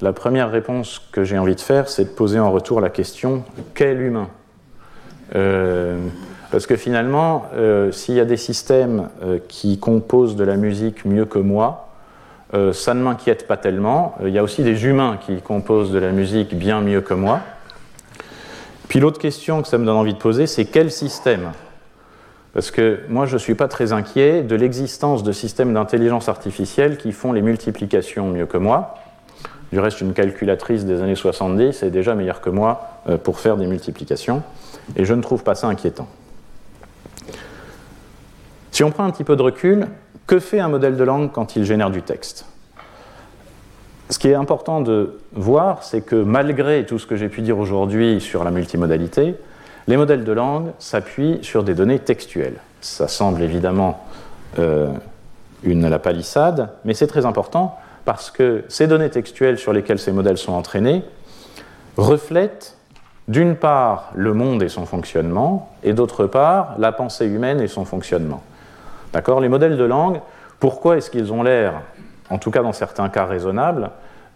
la 0.00 0.12
première 0.12 0.50
réponse 0.50 1.00
que 1.12 1.24
j'ai 1.24 1.38
envie 1.38 1.56
de 1.56 1.60
faire, 1.60 1.88
c'est 1.88 2.04
de 2.04 2.08
poser 2.08 2.38
en 2.38 2.52
retour 2.52 2.80
la 2.80 2.90
question 2.90 3.44
qu'est 3.74 3.94
l'humain 3.94 4.28
euh, 5.34 5.98
Parce 6.50 6.66
que 6.66 6.76
finalement, 6.76 7.46
euh, 7.54 7.90
s'il 7.90 8.14
y 8.14 8.20
a 8.20 8.24
des 8.24 8.36
systèmes 8.36 9.08
euh, 9.22 9.38
qui 9.48 9.78
composent 9.78 10.36
de 10.36 10.44
la 10.44 10.56
musique 10.56 11.04
mieux 11.04 11.24
que 11.24 11.38
moi, 11.38 11.80
ça 12.72 12.94
ne 12.94 13.02
m'inquiète 13.02 13.48
pas 13.48 13.56
tellement. 13.56 14.14
Il 14.22 14.28
y 14.28 14.38
a 14.38 14.42
aussi 14.44 14.62
des 14.62 14.86
humains 14.86 15.18
qui 15.26 15.40
composent 15.40 15.90
de 15.90 15.98
la 15.98 16.12
musique 16.12 16.56
bien 16.56 16.82
mieux 16.82 17.00
que 17.00 17.12
moi. 17.12 17.40
Puis 18.86 19.00
l'autre 19.00 19.18
question 19.18 19.60
que 19.60 19.66
ça 19.66 19.76
me 19.76 19.84
donne 19.84 19.96
envie 19.96 20.14
de 20.14 20.18
poser, 20.18 20.46
c'est 20.46 20.64
quel 20.64 20.92
système? 20.92 21.50
Parce 22.54 22.70
que 22.70 23.00
moi, 23.08 23.26
je 23.26 23.34
ne 23.34 23.38
suis 23.38 23.56
pas 23.56 23.66
très 23.66 23.92
inquiet 23.92 24.42
de 24.42 24.54
l'existence 24.54 25.24
de 25.24 25.32
systèmes 25.32 25.74
d'intelligence 25.74 26.28
artificielle 26.28 26.96
qui 26.96 27.10
font 27.10 27.32
les 27.32 27.42
multiplications 27.42 28.28
mieux 28.28 28.46
que 28.46 28.56
moi. 28.56 28.94
Du 29.72 29.80
reste, 29.80 30.00
une 30.00 30.12
calculatrice 30.12 30.84
des 30.84 31.02
années 31.02 31.16
70 31.16 31.82
est 31.82 31.90
déjà 31.90 32.14
meilleure 32.14 32.40
que 32.40 32.50
moi 32.50 33.00
euh, 33.08 33.18
pour 33.18 33.40
faire 33.40 33.56
des 33.56 33.66
multiplications, 33.66 34.44
et 34.94 35.04
je 35.04 35.14
ne 35.14 35.20
trouve 35.20 35.42
pas 35.42 35.56
ça 35.56 35.66
inquiétant. 35.66 36.06
Si 38.70 38.84
on 38.84 38.92
prend 38.92 39.04
un 39.04 39.10
petit 39.10 39.24
peu 39.24 39.34
de 39.34 39.42
recul, 39.42 39.88
que 40.28 40.38
fait 40.38 40.60
un 40.60 40.68
modèle 40.68 40.96
de 40.96 41.02
langue 41.02 41.32
quand 41.32 41.56
il 41.56 41.64
génère 41.64 41.90
du 41.90 42.02
texte? 42.02 42.46
Ce 44.10 44.18
qui 44.18 44.28
est 44.28 44.34
important 44.34 44.80
de 44.80 45.18
voir, 45.32 45.82
c'est 45.82 46.02
que 46.02 46.16
malgré 46.16 46.86
tout 46.86 47.00
ce 47.00 47.06
que 47.06 47.16
j'ai 47.16 47.28
pu 47.28 47.42
dire 47.42 47.58
aujourd'hui 47.58 48.20
sur 48.20 48.44
la 48.44 48.52
multimodalité, 48.52 49.34
les 49.86 49.96
modèles 49.96 50.24
de 50.24 50.32
langue 50.32 50.72
s'appuient 50.78 51.38
sur 51.42 51.62
des 51.62 51.74
données 51.74 51.98
textuelles. 51.98 52.56
Ça 52.80 53.08
semble 53.08 53.42
évidemment 53.42 54.04
euh, 54.58 54.88
une 55.62 55.88
la 55.88 55.98
palissade, 55.98 56.70
mais 56.84 56.94
c'est 56.94 57.06
très 57.06 57.26
important 57.26 57.78
parce 58.04 58.30
que 58.30 58.64
ces 58.68 58.86
données 58.86 59.10
textuelles 59.10 59.58
sur 59.58 59.72
lesquelles 59.72 59.98
ces 59.98 60.12
modèles 60.12 60.38
sont 60.38 60.52
entraînés 60.52 61.02
reflètent 61.96 62.76
d'une 63.28 63.56
part 63.56 64.10
le 64.14 64.34
monde 64.34 64.62
et 64.62 64.68
son 64.68 64.84
fonctionnement, 64.84 65.70
et 65.82 65.94
d'autre 65.94 66.26
part 66.26 66.74
la 66.78 66.92
pensée 66.92 67.26
humaine 67.26 67.60
et 67.60 67.68
son 67.68 67.86
fonctionnement. 67.86 68.42
D'accord? 69.12 69.40
Les 69.40 69.48
modèles 69.48 69.78
de 69.78 69.84
langue, 69.84 70.20
pourquoi 70.60 70.98
est-ce 70.98 71.10
qu'ils 71.10 71.32
ont 71.32 71.42
l'air, 71.42 71.80
en 72.28 72.38
tout 72.38 72.50
cas 72.50 72.62
dans 72.62 72.72
certains 72.72 73.08
cas 73.08 73.24
raisonnables? 73.24 73.90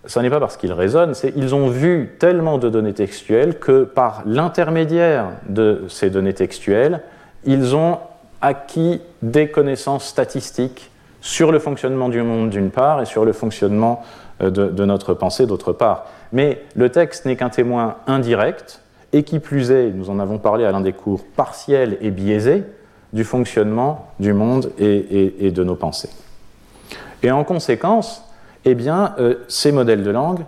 Ce 0.09 0.18
n'est 0.18 0.30
pas 0.30 0.40
parce 0.40 0.56
qu'ils 0.56 0.72
raisonnent, 0.72 1.14
c'est 1.14 1.32
qu'ils 1.32 1.54
ont 1.54 1.68
vu 1.68 2.16
tellement 2.18 2.59
de 2.59 2.68
données 2.68 2.94
textuelles 2.94 3.59
que 3.59 3.84
par 3.84 4.22
l'intermédiaire 4.26 5.26
de 5.48 5.84
ces 5.88 6.11
données 6.11 6.32
textuelles, 6.32 7.02
ils 7.44 7.76
ont 7.76 7.98
acquis 8.40 9.00
des 9.22 9.48
connaissances 9.48 10.06
statistiques 10.06 10.90
sur 11.20 11.52
le 11.52 11.59
fonctionnement 11.59 12.09
du 12.09 12.22
monde 12.22 12.48
d'une 12.48 12.70
part 12.70 13.02
et 13.02 13.04
sur 13.04 13.24
le 13.24 13.32
fonctionnement 13.32 14.02
euh, 14.40 14.50
de, 14.50 14.84
notre 14.84 15.12
pensée 15.12 15.46
d'autre 15.46 15.72
part. 15.72 16.06
Mais 16.32 16.62
le 16.74 16.88
texte 16.88 17.26
n'est 17.26 17.36
qu'un 17.36 17.50
témoin 17.50 17.96
indirect, 18.06 18.80
et 19.12 19.22
qui 19.22 19.38
plus 19.38 19.70
est, 19.70 19.90
nous 19.90 20.11
en 20.11 20.18
avons 20.18 20.38
parlé 20.38 20.64
à 20.64 20.72
l'un 20.72 20.80
des 20.80 20.92
cours, 20.92 21.24
partiel 21.36 21.96
et 22.00 22.11
biaisé 22.11 22.64
du 23.12 23.24
fonctionnement 23.24 24.09
du 24.20 24.32
monde 24.32 24.70
et, 24.78 25.50
de 25.50 25.64
nos 25.64 25.76
pensées. 25.76 26.11
Et 27.22 27.30
en 27.30 27.42
conséquence, 27.42 28.22
eh 28.64 28.74
bien, 28.74 29.14
euh, 29.18 29.34
ces 29.48 29.72
modèles 29.72 30.02
de 30.02 30.11
langue 30.11 30.44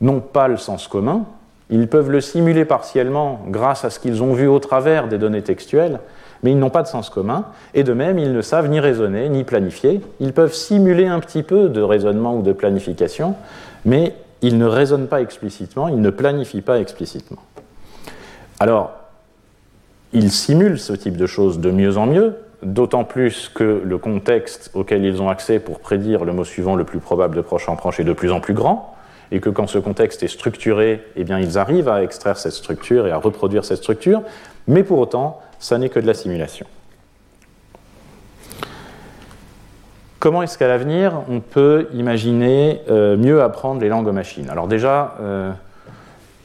n'ont 0.00 0.20
pas 0.20 0.48
le 0.48 0.56
sens 0.56 0.88
commun, 0.88 1.24
ils 1.70 1.88
peuvent 1.88 2.10
le 2.10 2.20
simuler 2.20 2.64
partiellement 2.64 3.40
grâce 3.48 3.84
à 3.84 3.90
ce 3.90 3.98
qu'ils 3.98 4.22
ont 4.22 4.32
vu 4.32 4.46
au 4.46 4.58
travers 4.58 5.08
des 5.08 5.18
données 5.18 5.42
textuelles, 5.42 6.00
mais 6.42 6.52
ils 6.52 6.58
n'ont 6.58 6.70
pas 6.70 6.82
de 6.82 6.88
sens 6.88 7.10
commun, 7.10 7.46
et 7.74 7.82
de 7.82 7.92
même, 7.92 8.18
ils 8.18 8.32
ne 8.32 8.42
savent 8.42 8.68
ni 8.68 8.78
raisonner, 8.78 9.28
ni 9.28 9.42
planifier. 9.42 10.00
Ils 10.20 10.32
peuvent 10.32 10.54
simuler 10.54 11.06
un 11.06 11.18
petit 11.18 11.42
peu 11.42 11.68
de 11.68 11.80
raisonnement 11.80 12.36
ou 12.36 12.42
de 12.42 12.52
planification, 12.52 13.34
mais 13.84 14.14
ils 14.42 14.58
ne 14.58 14.66
raisonnent 14.66 15.08
pas 15.08 15.22
explicitement, 15.22 15.88
ils 15.88 16.00
ne 16.00 16.10
planifient 16.10 16.62
pas 16.62 16.78
explicitement. 16.78 17.42
Alors, 18.60 18.92
ils 20.12 20.30
simulent 20.30 20.78
ce 20.78 20.92
type 20.92 21.16
de 21.16 21.26
choses 21.26 21.58
de 21.58 21.70
mieux 21.70 21.96
en 21.96 22.06
mieux, 22.06 22.36
d'autant 22.72 23.04
plus 23.04 23.50
que 23.54 23.82
le 23.84 23.98
contexte 23.98 24.70
auquel 24.74 25.04
ils 25.04 25.22
ont 25.22 25.28
accès 25.28 25.58
pour 25.58 25.80
prédire 25.80 26.24
le 26.24 26.32
mot 26.32 26.44
suivant 26.44 26.74
le 26.74 26.84
plus 26.84 26.98
probable 26.98 27.36
de 27.36 27.40
proche 27.40 27.68
en 27.68 27.76
proche 27.76 28.00
est 28.00 28.04
de 28.04 28.12
plus 28.12 28.32
en 28.32 28.40
plus 28.40 28.54
grand, 28.54 28.94
et 29.32 29.40
que 29.40 29.50
quand 29.50 29.66
ce 29.66 29.78
contexte 29.78 30.22
est 30.22 30.28
structuré, 30.28 31.02
eh 31.16 31.24
bien, 31.24 31.38
ils 31.38 31.58
arrivent 31.58 31.88
à 31.88 32.02
extraire 32.02 32.36
cette 32.36 32.52
structure 32.52 33.06
et 33.06 33.10
à 33.10 33.16
reproduire 33.16 33.64
cette 33.64 33.78
structure, 33.78 34.22
mais 34.68 34.82
pour 34.82 34.98
autant, 34.98 35.40
ça 35.58 35.78
n'est 35.78 35.88
que 35.88 36.00
de 36.00 36.06
la 36.06 36.14
simulation. 36.14 36.66
Comment 40.18 40.42
est-ce 40.42 40.58
qu'à 40.58 40.68
l'avenir, 40.68 41.22
on 41.28 41.40
peut 41.40 41.88
imaginer 41.92 42.80
euh, 42.88 43.16
mieux 43.16 43.42
apprendre 43.42 43.80
les 43.80 43.88
langues 43.88 44.08
aux 44.08 44.12
machines? 44.12 44.48
Alors 44.50 44.66
déjà, 44.66 45.14
euh, 45.20 45.52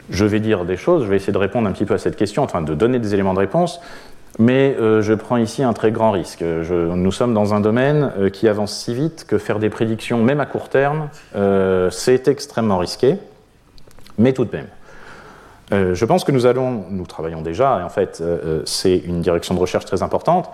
je 0.09 0.25
vais 0.25 0.39
dire 0.39 0.65
des 0.65 0.77
choses, 0.77 1.03
je 1.03 1.09
vais 1.09 1.15
essayer 1.15 1.33
de 1.33 1.37
répondre 1.37 1.67
un 1.67 1.71
petit 1.71 1.85
peu 1.85 1.93
à 1.93 1.97
cette 1.97 2.15
question, 2.15 2.43
enfin 2.43 2.61
de 2.61 2.75
donner 2.75 2.99
des 2.99 3.13
éléments 3.13 3.33
de 3.33 3.39
réponse, 3.39 3.79
mais 4.41 4.75
euh, 4.79 5.01
je 5.01 5.13
prends 5.13 5.37
ici 5.37 5.63
un 5.63 5.73
très 5.73 5.91
grand 5.91 6.11
risque. 6.11 6.41
nous 6.41 7.11
sommes 7.11 7.33
dans 7.33 7.53
un 7.53 7.59
domaine 7.59 8.11
qui 8.33 8.47
avance 8.47 8.73
si 8.73 8.93
vite 8.93 9.25
que 9.27 9.37
faire 9.37 9.59
des 9.59 9.69
prédictions, 9.69 10.23
même 10.23 10.39
à 10.39 10.45
court 10.45 10.69
terme, 10.69 11.09
c'est 11.91 12.27
extrêmement 12.27 12.77
risqué, 12.77 13.17
mais 14.17 14.33
tout 14.33 14.45
de 14.45 14.55
même. 14.55 14.67
Euh, 15.71 15.95
je 15.95 16.05
pense 16.05 16.23
que 16.23 16.31
nous 16.31 16.45
allons, 16.45 16.85
nous 16.89 17.05
travaillons 17.05 17.41
déjà, 17.41 17.79
et 17.79 17.83
en 17.83 17.89
fait 17.89 18.19
euh, 18.19 18.39
euh, 18.43 18.61
c'est 18.65 18.97
une 18.97 19.21
direction 19.21 19.55
de 19.55 19.59
recherche 19.59 19.85
très 19.85 20.03
importante, 20.03 20.49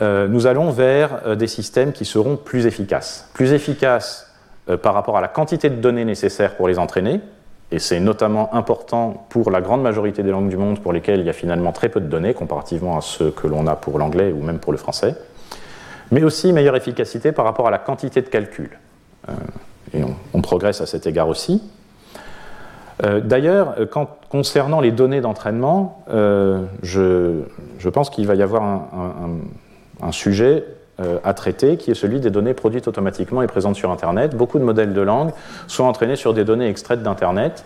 nous 0.00 0.46
allons 0.46 0.70
vers 0.70 1.36
des 1.36 1.46
systèmes 1.46 1.92
qui 1.92 2.06
seront 2.06 2.38
plus 2.38 2.64
efficaces. 2.64 3.28
Plus 3.34 3.52
efficaces 3.52 4.32
par 4.80 4.94
rapport 4.94 5.18
à 5.18 5.20
la 5.20 5.28
quantité 5.28 5.68
de 5.68 5.74
données 5.74 6.06
nécessaires 6.06 6.56
pour 6.56 6.66
les 6.66 6.78
entraîner, 6.78 7.20
et 7.72 7.78
c'est 7.78 7.98
notamment 7.98 8.54
important 8.54 9.26
pour 9.30 9.50
la 9.50 9.60
grande 9.60 9.82
majorité 9.82 10.22
des 10.22 10.30
langues 10.30 10.48
du 10.48 10.56
monde 10.56 10.80
pour 10.80 10.92
lesquelles 10.92 11.20
il 11.20 11.26
y 11.26 11.30
a 11.30 11.32
finalement 11.32 11.72
très 11.72 11.88
peu 11.88 12.00
de 12.00 12.06
données 12.06 12.34
comparativement 12.34 12.96
à 12.96 13.00
ceux 13.00 13.30
que 13.30 13.48
l'on 13.48 13.66
a 13.66 13.74
pour 13.74 13.98
l'anglais 13.98 14.30
ou 14.30 14.42
même 14.42 14.58
pour 14.58 14.72
le 14.72 14.78
français, 14.78 15.16
mais 16.10 16.22
aussi 16.22 16.52
meilleure 16.52 16.76
efficacité 16.76 17.32
par 17.32 17.44
rapport 17.44 17.66
à 17.66 17.70
la 17.70 17.78
quantité 17.78 18.22
de 18.22 18.28
calcul. 18.28 18.78
et 19.94 20.02
on 20.34 20.40
progresse 20.42 20.80
à 20.80 20.86
cet 20.86 21.06
égard 21.06 21.28
aussi. 21.28 21.62
Euh, 23.04 23.20
d'ailleurs, 23.20 23.74
euh, 23.78 23.86
concernant 24.28 24.80
les 24.80 24.92
données 24.92 25.20
d'entraînement, 25.20 26.04
euh, 26.10 26.64
je, 26.82 27.88
pense 27.88 28.10
qu'il 28.10 28.26
va 28.26 28.34
y 28.34 28.42
avoir 28.42 28.62
un, 28.62 30.12
sujet 30.12 30.64
à 31.24 31.34
traiter 31.34 31.78
qui 31.78 31.90
est 31.90 31.94
celui 31.94 32.20
des 32.20 32.30
données 32.30 32.54
produites 32.54 32.86
automatiquement 32.86 33.42
et 33.42 33.46
présentes 33.46 33.76
sur 33.76 33.90
Internet. 33.90 34.36
Beaucoup 34.36 34.58
de 34.58 34.64
modèles 34.64 34.92
de 34.92 35.00
langue 35.00 35.30
sont 35.66 35.84
entraînés 35.84 36.16
sur 36.16 36.34
des 36.34 36.44
données 36.44 36.68
extraites 36.68 37.02
d'Internet. 37.02 37.64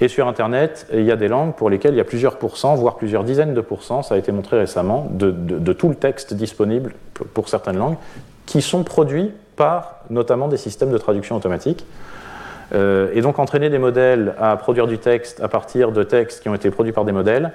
Et 0.00 0.08
sur 0.08 0.28
Internet, 0.28 0.86
il 0.92 1.02
y 1.02 1.10
a 1.10 1.16
des 1.16 1.28
langues 1.28 1.54
pour 1.54 1.70
lesquelles 1.70 1.94
il 1.94 1.98
y 1.98 2.00
a 2.00 2.04
plusieurs 2.04 2.38
pourcents, 2.38 2.76
voire 2.76 2.96
plusieurs 2.96 3.24
dizaines 3.24 3.52
de 3.52 3.60
pourcents, 3.60 4.02
ça 4.02 4.14
a 4.14 4.18
été 4.18 4.30
montré 4.30 4.56
récemment, 4.58 5.08
de 5.10 5.72
tout 5.72 5.88
le 5.88 5.96
texte 5.96 6.34
disponible 6.34 6.94
pour 7.34 7.48
certaines 7.48 7.78
langues, 7.78 7.96
qui 8.46 8.62
sont 8.62 8.84
produits 8.84 9.32
par 9.56 9.96
notamment 10.08 10.48
des 10.48 10.56
systèmes 10.56 10.90
de 10.90 10.98
traduction 10.98 11.36
automatique. 11.36 11.84
Euh, 12.74 13.10
et 13.14 13.22
donc 13.22 13.38
entraîner 13.38 13.70
des 13.70 13.78
modèles 13.78 14.34
à 14.38 14.56
produire 14.56 14.86
du 14.86 14.98
texte 14.98 15.40
à 15.40 15.48
partir 15.48 15.90
de 15.90 16.02
textes 16.02 16.42
qui 16.42 16.48
ont 16.48 16.54
été 16.54 16.70
produits 16.70 16.92
par 16.92 17.04
des 17.04 17.12
modèles, 17.12 17.52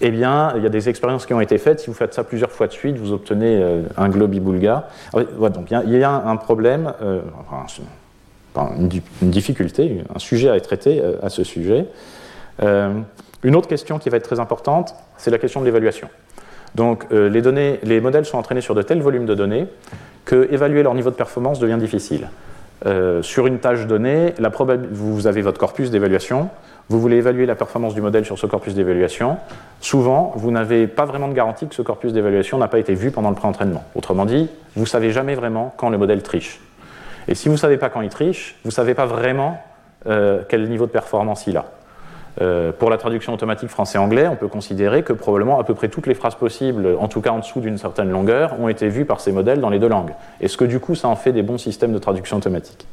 eh 0.00 0.10
bien, 0.10 0.52
il 0.56 0.62
y 0.62 0.66
a 0.66 0.68
des 0.68 0.88
expériences 0.88 1.26
qui 1.26 1.34
ont 1.34 1.40
été 1.40 1.58
faites. 1.58 1.80
Si 1.80 1.86
vous 1.86 1.94
faites 1.94 2.14
ça 2.14 2.24
plusieurs 2.24 2.50
fois 2.50 2.66
de 2.66 2.72
suite, 2.72 2.96
vous 2.98 3.12
obtenez 3.12 3.60
euh, 3.62 3.82
un 3.96 4.08
globi-boulga. 4.08 4.88
Ah 5.14 5.48
donc 5.48 5.70
il 5.70 5.96
y, 5.96 6.04
a 6.04 6.10
un 6.10 6.36
problème, 6.36 6.92
euh, 7.02 7.20
une, 8.78 8.90
difficulté, 9.22 10.02
un 10.14 10.18
sujet 10.18 10.50
à 10.50 10.56
être 10.56 10.64
traité 10.64 11.02
à 11.22 11.28
ce 11.28 11.44
sujet. 11.44 11.86
une 12.62 13.56
autre 13.56 13.68
question 13.68 13.98
qui 13.98 14.08
va 14.08 14.16
être 14.16 14.24
très 14.24 14.40
importante, 14.40 14.94
c'est 15.16 15.30
la 15.30 15.38
question 15.38 15.60
de 15.60 15.66
l'évaluation. 15.66 16.08
Donc 16.74 17.06
les, 17.10 17.42
données, 17.42 17.80
les 17.82 18.00
modèles 18.00 18.24
sont 18.24 18.38
entraînés 18.38 18.60
sur 18.60 18.74
de 18.74 18.82
tels 18.82 19.00
volumes 19.00 19.26
de 19.26 19.34
données 19.34 19.66
que 20.24 20.48
évaluer 20.50 20.82
leur 20.82 20.94
niveau 20.94 21.10
de 21.10 21.14
performance 21.14 21.58
devient 21.58 21.78
difficile. 21.78 22.28
Euh, 22.84 23.22
sur 23.22 23.46
une 23.46 23.58
tâche 23.58 23.86
donnée, 23.86 24.34
la 24.38 24.50
vous 24.90 25.26
avez 25.26 25.40
votre 25.40 25.58
corpus 25.58 25.90
d'évaluation, 25.90 26.50
vous 26.88 27.00
voulez 27.00 27.16
évaluer 27.16 27.46
la 27.46 27.54
performance 27.54 27.94
du 27.94 28.00
modèle 28.00 28.24
sur 28.24 28.38
ce 28.38 28.46
corpus 28.46 28.74
d'évaluation. 28.74 29.38
Souvent, 29.80 30.32
vous 30.36 30.50
n'avez 30.50 30.86
pas 30.86 31.04
vraiment 31.04 31.28
de 31.28 31.34
garantie 31.34 31.66
que 31.66 31.74
ce 31.74 31.82
corpus 31.82 32.12
d'évaluation 32.12 32.58
n'a 32.58 32.68
pas 32.68 32.78
été 32.78 32.94
vu 32.94 33.10
pendant 33.10 33.30
le 33.30 33.34
pré-entraînement. 33.34 33.84
Autrement 33.94 34.24
dit, 34.24 34.48
vous 34.76 34.82
ne 34.82 34.86
savez 34.86 35.10
jamais 35.10 35.34
vraiment 35.34 35.74
quand 35.76 35.90
le 35.90 35.98
modèle 35.98 36.22
triche. 36.22 36.60
Et 37.28 37.34
si 37.34 37.48
vous 37.48 37.54
ne 37.54 37.58
savez 37.58 37.76
pas 37.76 37.88
quand 37.88 38.02
il 38.02 38.08
triche, 38.10 38.56
vous 38.62 38.68
ne 38.68 38.74
savez 38.74 38.94
pas 38.94 39.06
vraiment 39.06 39.60
euh, 40.06 40.42
quel 40.48 40.68
niveau 40.68 40.86
de 40.86 40.92
performance 40.92 41.46
il 41.48 41.56
a. 41.56 41.64
Euh, 42.40 42.70
pour 42.70 42.90
la 42.90 42.98
traduction 42.98 43.32
automatique 43.32 43.70
français-anglais, 43.70 44.28
on 44.28 44.36
peut 44.36 44.46
considérer 44.46 45.02
que 45.02 45.12
probablement 45.12 45.58
à 45.58 45.64
peu 45.64 45.74
près 45.74 45.88
toutes 45.88 46.06
les 46.06 46.14
phrases 46.14 46.34
possibles, 46.34 46.86
en 47.00 47.08
tout 47.08 47.22
cas 47.22 47.30
en 47.30 47.38
dessous 47.38 47.60
d'une 47.60 47.78
certaine 47.78 48.10
longueur, 48.10 48.60
ont 48.60 48.68
été 48.68 48.88
vues 48.88 49.06
par 49.06 49.20
ces 49.20 49.32
modèles 49.32 49.60
dans 49.60 49.70
les 49.70 49.78
deux 49.78 49.88
langues. 49.88 50.12
Est-ce 50.40 50.56
que 50.56 50.64
du 50.64 50.78
coup 50.78 50.94
ça 50.94 51.08
en 51.08 51.16
fait 51.16 51.32
des 51.32 51.42
bons 51.42 51.58
systèmes 51.58 51.92
de 51.92 51.98
traduction 51.98 52.36
automatique? 52.36 52.86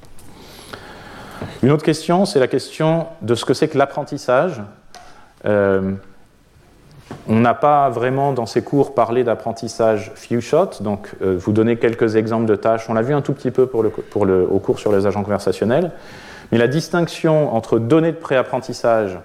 Une 1.62 1.72
autre 1.72 1.84
question, 1.84 2.26
c'est 2.26 2.40
la 2.40 2.48
question 2.48 3.08
de 3.22 3.36
ce 3.36 3.46
que 3.46 3.54
c'est 3.54 3.68
que 3.68 3.78
l'apprentissage. 3.78 4.62
Euh, 5.46 5.94
on 7.28 7.40
n'a 7.40 7.54
pas 7.54 7.90
vraiment 7.90 8.34
dans 8.34 8.46
ces 8.46 8.62
cours 8.62 8.94
parlé 8.96 9.24
d'apprentissage 9.24 10.12
few 10.16 10.42
shot, 10.42 10.82
donc 10.82 11.10
euh, 11.22 11.38
vous 11.38 11.52
donner 11.52 11.78
quelques 11.78 12.16
exemples 12.16 12.46
de 12.46 12.56
tâches. 12.56 12.90
On 12.90 12.94
l'a 12.94 13.02
vu 13.02 13.14
un 13.14 13.22
tout 13.22 13.34
petit 13.34 13.52
peu 13.52 13.66
pour 13.66 13.84
le, 13.84 14.48
au 14.50 14.60
cours 14.60 14.80
sur 14.80 14.92
les 14.92 15.06
agents 15.06 15.24
conversationnels. 15.24 15.92
Mais 16.52 16.58
la 16.58 16.68
distinction 16.68 17.54
entre 17.56 17.80
données 17.80 18.12
de 18.12 18.18
préapprentissage 18.18 19.20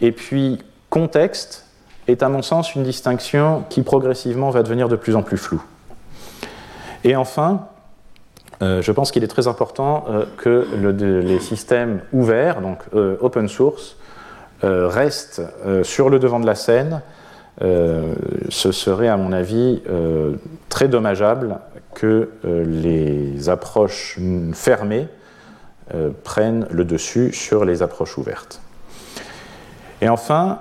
et 0.00 0.12
puis 0.12 0.62
contexte 0.90 1.66
est 2.08 2.22
à 2.22 2.28
mon 2.28 2.42
sens 2.42 2.74
une 2.74 2.82
distinction 2.82 3.64
qui 3.68 3.82
progressivement 3.82 4.50
va 4.50 4.62
devenir 4.62 4.88
de 4.88 4.96
plus 4.96 5.16
en 5.16 5.22
plus 5.22 5.38
floue. 5.38 5.62
Et 7.04 7.16
enfin, 7.16 7.68
euh, 8.64 8.82
je 8.82 8.92
pense 8.92 9.12
qu'il 9.12 9.22
est 9.22 9.28
très 9.28 9.46
important 9.46 10.04
euh, 10.08 10.24
que 10.36 10.66
les 11.22 11.38
systèmes 11.38 12.00
ouverts, 12.12 12.60
donc 12.60 12.78
open 12.92 13.48
source, 13.48 13.96
restent 14.62 15.42
sur 15.82 16.08
le 16.08 16.18
devant 16.18 16.40
de 16.40 16.46
la 16.46 16.54
scène 16.54 17.02
euh, 17.62 18.14
ce 18.48 18.72
serait 18.72 19.08
à 19.08 19.16
mon 19.16 19.32
avis 19.32 19.80
euh, 19.88 20.34
très 20.68 20.88
dommageable 20.88 21.58
que 21.94 22.30
euh, 22.44 22.64
les 22.64 23.48
approches 23.48 24.18
fermées 24.52 25.08
prennent 26.24 26.66
le 26.70 26.86
dessus 26.86 27.30
sur 27.34 27.66
les 27.66 27.82
approches 27.82 28.16
ouvertes. 28.16 28.62
Et 30.00 30.08
enfin, 30.08 30.60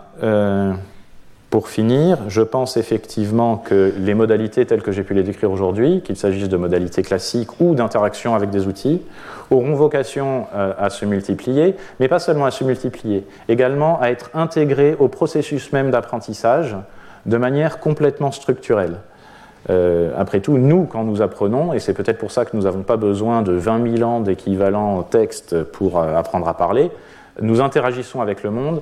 pour 1.53 1.69
finir, 1.69 2.17
je 2.29 2.41
pense 2.41 2.77
effectivement 2.77 3.57
que 3.57 3.93
les 3.99 4.15
modalités 4.15 4.65
telles 4.65 4.81
que 4.81 4.91
j'ai 4.91 5.03
pu 5.03 5.13
les 5.13 5.21
décrire 5.21 5.51
aujourd'hui, 5.51 6.01
qu'il 6.01 6.17
s'agisse 6.17 6.49
de 6.49 6.57
modalités 6.57 7.03
classiques 7.03 7.61
ou 7.61 7.75
d'interaction 7.75 8.33
avec 8.33 8.49
des 8.49 8.65
outils, 8.65 9.03
auront 9.51 9.75
vocation 9.75 10.47
à 10.51 10.89
se 10.89 11.05
multiplier, 11.05 11.75
mais 11.99 12.07
pas 12.07 12.17
seulement 12.17 12.45
à 12.45 12.49
se 12.49 12.63
multiplier, 12.63 13.23
également 13.49 14.01
à 14.01 14.07
être 14.07 14.31
intégrées 14.33 14.95
au 14.97 15.09
processus 15.09 15.71
même 15.71 15.91
d'apprentissage 15.91 16.75
de 17.27 17.37
manière 17.37 17.79
complètement 17.79 18.31
structurelle. 18.31 18.95
Euh, 19.69 20.11
après 20.17 20.39
tout, 20.39 20.57
nous, 20.57 20.85
quand 20.85 21.03
nous 21.03 21.21
apprenons, 21.21 21.71
et 21.71 21.79
c'est 21.79 21.93
peut-être 21.93 22.17
pour 22.17 22.31
ça 22.31 22.45
que 22.45 22.57
nous 22.57 22.63
n'avons 22.63 22.81
pas 22.81 22.97
besoin 22.97 23.43
de 23.43 23.51
20 23.51 23.97
000 23.97 24.09
ans 24.09 24.21
d'équivalent 24.21 25.03
texte 25.03 25.61
pour 25.65 25.99
euh, 25.99 26.15
apprendre 26.15 26.47
à 26.47 26.57
parler, 26.57 26.89
nous 27.39 27.61
interagissons 27.61 28.21
avec 28.21 28.41
le 28.41 28.49
monde 28.49 28.81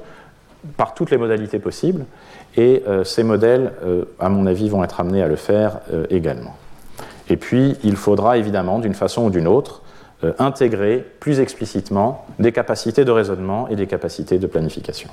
par 0.77 0.93
toutes 0.93 1.11
les 1.11 1.17
modalités 1.17 1.59
possibles, 1.59 2.05
et 2.57 2.83
euh, 2.87 3.03
ces 3.03 3.23
modèles, 3.23 3.73
à 4.19 4.29
mon 4.29 4.45
avis, 4.45 4.69
vont 4.69 4.83
être 4.83 4.99
amenés 4.99 5.23
à 5.23 5.27
le 5.27 5.35
faire 5.35 5.79
également. 6.09 6.55
Et 7.29 7.37
puis, 7.37 7.77
il 7.83 7.95
faudra 7.95 8.37
évidemment, 8.37 8.79
d'une 8.79 8.93
façon 8.93 9.25
ou 9.25 9.29
d'une 9.29 9.47
autre, 9.47 9.81
intégrer 10.37 11.03
plus 11.19 11.39
explicitement 11.39 12.25
des 12.37 12.51
capacités 12.51 13.05
de 13.05 13.11
raisonnement 13.11 13.67
et 13.69 13.75
des 13.75 13.87
capacités 13.87 14.37
de 14.37 14.45
planification. 14.45 15.09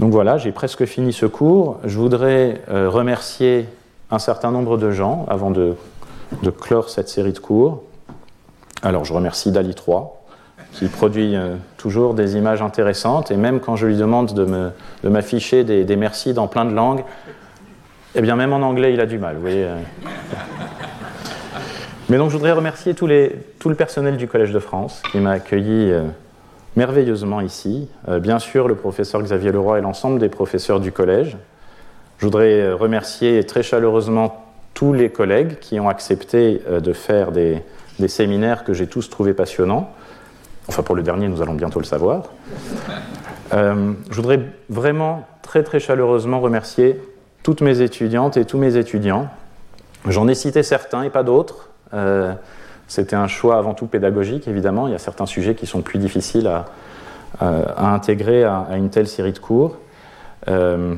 Donc 0.00 0.12
voilà, 0.12 0.38
j'ai 0.38 0.52
presque 0.52 0.84
fini 0.86 1.12
ce 1.12 1.26
cours. 1.26 1.78
Je 1.84 1.96
voudrais 1.98 2.62
euh, 2.68 2.90
remercier 2.90 3.68
un 4.10 4.18
certain 4.18 4.50
nombre 4.50 4.76
de 4.76 4.90
gens 4.90 5.24
avant 5.28 5.50
de, 5.50 5.76
clore 6.60 6.88
cette 6.88 7.08
série 7.08 7.32
de 7.32 7.38
cours. 7.38 7.82
Alors 8.82 9.04
je 9.04 9.12
remercie 9.12 9.52
Dali 9.52 9.74
3 9.74 10.23
qui 10.74 10.86
produit 10.88 11.34
euh, 11.34 11.54
toujours 11.76 12.14
des 12.14 12.36
images 12.36 12.62
intéressantes 12.62 13.30
et 13.30 13.36
même 13.36 13.60
quand 13.60 13.76
je 13.76 13.86
lui 13.86 13.96
demande 13.96 14.34
de 14.34 15.08
m'afficher 15.08 15.64
des, 15.64 15.84
des, 15.84 15.96
merci 15.96 16.34
dans 16.34 16.46
plein 16.46 16.64
de 16.64 16.74
langues, 16.74 17.04
eh 18.14 18.20
bien 18.20 18.36
même 18.36 18.52
en 18.52 18.60
anglais 18.60 18.92
il 18.92 19.00
a 19.00 19.06
du 19.06 19.18
mal, 19.18 19.36
vous 19.36 19.40
voyez. 19.40 19.64
Euh. 19.64 19.76
Mais 22.08 22.18
donc 22.18 22.30
je 22.30 22.36
voudrais 22.36 22.52
remercier 22.52 22.94
tout 22.94 23.06
le 23.06 23.74
personnel 23.74 24.16
du 24.16 24.28
Collège 24.28 24.52
de 24.52 24.58
France 24.58 25.02
qui 25.10 25.18
m'a 25.18 25.30
accueilli 25.30 25.94
merveilleusement 26.76 27.40
ici. 27.40 27.88
Euh, 28.08 28.18
bien 28.18 28.38
sûr, 28.38 28.68
le 28.68 28.74
professeur 28.74 29.22
Xavier 29.22 29.52
Leroy 29.52 29.78
et 29.78 29.82
l'ensemble 29.82 30.18
des 30.18 30.28
professeurs 30.28 30.80
du 30.80 30.92
collège. 30.92 31.36
Je 32.18 32.26
voudrais 32.26 32.60
euh, 32.60 32.74
remercier 32.74 33.44
très 33.44 33.62
chaleureusement 33.62 34.44
tous 34.74 34.92
les 34.92 35.10
collègues 35.10 35.58
qui 35.60 35.78
ont 35.78 35.88
accepté 35.88 36.62
euh, 36.68 36.80
de 36.80 36.92
faire 36.92 37.32
des, 37.32 37.62
séminaires 38.08 38.64
que 38.64 38.74
j'ai 38.74 38.86
tous 38.86 39.08
trouvés 39.08 39.34
passionnants. 39.34 39.90
Enfin, 40.68 40.82
pour 40.82 40.94
le 40.94 41.02
dernier, 41.02 41.28
nous 41.28 41.42
allons 41.42 41.54
bientôt 41.54 41.78
le 41.78 41.84
savoir. 41.84 42.24
je 43.52 44.14
voudrais 44.14 44.40
vraiment 44.68 45.26
très 45.42 45.62
très 45.62 45.78
chaleureusement 45.80 46.40
remercier 46.40 47.00
toutes 47.42 47.60
mes 47.60 47.80
étudiantes 47.80 48.36
et 48.36 48.44
tous 48.44 48.58
mes 48.58 48.76
étudiants. 48.76 49.28
J'en 50.08 50.28
ai 50.28 50.34
cité 50.34 50.62
certains 50.62 51.02
et 51.02 51.10
pas 51.10 51.22
d'autres. 51.22 51.68
C'était 52.86 53.16
un 53.16 53.28
choix 53.28 53.56
avant 53.56 53.74
tout 53.74 53.86
pédagogique, 53.86 54.46
évidemment. 54.48 54.86
Il 54.88 54.92
y 54.92 54.94
a 54.94 54.98
certains 54.98 55.26
sujets 55.26 55.54
qui 55.54 55.66
sont 55.66 55.82
plus 55.82 55.98
difficiles 55.98 56.46
à, 56.46 56.66
intégrer 57.76 58.44
à, 58.44 58.68
une 58.76 58.90
telle 58.90 59.08
série 59.08 59.32
de 59.32 59.38
cours. 59.38 59.76
Euh, 60.48 60.94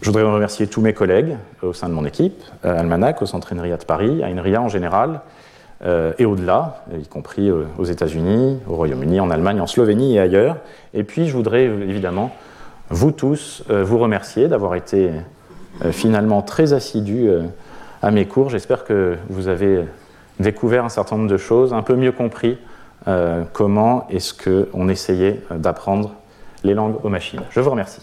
je 0.00 0.06
voudrais 0.06 0.22
remercier 0.22 0.66
tous 0.66 0.80
mes 0.80 0.94
collègues 0.94 1.36
au 1.62 1.72
sein 1.74 1.88
de 1.88 1.94
mon 1.94 2.06
équipe, 2.06 2.42
à 2.64 2.72
Almanac, 2.72 3.20
au 3.20 3.26
Centre 3.26 3.52
INRIA 3.52 3.76
de 3.76 3.84
Paris, 3.84 4.22
à 4.22 4.26
INRIA 4.26 4.62
en 4.62 4.68
général, 4.68 5.10
euh, 5.10 5.39
et 5.84 6.24
au-delà, 6.24 6.84
y 7.00 7.06
compris 7.06 7.48
euh, 7.48 7.64
aux 7.78 7.84
États-Unis, 7.84 8.58
au 8.68 8.76
Royaume-Uni, 8.76 9.20
en 9.20 9.30
Allemagne, 9.30 9.60
en 9.60 9.66
Slovénie 9.66 10.16
et 10.16 10.20
ailleurs. 10.20 10.56
Et 10.94 11.04
puis, 11.04 11.26
je 11.26 11.32
voudrais 11.32 11.64
évidemment, 11.64 12.30
vous 12.90 13.12
tous, 13.12 13.62
vous 13.68 13.98
remercier 13.98 14.48
d'avoir 14.48 14.74
été 14.74 15.10
finalement 15.92 16.42
très 16.42 16.72
assidus 16.72 17.30
à 18.02 18.10
mes 18.10 18.26
cours. 18.26 18.50
J'espère 18.50 18.82
que 18.82 19.16
vous 19.28 19.46
avez 19.46 19.84
découvert 20.40 20.84
un 20.84 20.88
certain 20.88 21.16
nombre 21.16 21.30
de 21.30 21.36
choses, 21.36 21.72
un 21.72 21.82
peu 21.82 21.94
mieux 21.94 22.12
compris 22.12 22.58
euh, 23.08 23.44
comment 23.52 24.06
est-ce 24.10 24.34
qu'on 24.34 24.88
essayait 24.88 25.40
d'apprendre 25.50 26.12
les 26.64 26.74
langues 26.74 26.96
aux 27.02 27.08
machines. 27.08 27.40
Je 27.50 27.60
vous 27.60 27.70
remercie. 27.70 28.02